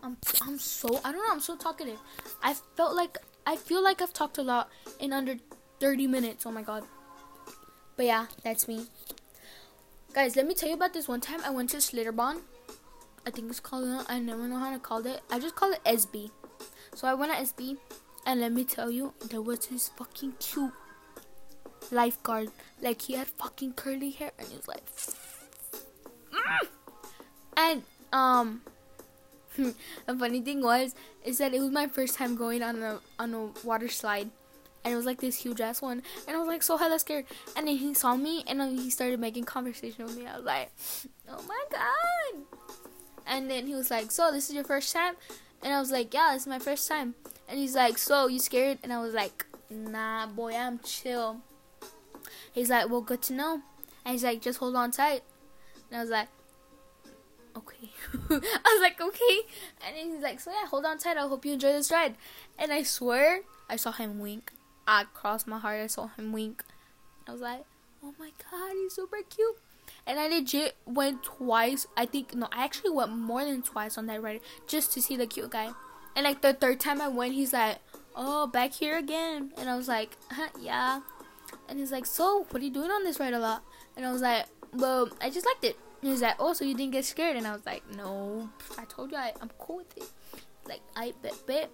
I'm 0.03 0.17
I'm 0.41 0.59
so 0.59 0.99
I 1.03 1.11
don't 1.11 1.25
know. 1.25 1.31
I'm 1.31 1.39
so 1.39 1.55
talkative. 1.55 1.99
I 2.41 2.53
felt 2.75 2.95
like 2.95 3.17
I 3.45 3.55
feel 3.55 3.83
like 3.83 4.01
I've 4.01 4.13
talked 4.13 4.37
a 4.37 4.43
lot 4.43 4.69
in 4.99 5.13
under 5.13 5.35
30 5.79 6.07
minutes. 6.07 6.45
Oh 6.45 6.51
my 6.51 6.61
god. 6.61 6.83
But 7.95 8.05
yeah, 8.05 8.25
that's 8.43 8.67
me. 8.67 8.85
Guys, 10.13 10.35
let 10.35 10.47
me 10.47 10.53
tell 10.53 10.69
you 10.69 10.75
about 10.75 10.93
this 10.93 11.07
one 11.07 11.21
time 11.21 11.41
I 11.45 11.49
went 11.49 11.69
to 11.71 11.77
Schlitterbahn. 11.77 12.41
I 13.25 13.29
think 13.29 13.49
it's 13.49 13.59
called 13.59 14.05
I 14.07 14.19
never 14.19 14.47
know 14.47 14.57
how 14.57 14.71
to 14.71 14.79
call 14.79 15.05
it. 15.05 15.21
I 15.29 15.39
just 15.39 15.55
call 15.55 15.71
it 15.71 15.83
SB. 15.83 16.31
So 16.95 17.07
I 17.07 17.13
went 17.13 17.31
to 17.33 17.39
SB 17.39 17.77
and 18.25 18.41
let 18.41 18.51
me 18.51 18.63
tell 18.63 18.91
you, 18.91 19.13
there 19.29 19.41
was 19.41 19.67
this 19.67 19.89
fucking 19.89 20.33
cute 20.39 20.73
lifeguard. 21.91 22.49
Like 22.81 23.01
he 23.01 23.13
had 23.13 23.27
fucking 23.27 23.73
curly 23.73 24.11
hair 24.11 24.31
and 24.37 24.47
he 24.47 24.55
was 24.55 24.67
like 24.67 24.85
mm! 26.31 26.67
and 27.55 27.83
um 28.13 28.61
the 30.05 30.15
funny 30.17 30.41
thing 30.41 30.61
was 30.61 30.95
is 31.23 31.37
that 31.39 31.53
it 31.53 31.59
was 31.59 31.71
my 31.71 31.87
first 31.87 32.15
time 32.15 32.35
going 32.35 32.61
on 32.61 32.81
a 32.81 32.99
on 33.19 33.33
a 33.33 33.45
water 33.65 33.87
slide. 33.87 34.29
And 34.83 34.93
it 34.93 34.95
was 34.95 35.05
like 35.05 35.19
this 35.19 35.41
huge 35.41 35.59
ass 35.59 35.81
one. 35.81 36.01
And 36.27 36.37
I 36.37 36.39
was 36.39 36.47
like 36.47 36.63
so 36.63 36.77
hella 36.77 36.97
scared. 36.99 37.25
And 37.55 37.67
then 37.67 37.75
he 37.75 37.93
saw 37.93 38.15
me 38.15 38.43
and 38.47 38.61
he 38.79 38.89
started 38.89 39.19
making 39.19 39.43
conversation 39.43 40.05
with 40.05 40.17
me. 40.17 40.27
I 40.27 40.37
was 40.37 40.45
like 40.45 40.71
oh 41.29 41.43
my 41.47 41.63
god. 41.71 42.43
And 43.25 43.49
then 43.49 43.67
he 43.67 43.75
was 43.75 43.91
like 43.91 44.11
so 44.11 44.31
this 44.31 44.49
is 44.49 44.55
your 44.55 44.63
first 44.63 44.93
time? 44.93 45.15
And 45.63 45.73
I 45.73 45.79
was 45.79 45.91
like 45.91 46.13
yeah 46.13 46.33
this 46.33 46.43
is 46.43 46.47
my 46.47 46.59
first 46.59 46.87
time. 46.87 47.15
And 47.49 47.59
he's 47.59 47.75
like 47.75 47.97
so 47.97 48.27
you 48.27 48.39
scared? 48.39 48.77
And 48.83 48.93
I 48.93 49.01
was 49.01 49.13
like 49.13 49.45
nah 49.69 50.27
boy 50.27 50.55
I'm 50.55 50.79
chill. 50.79 51.41
He's 52.53 52.69
like 52.69 52.89
well 52.89 53.01
good 53.01 53.21
to 53.23 53.33
know. 53.33 53.61
And 54.05 54.13
he's 54.13 54.23
like 54.23 54.41
just 54.41 54.59
hold 54.59 54.75
on 54.75 54.91
tight. 54.91 55.23
And 55.89 55.97
I 55.97 56.01
was 56.01 56.09
like 56.09 56.27
okay. 57.57 57.89
I 58.29 58.73
was 58.73 58.81
like, 58.81 59.01
okay. 59.01 59.39
And 59.85 59.95
he's 59.95 60.21
like, 60.21 60.39
so 60.39 60.51
yeah, 60.51 60.67
hold 60.67 60.85
on 60.85 60.97
tight. 60.97 61.17
I 61.17 61.27
hope 61.27 61.45
you 61.45 61.53
enjoy 61.53 61.73
this 61.73 61.91
ride. 61.91 62.15
And 62.57 62.71
I 62.71 62.83
swear, 62.83 63.41
I 63.69 63.75
saw 63.75 63.91
him 63.91 64.19
wink. 64.19 64.51
I 64.87 65.05
crossed 65.13 65.47
my 65.47 65.59
heart. 65.59 65.81
I 65.81 65.87
saw 65.87 66.07
him 66.07 66.31
wink. 66.31 66.63
I 67.27 67.31
was 67.31 67.41
like, 67.41 67.65
oh 68.03 68.13
my 68.17 68.31
god, 68.49 68.71
he's 68.81 68.93
super 68.93 69.17
cute. 69.29 69.57
And 70.05 70.19
I 70.19 70.27
legit 70.27 70.75
went 70.85 71.23
twice. 71.23 71.87
I 71.97 72.05
think, 72.05 72.33
no, 72.33 72.47
I 72.51 72.63
actually 72.63 72.91
went 72.91 73.11
more 73.11 73.43
than 73.43 73.61
twice 73.61 73.97
on 73.97 74.05
that 74.07 74.21
ride 74.21 74.41
just 74.67 74.93
to 74.93 75.01
see 75.01 75.17
the 75.17 75.27
cute 75.27 75.51
guy. 75.51 75.71
And 76.15 76.23
like 76.23 76.41
the 76.41 76.53
third 76.53 76.79
time 76.79 77.01
I 77.01 77.09
went, 77.09 77.33
he's 77.33 77.53
like, 77.53 77.79
oh, 78.15 78.47
back 78.47 78.73
here 78.73 78.97
again. 78.97 79.51
And 79.57 79.69
I 79.69 79.75
was 79.75 79.87
like, 79.87 80.17
huh, 80.31 80.47
yeah. 80.59 81.01
And 81.69 81.79
he's 81.79 81.91
like, 81.91 82.05
so, 82.05 82.45
what 82.49 82.61
are 82.61 82.65
you 82.65 82.71
doing 82.71 82.91
on 82.91 83.03
this 83.03 83.19
ride 83.19 83.33
a 83.33 83.39
lot? 83.39 83.63
And 83.95 84.05
I 84.05 84.11
was 84.11 84.21
like, 84.21 84.45
well, 84.73 85.09
I 85.21 85.29
just 85.29 85.45
liked 85.45 85.63
it. 85.63 85.77
He's 86.01 86.21
like, 86.21 86.35
oh, 86.39 86.55
you 86.59 86.75
didn't 86.75 86.91
get 86.91 87.05
scared? 87.05 87.37
And 87.37 87.47
I 87.47 87.53
was 87.53 87.65
like, 87.65 87.83
no, 87.95 88.49
I 88.77 88.85
told 88.85 89.11
you 89.11 89.17
I, 89.17 89.33
I'm 89.41 89.49
cool 89.57 89.77
with 89.77 89.97
it. 89.97 90.09
Like, 90.67 90.81
I 90.95 91.13
bet, 91.21 91.33
bet. 91.45 91.71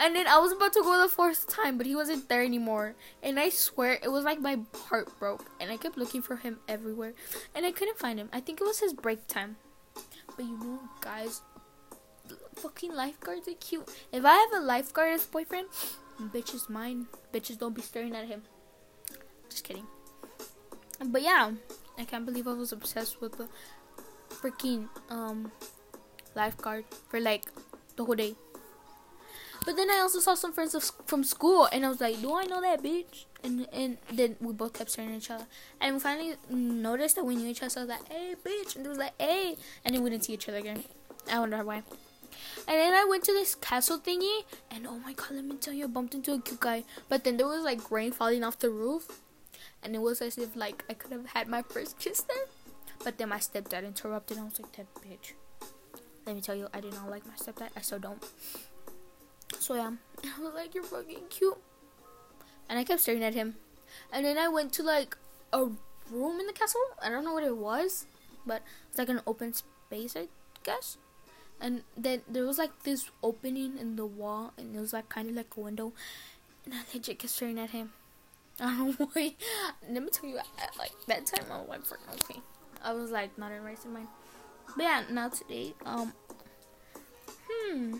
And 0.00 0.14
then 0.14 0.26
I 0.26 0.38
was 0.38 0.52
about 0.52 0.72
to 0.74 0.82
go 0.82 1.00
the 1.02 1.08
fourth 1.08 1.48
time, 1.48 1.76
but 1.76 1.86
he 1.86 1.96
wasn't 1.96 2.28
there 2.28 2.44
anymore. 2.44 2.94
And 3.22 3.38
I 3.38 3.48
swear, 3.48 3.98
it 4.02 4.10
was 4.10 4.24
like 4.24 4.40
my 4.40 4.58
heart 4.74 5.18
broke. 5.18 5.50
And 5.60 5.70
I 5.70 5.76
kept 5.76 5.98
looking 5.98 6.22
for 6.22 6.36
him 6.36 6.58
everywhere. 6.68 7.14
And 7.54 7.66
I 7.66 7.72
couldn't 7.72 7.98
find 7.98 8.18
him. 8.18 8.28
I 8.32 8.40
think 8.40 8.60
it 8.60 8.64
was 8.64 8.78
his 8.78 8.92
break 8.92 9.26
time. 9.26 9.56
But 10.36 10.44
you 10.44 10.56
know, 10.58 10.80
guys, 11.00 11.42
fucking 12.54 12.94
lifeguards 12.94 13.48
are 13.48 13.54
cute. 13.54 13.88
If 14.12 14.24
I 14.24 14.34
have 14.34 14.62
a 14.62 14.64
lifeguard 14.64 15.14
as 15.14 15.26
boyfriend, 15.26 15.68
bitch 16.20 16.54
is 16.54 16.68
mine. 16.68 17.06
Bitches 17.32 17.58
don't 17.58 17.74
be 17.74 17.82
staring 17.82 18.14
at 18.14 18.26
him. 18.26 18.42
Just 19.50 19.64
kidding. 19.64 19.86
But 21.04 21.22
yeah, 21.22 21.52
I 21.98 22.04
can't 22.04 22.24
believe 22.24 22.46
I 22.46 22.52
was 22.52 22.72
obsessed 22.72 23.20
with 23.20 23.38
the 23.38 23.48
freaking 24.30 24.88
um 25.10 25.50
lifeguard 26.34 26.84
for 27.08 27.20
like 27.20 27.44
the 27.96 28.04
whole 28.04 28.14
day. 28.14 28.34
But 29.64 29.76
then 29.76 29.90
I 29.90 29.98
also 29.98 30.20
saw 30.20 30.34
some 30.34 30.52
friends 30.52 30.74
of, 30.74 30.84
from 31.06 31.24
school, 31.24 31.68
and 31.70 31.84
I 31.84 31.88
was 31.88 32.00
like, 32.00 32.20
"Do 32.22 32.34
I 32.34 32.44
know 32.44 32.60
that 32.60 32.82
bitch?" 32.82 33.26
And 33.42 33.66
and 33.72 33.98
then 34.12 34.36
we 34.40 34.52
both 34.52 34.72
kept 34.72 34.90
staring 34.90 35.10
at 35.10 35.16
each 35.18 35.30
other, 35.30 35.46
and 35.80 35.94
we 35.96 36.00
finally 36.00 36.36
noticed 36.48 37.16
that 37.16 37.24
we 37.24 37.36
knew 37.36 37.48
each 37.48 37.62
other. 37.62 37.70
So 37.70 37.80
I 37.80 37.84
was 37.84 37.90
like, 37.90 38.08
"Hey, 38.08 38.34
bitch!" 38.42 38.76
And 38.76 38.86
it 38.86 38.88
was 38.88 38.98
like, 38.98 39.20
"Hey," 39.20 39.56
and 39.84 39.94
then 39.94 40.02
we 40.02 40.10
didn't 40.10 40.24
see 40.24 40.34
each 40.34 40.48
other 40.48 40.58
again. 40.58 40.84
I 41.30 41.40
wonder 41.40 41.62
why. 41.64 41.82
And 42.66 42.76
then 42.76 42.94
I 42.94 43.04
went 43.04 43.24
to 43.24 43.32
this 43.32 43.54
castle 43.54 43.98
thingy, 43.98 44.44
and 44.70 44.86
oh 44.86 44.98
my 44.98 45.12
god, 45.12 45.32
let 45.32 45.44
me 45.44 45.56
tell 45.56 45.74
you, 45.74 45.84
I 45.84 45.88
bumped 45.88 46.14
into 46.14 46.32
a 46.32 46.40
cute 46.40 46.60
guy. 46.60 46.84
But 47.08 47.24
then 47.24 47.36
there 47.36 47.46
was 47.48 47.62
like 47.62 47.90
rain 47.90 48.12
falling 48.12 48.44
off 48.44 48.58
the 48.58 48.70
roof, 48.70 49.20
and 49.82 49.94
it 49.94 50.00
was 50.00 50.20
as 50.20 50.38
if 50.38 50.56
like 50.56 50.84
I 50.88 50.94
could 50.94 51.12
have 51.12 51.26
had 51.26 51.48
my 51.48 51.62
first 51.62 51.98
kiss 51.98 52.20
there. 52.22 52.46
But 53.04 53.18
then 53.18 53.28
my 53.28 53.38
stepdad 53.38 53.84
interrupted. 53.84 54.38
I 54.38 54.44
was 54.44 54.58
like, 54.58 54.72
"That 54.76 54.86
bitch." 54.96 55.32
Let 56.26 56.34
me 56.34 56.42
tell 56.42 56.54
you, 56.54 56.68
I 56.74 56.80
do 56.80 56.90
not 56.90 57.08
like 57.08 57.26
my 57.26 57.34
stepdad. 57.34 57.70
I 57.76 57.80
still 57.80 57.98
don't. 57.98 58.22
So 59.58 59.74
yeah, 59.74 59.92
I 60.24 60.40
was 60.40 60.54
like, 60.54 60.74
"You're 60.74 60.84
fucking 60.84 61.28
cute," 61.30 61.56
and 62.68 62.78
I 62.78 62.84
kept 62.84 63.00
staring 63.00 63.24
at 63.24 63.34
him. 63.34 63.56
And 64.12 64.24
then 64.24 64.36
I 64.36 64.48
went 64.48 64.72
to 64.74 64.82
like 64.82 65.16
a 65.52 65.68
room 66.10 66.40
in 66.40 66.46
the 66.46 66.52
castle. 66.52 66.80
I 67.02 67.08
don't 67.08 67.24
know 67.24 67.32
what 67.32 67.44
it 67.44 67.56
was, 67.56 68.06
but 68.46 68.62
it's 68.90 68.98
like 68.98 69.08
an 69.08 69.20
open 69.26 69.52
space, 69.54 70.16
I 70.16 70.28
guess. 70.64 70.98
And 71.60 71.82
then 71.96 72.22
there 72.28 72.46
was 72.46 72.58
like 72.58 72.82
this 72.84 73.10
opening 73.22 73.78
in 73.78 73.96
the 73.96 74.06
wall, 74.06 74.52
and 74.56 74.76
it 74.76 74.80
was 74.80 74.92
like 74.92 75.08
kind 75.08 75.28
of 75.28 75.36
like 75.36 75.56
a 75.56 75.60
window. 75.60 75.92
And 76.64 76.74
I 76.74 76.82
legit 76.92 77.18
kept 77.18 77.32
staring 77.32 77.58
at 77.58 77.70
him. 77.70 77.92
I 78.60 78.94
why. 78.96 79.36
Let 79.88 80.02
me 80.02 80.08
tell 80.10 80.28
you, 80.28 80.36
like 80.78 80.92
that 81.06 81.26
time, 81.26 81.46
I 81.50 81.58
was 81.60 81.90
like, 81.90 82.00
okay. 82.24 82.40
I 82.82 82.92
was 82.92 83.10
like 83.10 83.36
not 83.38 83.52
in 83.52 83.62
right 83.62 83.78
mind. 83.86 84.08
But 84.76 84.82
yeah, 84.82 85.02
now 85.10 85.28
today, 85.28 85.74
um, 85.86 86.12
hmm, 87.48 87.96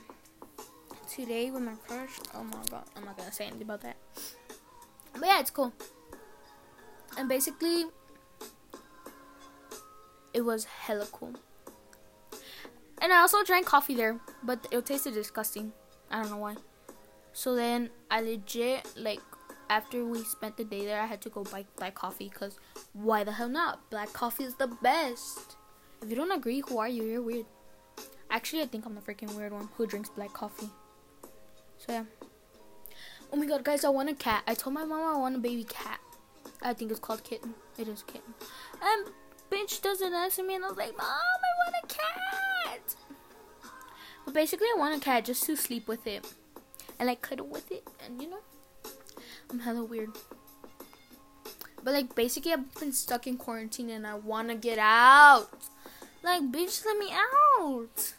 today 1.09 1.51
with 1.51 1.63
my 1.63 1.75
crush. 1.87 2.19
Oh 2.35 2.43
my 2.43 2.59
god, 2.71 2.85
I'm 2.97 3.05
not 3.05 3.17
gonna 3.17 3.33
say 3.33 3.45
anything 3.47 3.63
about 3.63 3.83
that. 3.83 3.97
But 5.13 5.27
yeah, 5.27 5.41
it's 5.41 5.51
cool. 5.51 5.73
And 7.17 7.29
basically, 7.29 7.87
it 10.35 10.43
was 10.43 10.65
hella 10.65 11.07
cool. 11.13 11.35
And 13.01 13.13
I 13.13 13.21
also 13.21 13.45
drank 13.45 13.67
coffee 13.67 13.95
there, 13.95 14.19
but 14.43 14.67
it 14.73 14.85
tasted 14.87 15.15
disgusting. 15.15 15.73
I 16.11 16.23
don't 16.23 16.31
know 16.33 16.37
why. 16.39 16.57
So 17.33 17.55
then 17.55 17.91
I 18.11 18.21
legit 18.21 18.93
like 18.97 19.21
after 19.71 20.05
we 20.05 20.23
spent 20.25 20.57
the 20.57 20.65
day 20.65 20.85
there, 20.85 21.01
I 21.01 21.07
had 21.07 21.21
to 21.23 21.29
go 21.29 21.45
buy 21.45 21.65
black 21.77 21.95
coffee 21.95 22.29
because 22.29 22.59
why 22.93 23.25
the 23.25 23.33
hell 23.33 23.49
not? 23.49 23.91
Black 23.91 24.13
coffee 24.13 24.45
is 24.45 24.55
the 24.55 24.67
best. 24.67 25.57
If 26.03 26.11
you 26.11 26.17
don't 26.17 26.33
agree, 26.33 26.63
who 26.67 26.79
are 26.79 26.89
you? 26.89 27.05
You're 27.05 27.23
weird. 27.23 27.47
Actually, 28.31 28.63
I 28.63 28.67
think 28.67 28.87
I'm 28.87 28.95
the 28.95 29.01
freaking 29.01 29.35
weird 29.35 29.53
one 29.53 29.69
who 29.77 29.87
drinks 29.87 30.11
black 30.11 30.33
coffee. 30.33 30.71
So 31.79 31.93
yeah. 31.93 32.05
Oh 33.33 33.37
my 33.37 33.47
god, 33.47 33.65
guys, 33.65 33.85
I 33.85 33.91
want 33.91 34.09
a 34.09 34.15
cat. 34.15 34.43
I 34.47 34.55
told 34.55 34.75
my 34.75 34.85
mom 34.85 35.17
I 35.17 35.19
want 35.19 35.37
a 35.37 35.39
baby 35.39 35.65
cat. 35.65 36.01
I 36.63 36.73
think 36.73 36.91
it's 36.91 37.01
called 37.01 37.25
kitten. 37.25 37.55
It 37.79 37.89
is 37.89 38.03
kitten. 38.03 38.35
And 38.83 39.09
bitch 39.51 39.83
doesn't 39.83 40.13
answer 40.13 40.43
me, 40.43 40.55
and 40.55 40.65
I 40.65 40.69
was 40.69 40.77
like, 40.77 40.97
Mom, 40.97 41.07
I 41.07 41.73
want 41.73 41.85
a 41.85 41.95
cat. 41.95 42.97
But 44.25 44.35
basically, 44.35 44.67
I 44.75 44.79
want 44.79 44.97
a 44.97 45.05
cat 45.05 45.25
just 45.25 45.45
to 45.45 45.57
sleep 45.57 45.89
with 45.89 46.07
it 46.07 46.27
and 46.99 47.07
like 47.07 47.23
cuddle 47.23 47.47
with 47.47 47.71
it, 47.71 47.87
and 48.05 48.21
you 48.21 48.31
know. 48.31 48.41
I'm 49.51 49.61
hella 49.61 49.85
weird. 49.85 50.11
But 51.83 51.95
like 51.95 52.15
basically 52.15 52.53
I've 52.53 52.75
been 52.75 52.93
stuck 52.93 53.27
in 53.27 53.37
quarantine 53.37 53.91
and 53.91 54.07
I 54.07 54.15
wanna 54.15 54.55
get 54.55 54.79
out. 54.79 55.49
Like 56.23 56.43
bitch 56.53 56.85
let 56.85 56.99
me 56.99 57.11
out. 57.13 58.13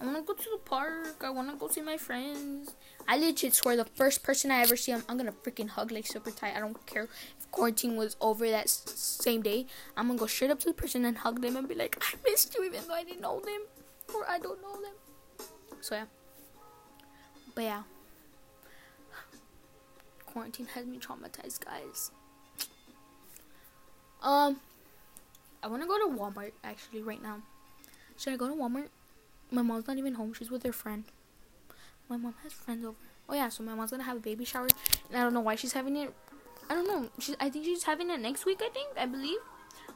I 0.00 0.06
wanna 0.06 0.22
go 0.22 0.34
to 0.34 0.50
the 0.50 0.58
park. 0.64 1.22
I 1.22 1.30
wanna 1.30 1.54
go 1.56 1.68
see 1.68 1.82
my 1.82 1.96
friends. 1.96 2.74
I 3.06 3.18
legit 3.18 3.54
swear 3.54 3.76
the 3.76 3.84
first 3.84 4.22
person 4.22 4.50
I 4.50 4.62
ever 4.62 4.76
see 4.76 4.92
I'm, 4.92 5.04
I'm 5.08 5.16
gonna 5.16 5.32
freaking 5.32 5.68
hug 5.68 5.92
like 5.92 6.06
super 6.06 6.30
tight. 6.30 6.56
I 6.56 6.60
don't 6.60 6.84
care 6.86 7.04
if 7.38 7.50
quarantine 7.50 7.96
was 7.96 8.16
over 8.20 8.48
that 8.50 8.64
s- 8.64 8.82
same 8.94 9.42
day. 9.42 9.66
I'm 9.96 10.08
gonna 10.08 10.18
go 10.18 10.26
straight 10.26 10.50
up 10.50 10.58
to 10.60 10.66
the 10.66 10.74
person 10.74 11.04
and 11.04 11.18
hug 11.18 11.40
them 11.40 11.56
and 11.56 11.68
be 11.68 11.74
like, 11.74 12.02
I 12.02 12.16
missed 12.28 12.54
you 12.54 12.64
even 12.64 12.80
though 12.88 12.94
I 12.94 13.04
didn't 13.04 13.20
know 13.20 13.40
them. 13.40 13.60
Or 14.14 14.28
I 14.28 14.38
don't 14.38 14.60
know 14.60 14.80
them. 14.80 14.94
So 15.80 15.94
yeah. 15.94 16.06
But 17.54 17.62
yeah 17.64 17.82
quarantine 20.34 20.66
has 20.74 20.84
me 20.84 20.98
traumatized, 20.98 21.64
guys. 21.64 22.10
Um, 24.20 24.58
I 25.62 25.68
want 25.68 25.80
to 25.82 25.88
go 25.88 25.96
to 25.98 26.18
Walmart 26.18 26.52
actually 26.64 27.02
right 27.02 27.22
now. 27.22 27.38
Should 28.18 28.32
I 28.32 28.36
go 28.36 28.48
to 28.48 28.54
Walmart? 28.54 28.88
My 29.50 29.62
mom's 29.62 29.86
not 29.86 29.96
even 29.96 30.14
home. 30.14 30.34
She's 30.34 30.50
with 30.50 30.64
her 30.64 30.72
friend. 30.72 31.04
My 32.08 32.16
mom 32.16 32.34
has 32.42 32.52
friends 32.52 32.84
over. 32.84 32.96
Oh 33.28 33.34
yeah, 33.34 33.48
so 33.48 33.62
my 33.62 33.74
mom's 33.74 33.92
gonna 33.92 34.02
have 34.02 34.16
a 34.16 34.20
baby 34.20 34.44
shower, 34.44 34.68
and 35.08 35.18
I 35.18 35.22
don't 35.22 35.32
know 35.32 35.40
why 35.40 35.54
she's 35.54 35.72
having 35.72 35.96
it. 35.96 36.12
I 36.68 36.74
don't 36.74 36.86
know. 36.86 37.08
She's. 37.18 37.36
I 37.38 37.48
think 37.48 37.64
she's 37.64 37.84
having 37.84 38.10
it 38.10 38.20
next 38.20 38.44
week. 38.44 38.60
I 38.62 38.68
think. 38.70 38.88
I 38.98 39.06
believe. 39.06 39.38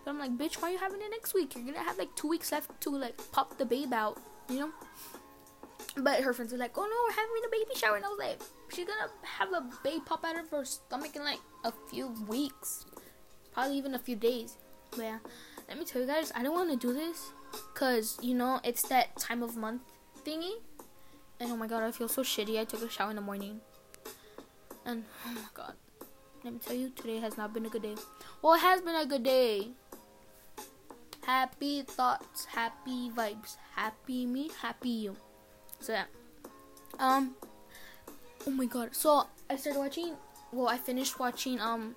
But 0.05 0.12
I'm 0.12 0.18
like, 0.18 0.39
bitch, 0.39 0.62
why 0.62 0.68
are 0.68 0.72
you 0.72 0.78
having 0.78 1.01
it 1.01 1.11
next 1.11 1.34
week? 1.34 1.57
You're 1.57 1.64
gonna 1.64 1.84
have 1.84 1.99
like 1.99 2.14
two 2.14 2.28
weeks 2.28 2.53
left 2.53 2.80
to 2.82 2.91
like 2.91 3.18
pop 3.32 3.59
the 3.59 3.64
babe 3.64 3.93
out. 3.93 4.18
You 4.49 4.61
know. 4.61 4.70
But 6.01 6.20
her 6.20 6.32
friends 6.32 6.53
were 6.53 6.59
like, 6.59 6.76
oh 6.76 6.82
no, 6.82 6.96
we're 7.07 7.12
having 7.12 7.42
a 7.44 7.51
baby 7.51 7.78
shower. 7.78 7.96
And 7.96 8.05
I 8.05 8.09
was 8.09 8.18
like, 8.18 8.40
she's 8.72 8.86
gonna 8.86 9.11
have 9.22 9.53
a 9.53 9.68
baby 9.82 10.03
pop 10.05 10.24
out 10.24 10.38
of 10.38 10.49
her 10.51 10.64
stomach 10.64 11.16
in 11.16 11.24
like 11.24 11.40
a 11.64 11.72
few 11.90 12.14
weeks. 12.28 12.86
Probably 13.53 13.76
even 13.76 13.94
a 13.94 13.99
few 13.99 14.16
days. 14.16 14.57
But 14.90 15.01
yeah, 15.01 15.18
let 15.68 15.78
me 15.78 15.84
tell 15.84 16.01
you 16.01 16.07
guys, 16.07 16.32
I 16.34 16.42
don't 16.42 16.55
want 16.55 16.70
to 16.70 16.86
do 16.86 16.92
this. 16.92 17.30
Cause 17.74 18.18
you 18.20 18.34
know 18.34 18.61
it's 18.62 18.82
that 18.88 19.16
time 19.16 19.42
of 19.42 19.57
month 19.57 19.82
thingy. 20.24 20.53
And 21.40 21.51
oh 21.51 21.57
my 21.57 21.66
god, 21.66 21.82
I 21.82 21.92
feel 21.92 22.09
so 22.09 22.22
shitty. 22.22 22.59
I 22.59 22.64
took 22.64 22.82
a 22.82 22.90
shower 22.90 23.11
in 23.11 23.16
the 23.16 23.22
morning. 23.22 23.61
And 24.84 25.05
oh 25.26 25.32
my 25.32 25.40
god. 25.55 25.74
Let 26.44 26.53
me 26.53 26.61
tell 26.61 26.76
you, 26.76 26.90
today 26.90 27.18
has 27.18 27.36
not 27.36 27.53
been 27.53 27.66
a 27.66 27.68
good 27.68 27.82
day. 27.82 27.96
Well, 28.42 28.55
it 28.55 28.61
has 28.61 28.80
been 28.80 28.94
a 28.94 29.05
good 29.05 29.24
day. 29.24 29.68
Happy 31.26 31.82
thoughts, 31.82 32.46
happy 32.46 33.11
vibes, 33.11 33.57
happy 33.74 34.24
me, 34.24 34.51
happy 34.62 34.88
you. 34.88 35.16
So 35.81 35.93
yeah. 35.93 36.05
Um. 36.99 37.35
Oh 38.47 38.51
my 38.51 38.66
god. 38.66 38.95
So 38.95 39.26
I 39.49 39.57
started 39.57 39.79
watching. 39.79 40.14
Well, 40.53 40.68
I 40.68 40.76
finished 40.79 41.18
watching. 41.18 41.61
Um. 41.61 41.95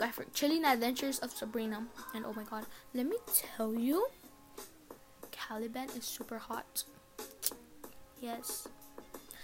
I 0.00 0.10
forgot, 0.10 0.34
Chilling 0.34 0.64
Adventures 0.64 1.20
of 1.20 1.30
Sabrina, 1.30 1.86
and 2.12 2.26
oh 2.26 2.32
my 2.34 2.42
god, 2.42 2.66
let 2.92 3.06
me 3.06 3.16
tell 3.32 3.72
you, 3.72 4.08
Caliban 5.30 5.88
is 5.96 6.04
super 6.04 6.38
hot. 6.38 6.82
Yes. 8.20 8.66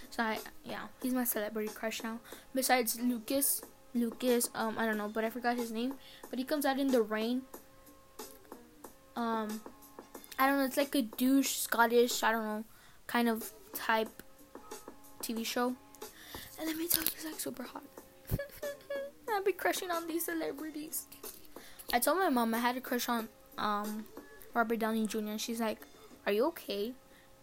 So 0.09 0.23
I, 0.23 0.39
yeah, 0.65 0.87
he's 1.01 1.13
my 1.13 1.23
celebrity 1.23 1.69
crush 1.73 2.03
now. 2.03 2.19
Besides 2.53 2.99
Lucas, 2.99 3.61
Lucas, 3.93 4.49
um, 4.53 4.75
I 4.77 4.85
don't 4.85 4.97
know, 4.97 5.07
but 5.07 5.23
I 5.23 5.29
forgot 5.29 5.55
his 5.55 5.71
name. 5.71 5.93
But 6.29 6.39
he 6.39 6.45
comes 6.45 6.65
out 6.65 6.79
in 6.79 6.87
the 6.87 7.01
rain. 7.01 7.43
Um, 9.15 9.61
I 10.39 10.47
don't 10.47 10.57
know. 10.57 10.65
It's 10.65 10.77
like 10.77 10.95
a 10.95 11.01
douche 11.01 11.49
Scottish, 11.49 12.23
I 12.23 12.31
don't 12.31 12.45
know, 12.45 12.63
kind 13.07 13.27
of 13.27 13.51
type 13.73 14.23
TV 15.21 15.45
show. 15.45 15.75
And 16.57 16.65
let 16.65 16.77
me 16.77 16.87
tell 16.87 17.03
you, 17.03 17.09
he's 17.13 17.25
like 17.25 17.39
super 17.39 17.63
hot. 17.63 17.83
I'll 19.29 19.43
be 19.43 19.51
crushing 19.51 19.91
on 19.91 20.07
these 20.07 20.25
celebrities. 20.25 21.07
I 21.93 21.99
told 21.99 22.19
my 22.19 22.29
mom 22.29 22.53
I 22.53 22.59
had 22.59 22.77
a 22.77 22.81
crush 22.81 23.09
on 23.09 23.27
um 23.57 24.05
Robert 24.53 24.79
Downey 24.79 25.07
Jr. 25.07 25.35
and 25.35 25.41
she's 25.41 25.59
like, 25.59 25.81
"Are 26.25 26.31
you 26.31 26.47
okay?" 26.47 26.93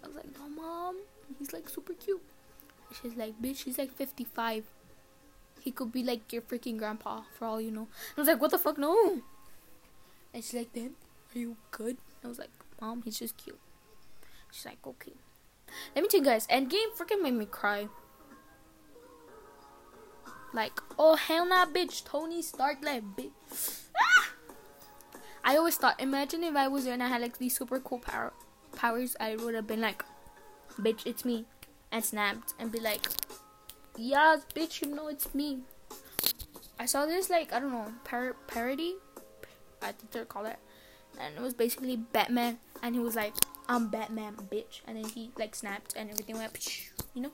I 0.03 0.07
was 0.07 0.17
like, 0.17 0.33
"No, 0.39 0.49
mom. 0.49 0.97
He's 1.39 1.53
like 1.53 1.69
super 1.69 1.93
cute." 1.93 2.23
She's 3.03 3.15
like, 3.15 3.41
"Bitch, 3.43 3.65
he's 3.65 3.77
like 3.77 3.93
55. 3.93 4.65
He 5.61 5.71
could 5.71 5.93
be 5.93 6.03
like 6.03 6.33
your 6.33 6.43
freaking 6.43 6.79
grandpa 6.79 7.23
for 7.37 7.45
all 7.45 7.61
you 7.61 7.71
know." 7.71 7.89
I 8.17 8.21
was 8.21 8.29
like, 8.29 8.41
"What 8.41 8.53
the 8.53 8.59
fuck, 8.59 8.79
no." 8.79 9.21
And 10.33 10.43
she's 10.43 10.55
like, 10.55 10.73
"Then, 10.73 10.97
are 11.35 11.39
you 11.39 11.57
good?" 11.71 11.99
I 12.25 12.29
was 12.29 12.39
like, 12.39 12.51
"Mom, 12.81 13.03
he's 13.03 13.18
just 13.18 13.37
cute." 13.37 13.61
She's 14.51 14.66
like, 14.66 14.87
"Okay." 14.87 15.12
Let 15.95 16.03
me 16.03 16.09
tell 16.09 16.20
you 16.20 16.27
guys, 16.27 16.47
Endgame 16.47 16.95
freaking 16.97 17.22
made 17.22 17.35
me 17.35 17.47
cry. 17.47 17.89
Like, 20.53 20.81
oh 20.99 21.16
hell 21.16 21.47
nah, 21.47 21.66
bitch, 21.66 22.05
Tony 22.05 22.41
Stark, 22.41 22.79
like, 22.83 23.03
bitch. 23.16 23.31
Ah! 24.01 24.33
I 25.45 25.57
always 25.57 25.77
thought, 25.77 26.01
imagine 26.01 26.45
if 26.45 26.57
I 26.57 26.68
was 26.68 26.85
there 26.85 26.95
and 26.95 27.03
I 27.03 27.09
had 27.09 27.20
like 27.20 27.39
these 27.39 27.57
super 27.57 27.79
cool 27.81 27.99
power 27.99 28.33
powers, 28.74 29.16
I 29.20 29.37
would 29.37 29.55
have 29.55 29.66
been 29.66 29.81
like, 29.81 30.05
bitch, 30.81 31.07
it's 31.07 31.24
me, 31.24 31.45
and 31.93 32.05
snapped 32.05 32.55
and 32.59 32.72
be 32.72 32.81
like, 32.81 33.07
yes, 33.97 34.47
bitch, 34.55 34.83
you 34.83 34.95
know 34.95 35.09
it's 35.09 35.35
me. 35.35 35.61
I 36.79 36.87
saw 36.87 37.07
this 37.07 37.29
like 37.31 37.53
I 37.53 37.61
don't 37.61 37.72
know 37.72 37.93
par- 38.05 38.37
parody, 38.47 38.97
I 39.83 39.93
think 39.93 40.11
they 40.11 40.24
call 40.24 40.47
it, 40.47 40.59
and 41.21 41.37
it 41.37 41.41
was 41.41 41.55
basically 41.55 41.97
Batman, 41.97 42.59
and 42.83 42.95
he 42.95 43.01
was 43.01 43.17
like, 43.17 43.35
I'm 43.69 43.89
Batman, 43.89 44.35
bitch, 44.51 44.83
and 44.87 44.97
then 44.97 45.11
he 45.11 45.31
like 45.39 45.55
snapped 45.55 45.95
and 45.97 46.11
everything 46.11 46.37
went, 46.39 46.57
you 47.14 47.23
know. 47.23 47.33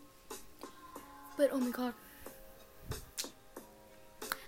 But 1.36 1.50
oh 1.52 1.60
my 1.60 1.70
god. 1.70 1.94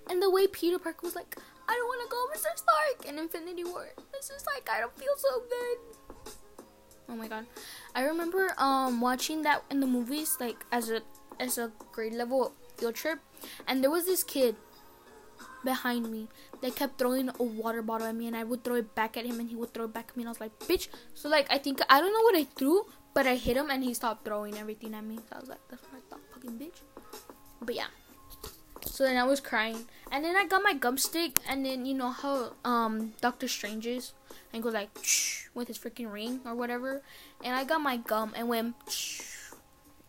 And 0.08 0.22
the 0.22 0.30
way 0.30 0.46
Peter 0.46 0.78
Parker 0.78 1.00
was 1.02 1.14
like, 1.14 1.36
I 1.68 1.72
don't 1.72 1.86
want 1.86 2.02
to 2.02 2.08
go, 2.10 2.26
Mr. 2.32 2.56
Stark, 2.56 3.06
in 3.08 3.18
Infinity 3.18 3.64
War. 3.64 3.88
It's 4.14 4.28
just 4.28 4.46
like 4.46 4.68
I 4.70 4.80
don't 4.80 4.96
feel 4.96 5.14
so 5.16 5.42
good. 5.48 6.34
Oh 7.08 7.16
my 7.16 7.28
god, 7.28 7.46
I 7.94 8.04
remember 8.04 8.54
um 8.58 9.00
watching 9.00 9.42
that 9.42 9.62
in 9.70 9.80
the 9.80 9.86
movies, 9.86 10.36
like 10.40 10.64
as 10.72 10.90
a 10.90 11.02
as 11.38 11.58
a 11.58 11.70
grade 11.92 12.14
level 12.14 12.52
field 12.76 12.94
trip, 12.94 13.18
and 13.68 13.82
there 13.82 13.90
was 13.90 14.06
this 14.06 14.24
kid 14.24 14.56
behind 15.64 16.10
me 16.10 16.28
They 16.64 16.70
kept 16.70 16.98
throwing 16.98 17.28
a 17.28 17.42
water 17.42 17.82
bottle 17.82 18.06
at 18.06 18.14
me, 18.14 18.26
and 18.26 18.34
I 18.34 18.42
would 18.42 18.64
throw 18.64 18.76
it 18.76 18.94
back 18.94 19.18
at 19.18 19.26
him, 19.26 19.38
and 19.38 19.50
he 19.50 19.54
would 19.56 19.74
throw 19.74 19.84
it 19.84 19.92
back 19.92 20.08
at 20.08 20.16
me, 20.16 20.22
and 20.22 20.28
I 20.28 20.32
was 20.32 20.40
like, 20.40 20.58
bitch. 20.60 20.88
So 21.12 21.28
like 21.28 21.46
I 21.50 21.58
think 21.58 21.80
I 21.90 22.00
don't 22.00 22.12
know 22.12 22.22
what 22.22 22.36
I 22.36 22.44
threw, 22.44 22.86
but 23.12 23.26
I 23.26 23.36
hit 23.36 23.56
him, 23.56 23.68
and 23.68 23.84
he 23.84 23.92
stopped 23.92 24.24
throwing 24.24 24.56
everything 24.56 24.94
at 24.94 25.04
me. 25.04 25.16
So 25.28 25.36
I 25.36 25.40
was 25.40 25.50
like, 25.50 25.60
that's 25.68 25.82
I 25.92 26.00
thought, 26.08 26.20
fucking 26.32 26.56
bitch. 26.58 26.80
But 27.60 27.74
yeah. 27.74 27.92
So 28.86 29.04
then 29.04 29.16
I 29.16 29.24
was 29.24 29.40
crying, 29.40 29.84
and 30.10 30.24
then 30.24 30.36
I 30.36 30.46
got 30.46 30.62
my 30.62 30.72
gum 30.72 30.96
stick, 30.96 31.38
and 31.48 31.66
then 31.66 31.84
you 31.84 31.92
know 31.92 32.10
how 32.10 32.52
um 32.64 33.12
Doctor 33.20 33.48
Strange 33.48 33.86
is, 33.86 34.14
and 34.52 34.62
goes 34.62 34.72
like 34.72 34.88
with 35.54 35.68
his 35.68 35.78
freaking 35.78 36.10
ring 36.10 36.40
or 36.46 36.54
whatever, 36.54 37.02
and 37.44 37.54
I 37.54 37.64
got 37.64 37.80
my 37.80 37.98
gum 37.98 38.32
and 38.36 38.48
went 38.48 38.74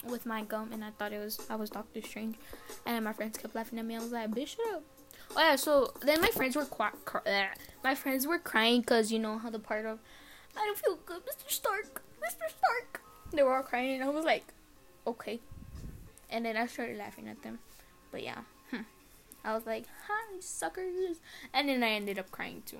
with 0.05 0.25
my 0.25 0.43
gum, 0.43 0.71
and 0.71 0.85
I 0.85 0.91
thought 0.91 1.11
it 1.11 1.19
was 1.19 1.39
I 1.49 1.55
was 1.55 1.69
Doctor 1.69 2.01
Strange, 2.01 2.35
and 2.85 3.03
my 3.03 3.11
friends 3.11 3.37
kept 3.37 3.55
laughing 3.55 3.79
at 3.79 3.85
me. 3.85 3.95
I 3.95 3.99
was 3.99 4.11
like, 4.11 4.31
bitch, 4.31 4.55
shut 4.55 4.67
up. 4.73 4.83
Oh 5.35 5.41
yeah, 5.41 5.55
so 5.55 5.93
then 6.01 6.21
my 6.21 6.29
friends 6.29 6.55
were 6.55 6.65
qu- 6.65 7.19
eh, 7.25 7.47
my 7.83 7.93
friends 7.93 8.25
were 8.25 8.39
crying 8.39 8.81
because 8.81 9.11
you 9.11 9.19
know 9.19 9.37
how 9.37 9.49
the 9.49 9.59
part 9.59 9.85
of 9.85 9.99
I 10.57 10.65
don't 10.65 10.77
feel 10.77 10.97
good, 11.05 11.21
Mr. 11.25 11.51
Stark, 11.51 12.01
Mr. 12.23 12.49
Stark. 12.49 13.01
They 13.33 13.43
were 13.43 13.55
all 13.55 13.63
crying, 13.63 13.95
and 13.95 14.03
I 14.03 14.09
was 14.09 14.23
like, 14.23 14.45
okay, 15.05 15.39
and 16.29 16.45
then 16.45 16.55
I 16.55 16.67
started 16.67 16.97
laughing 16.97 17.27
at 17.27 17.41
them, 17.43 17.59
but 18.11 18.23
yeah. 18.23 18.39
Hmm. 18.71 18.83
I 19.43 19.53
was 19.53 19.65
like, 19.65 19.85
hi, 20.07 20.39
suckers. 20.39 21.19
And 21.53 21.69
then 21.69 21.83
I 21.83 21.89
ended 21.89 22.17
up 22.17 22.31
crying 22.31 22.63
too. 22.65 22.79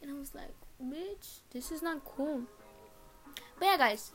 And 0.00 0.10
I 0.10 0.14
was 0.14 0.34
like, 0.34 0.52
bitch, 0.82 1.40
this 1.50 1.72
is 1.72 1.82
not 1.82 2.04
cool. 2.04 2.42
But 3.58 3.66
yeah, 3.66 3.76
guys. 3.78 4.12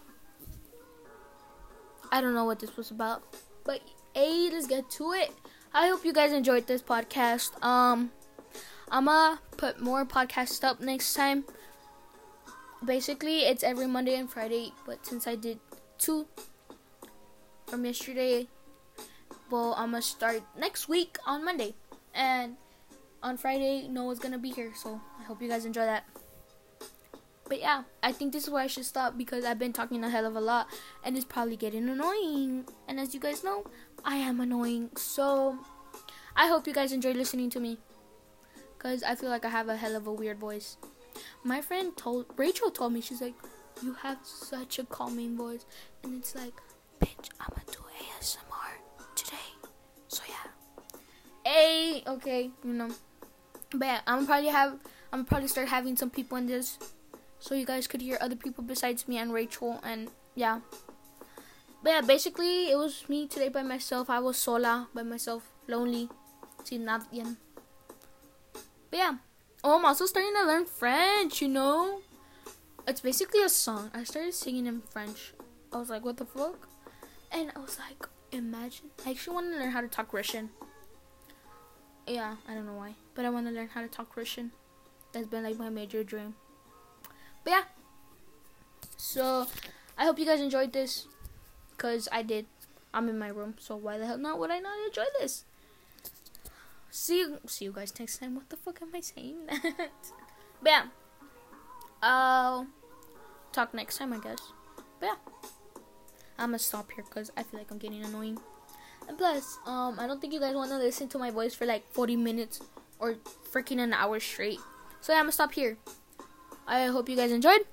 I 2.12 2.22
don't 2.22 2.34
know 2.34 2.46
what 2.46 2.60
this 2.60 2.78
was 2.78 2.92
about. 2.92 3.24
But 3.64 3.82
hey, 4.14 4.50
let's 4.52 4.68
get 4.68 4.90
to 4.92 5.12
it. 5.14 5.32
I 5.76 5.88
hope 5.88 6.06
you 6.06 6.14
guys 6.14 6.32
enjoyed 6.32 6.68
this 6.68 6.84
podcast. 6.84 7.50
Um, 7.66 8.12
I'ma 8.92 9.38
put 9.58 9.82
more 9.82 10.06
podcasts 10.06 10.64
up 10.64 10.80
next 10.80 11.16
time. 11.16 11.46
Basically, 12.86 13.40
it's 13.40 13.64
every 13.64 13.88
Monday 13.88 14.14
and 14.14 14.30
Friday, 14.30 14.72
but 14.86 15.04
since 15.04 15.26
I 15.26 15.34
did 15.34 15.58
two 15.98 16.28
from 17.66 17.86
yesterday, 17.86 18.48
well, 19.50 19.74
I'm 19.76 19.92
gonna 19.92 20.04
start 20.04 20.44
next 20.56 20.88
week 20.88 21.18
on 21.26 21.44
Monday, 21.44 21.74
and 22.14 22.56
on 23.24 23.38
Friday 23.38 23.88
Noah's 23.88 24.20
gonna 24.20 24.38
be 24.38 24.52
here. 24.52 24.74
So 24.76 25.02
I 25.20 25.24
hope 25.24 25.42
you 25.42 25.50
guys 25.50 25.66
enjoy 25.66 25.86
that. 25.86 26.06
But 27.50 27.60
yeah, 27.60 27.84
I 28.02 28.12
think 28.12 28.32
this 28.32 28.44
is 28.44 28.50
where 28.50 28.64
I 28.64 28.68
should 28.68 28.86
stop 28.86 29.18
because 29.18 29.44
I've 29.44 29.60
been 29.60 29.74
talking 29.74 30.04
a 30.04 30.10
hell 30.10 30.26
of 30.26 30.36
a 30.36 30.42
lot, 30.42 30.68
and 31.04 31.16
it's 31.16 31.26
probably 31.26 31.58
getting 31.58 31.90
annoying. 31.90 32.66
And 32.88 33.00
as 33.00 33.14
you 33.14 33.20
guys 33.20 33.44
know, 33.44 33.66
I 34.06 34.16
am 34.18 34.40
annoying. 34.40 34.90
So 34.96 35.58
I 36.36 36.48
hope 36.48 36.68
you 36.68 36.74
guys 36.74 36.92
enjoy 36.92 37.14
listening 37.14 37.50
to 37.52 37.60
me, 37.60 37.78
cause 38.80 39.04
I 39.04 39.16
feel 39.16 39.30
like 39.30 39.46
I 39.46 39.50
have 39.50 39.70
a 39.70 39.76
hell 39.76 39.96
of 39.96 40.08
a 40.08 40.12
weird 40.14 40.40
voice. 40.40 40.78
My 41.44 41.62
friend 41.62 41.96
told 41.96 42.26
Rachel 42.38 42.72
told 42.72 42.94
me 42.94 43.02
she's 43.02 43.22
like, 43.22 43.36
you 43.82 43.94
have 43.94 44.18
such 44.24 44.80
a 44.80 44.84
calming 44.84 45.38
voice, 45.38 45.66
and 46.04 46.16
it's 46.16 46.36
like, 46.36 46.54
bitch, 47.00 47.30
I'm 47.40 47.50
gonna 47.52 47.66
do 47.72 47.80
ASMR. 48.20 48.40
Today. 49.16 49.36
So 50.08 50.24
yeah. 50.28 50.52
Hey, 51.46 52.04
okay, 52.08 52.50
you 52.64 52.74
know. 52.74 52.90
But 53.72 53.86
yeah, 53.86 54.02
I'm 54.08 54.26
probably 54.26 54.50
have 54.50 54.80
I'm 55.12 55.26
probably 55.26 55.48
start 55.48 55.68
having 55.68 55.96
some 55.96 56.10
people 56.10 56.38
in 56.38 56.48
this, 56.48 56.80
so 57.40 57.56
you 57.56 57.66
guys 57.66 57.88
could 57.88 58.02
hear 58.02 58.18
other 58.22 58.36
people 58.36 58.64
besides 58.64 59.08
me 59.08 59.18
and 59.18 59.32
Rachel, 59.32 59.80
and 59.84 60.10
yeah. 60.36 60.60
But 61.84 61.90
yeah, 61.90 62.02
basically 62.02 62.72
it 62.72 62.78
was 62.78 63.04
me 63.10 63.28
today 63.28 63.50
by 63.50 63.62
myself. 63.62 64.10
I 64.10 64.20
was 64.20 64.38
sola 64.38 64.88
by 64.94 65.04
myself, 65.04 65.44
lonely, 65.68 66.08
sin 66.64 66.86
nadie. 66.86 67.36
But 68.90 68.98
yeah, 68.98 69.16
oh, 69.64 69.78
I'm 69.78 69.86
also 69.86 70.06
starting 70.06 70.34
to 70.34 70.48
learn 70.48 70.66
French. 70.66 71.42
You 71.42 71.50
know, 71.50 72.00
it's 72.88 73.02
basically 73.02 73.44
a 73.44 73.50
song. 73.50 73.92
I 73.94 74.06
started 74.06 74.34
singing 74.34 74.66
in 74.66 74.82
French. 74.82 75.34
I 75.74 75.78
was 75.78 75.90
like, 75.90 76.06
what 76.06 76.16
the 76.16 76.26
fuck? 76.26 76.70
And 77.34 77.52
I 77.54 77.60
was 77.60 77.78
like, 77.78 78.08
imagine. 78.32 78.92
I 79.06 79.12
actually 79.12 79.36
want 79.36 79.52
to 79.52 79.60
learn 79.60 79.72
how 79.72 79.82
to 79.82 79.88
talk 79.88 80.14
Russian. 80.14 80.52
Yeah, 82.08 82.36
I 82.48 82.54
don't 82.54 82.66
know 82.66 82.74
why. 82.74 82.94
But 83.14 83.26
I 83.26 83.30
want 83.30 83.48
to 83.48 83.52
learn 83.52 83.68
how 83.68 83.82
to 83.82 83.88
talk 83.88 84.16
Russian. 84.16 84.52
That's 85.12 85.28
been 85.28 85.44
like 85.44 85.58
my 85.58 85.70
major 85.70 86.04
dream. 86.04 86.36
But 87.44 87.52
yeah. 87.52 87.64
So, 88.96 89.48
I 89.98 90.06
hope 90.06 90.18
you 90.18 90.26
guys 90.26 90.40
enjoyed 90.40 90.72
this. 90.72 91.08
Because 91.76 92.08
I 92.12 92.22
did. 92.24 92.46
I'm 92.94 93.10
in 93.10 93.18
my 93.18 93.30
room. 93.30 93.56
So, 93.60 93.76
why 93.76 93.98
the 93.98 94.06
hell 94.06 94.18
not 94.18 94.40
would 94.40 94.52
I 94.52 94.60
not 94.60 94.74
enjoy 94.86 95.06
this? 95.20 95.46
See 96.92 97.20
you, 97.20 97.40
see 97.48 97.66
you 97.66 97.72
guys 97.72 97.92
next 98.00 98.20
time. 98.20 98.36
What 98.36 98.50
the 98.50 98.56
fuck 98.56 98.80
am 98.82 98.90
I 98.94 99.02
saying 99.02 99.50
yeah. 100.66 100.86
I'll 102.04 102.68
talk 103.52 103.74
next 103.74 103.98
time, 103.98 104.14
I 104.14 104.20
guess. 104.20 104.40
But 105.00 105.06
yeah. 105.08 105.16
I'm 106.38 106.50
gonna 106.50 106.60
stop 106.60 106.92
here 106.92 107.04
because 107.04 107.32
I 107.36 107.44
feel 107.44 107.60
like 107.60 107.72
I'm 107.72 107.78
getting 107.80 108.04
annoying. 108.04 108.38
And 109.08 109.18
plus, 109.18 109.58
um, 109.66 110.00
I 110.00 110.08
don't 110.08 110.22
think 110.22 110.34
you 110.34 110.40
guys 110.40 110.56
want 110.56 110.70
to 110.72 110.78
listen 110.78 111.08
to 111.10 111.18
my 111.18 111.32
voice 111.32 111.54
for 111.54 111.66
like 111.66 111.84
40 111.92 112.16
minutes 112.16 112.62
or 113.00 113.16
freaking 113.52 113.80
an 113.80 113.94
hour 113.94 114.20
straight. 114.20 114.60
So 115.02 115.14
yeah, 115.14 115.20
I'm 115.20 115.26
gonna 115.26 115.34
stop 115.34 115.54
here. 115.54 115.78
I 116.68 116.86
hope 116.86 117.10
you 117.10 117.16
guys 117.16 117.32
enjoyed, 117.32 117.66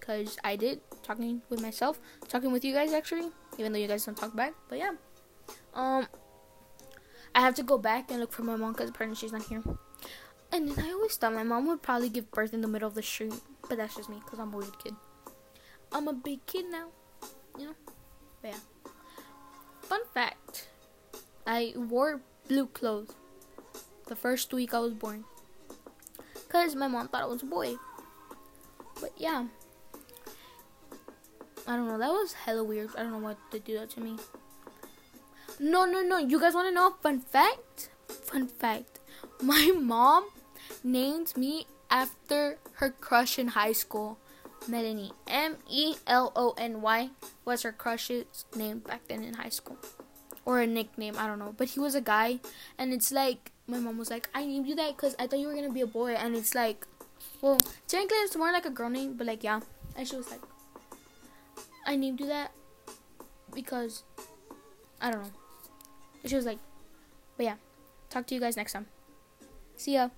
cause 0.00 0.38
I 0.42 0.56
did 0.56 0.80
talking 1.02 1.42
with 1.48 1.60
myself, 1.60 2.00
talking 2.28 2.52
with 2.52 2.64
you 2.64 2.74
guys 2.74 2.92
actually, 2.92 3.30
even 3.58 3.72
though 3.72 3.78
you 3.78 3.88
guys 3.88 4.04
don't 4.04 4.16
talk 4.16 4.34
back. 4.34 4.54
But 4.68 4.78
yeah, 4.78 4.92
um, 5.74 6.06
I 7.34 7.40
have 7.40 7.54
to 7.56 7.62
go 7.62 7.78
back 7.78 8.10
and 8.10 8.20
look 8.20 8.32
for 8.32 8.42
my 8.42 8.56
mom 8.56 8.72
because 8.72 8.90
apparently 8.90 9.16
she's 9.16 9.32
not 9.32 9.42
here. 9.44 9.62
And 10.52 10.68
then 10.68 10.84
I 10.84 10.90
always 10.90 11.16
thought 11.16 11.32
my 11.32 11.42
mom 11.42 11.66
would 11.68 11.82
probably 11.82 12.10
give 12.10 12.30
birth 12.30 12.52
in 12.52 12.60
the 12.60 12.68
middle 12.68 12.86
of 12.86 12.94
the 12.94 13.02
street, 13.02 13.32
but 13.68 13.78
that's 13.78 13.96
just 13.96 14.10
me 14.10 14.20
because 14.22 14.38
I'm 14.38 14.52
a 14.52 14.56
weird 14.58 14.78
kid. 14.78 14.94
I'm 15.90 16.08
a 16.08 16.12
big 16.12 16.44
kid 16.46 16.66
now, 16.70 16.88
you 17.58 17.66
know. 17.66 17.74
But 18.42 18.50
yeah. 18.50 18.90
Fun 19.82 20.00
fact: 20.12 20.68
I 21.46 21.72
wore 21.76 22.20
blue 22.48 22.66
clothes 22.66 23.14
the 24.06 24.16
first 24.16 24.52
week 24.52 24.74
I 24.74 24.78
was 24.78 24.92
born, 24.92 25.24
cause 26.50 26.74
my 26.74 26.86
mom 26.86 27.08
thought 27.08 27.22
I 27.22 27.26
was 27.26 27.42
a 27.42 27.46
boy. 27.46 27.76
But 29.00 29.12
yeah. 29.16 29.46
I 31.66 31.76
don't 31.76 31.88
know. 31.88 31.98
That 31.98 32.10
was 32.10 32.32
hella 32.32 32.64
weird. 32.64 32.90
I 32.96 33.02
don't 33.02 33.12
know 33.12 33.18
why 33.18 33.36
they 33.50 33.58
do 33.60 33.78
that 33.78 33.90
to 33.90 34.00
me. 34.00 34.16
No, 35.60 35.84
no, 35.84 36.02
no. 36.02 36.18
You 36.18 36.40
guys 36.40 36.54
want 36.54 36.68
to 36.68 36.74
know 36.74 36.88
a 36.88 36.94
fun 37.02 37.20
fact? 37.20 37.90
Fun 38.08 38.48
fact. 38.48 38.98
My 39.40 39.72
mom 39.80 40.28
named 40.82 41.36
me 41.36 41.66
after 41.90 42.58
her 42.74 42.90
crush 42.90 43.38
in 43.38 43.48
high 43.48 43.72
school. 43.72 44.18
Melony. 44.68 45.12
M 45.28 45.56
E 45.68 45.96
L 46.06 46.32
O 46.34 46.54
N 46.56 46.82
Y 46.82 47.10
was 47.44 47.62
her 47.62 47.72
crush's 47.72 48.44
name 48.56 48.78
back 48.80 49.06
then 49.08 49.22
in 49.22 49.34
high 49.34 49.50
school. 49.50 49.78
Or 50.44 50.60
a 50.60 50.66
nickname, 50.66 51.14
I 51.18 51.26
don't 51.26 51.38
know. 51.38 51.54
But 51.56 51.70
he 51.70 51.80
was 51.80 51.94
a 51.94 52.00
guy. 52.00 52.40
And 52.78 52.92
it's 52.92 53.12
like, 53.12 53.52
my 53.68 53.78
mom 53.78 53.98
was 53.98 54.10
like, 54.10 54.28
I 54.34 54.44
named 54.44 54.66
you 54.66 54.74
that 54.76 54.96
because 54.96 55.14
I 55.18 55.26
thought 55.26 55.38
you 55.38 55.46
were 55.46 55.54
going 55.54 55.68
to 55.68 55.72
be 55.72 55.82
a 55.82 55.86
boy. 55.86 56.14
And 56.14 56.34
it's 56.34 56.54
like, 56.54 56.86
well, 57.40 57.58
technically 57.86 58.16
it's 58.18 58.36
more 58.36 58.50
like 58.52 58.66
a 58.66 58.70
girl 58.70 58.90
name, 58.90 59.14
but 59.14 59.26
like, 59.26 59.44
yeah. 59.44 59.60
And 59.96 60.08
she 60.08 60.16
was 60.16 60.30
like, 60.30 60.40
I 61.86 61.96
named 61.96 62.20
you 62.20 62.26
that 62.26 62.52
because 63.54 64.04
I 65.00 65.10
don't 65.10 65.22
know. 65.22 65.30
she 66.26 66.36
was 66.36 66.46
like, 66.46 66.58
but 67.36 67.44
yeah. 67.46 67.56
Talk 68.10 68.26
to 68.26 68.34
you 68.34 68.40
guys 68.40 68.56
next 68.56 68.72
time. 68.72 68.86
See 69.76 69.94
ya. 69.94 70.10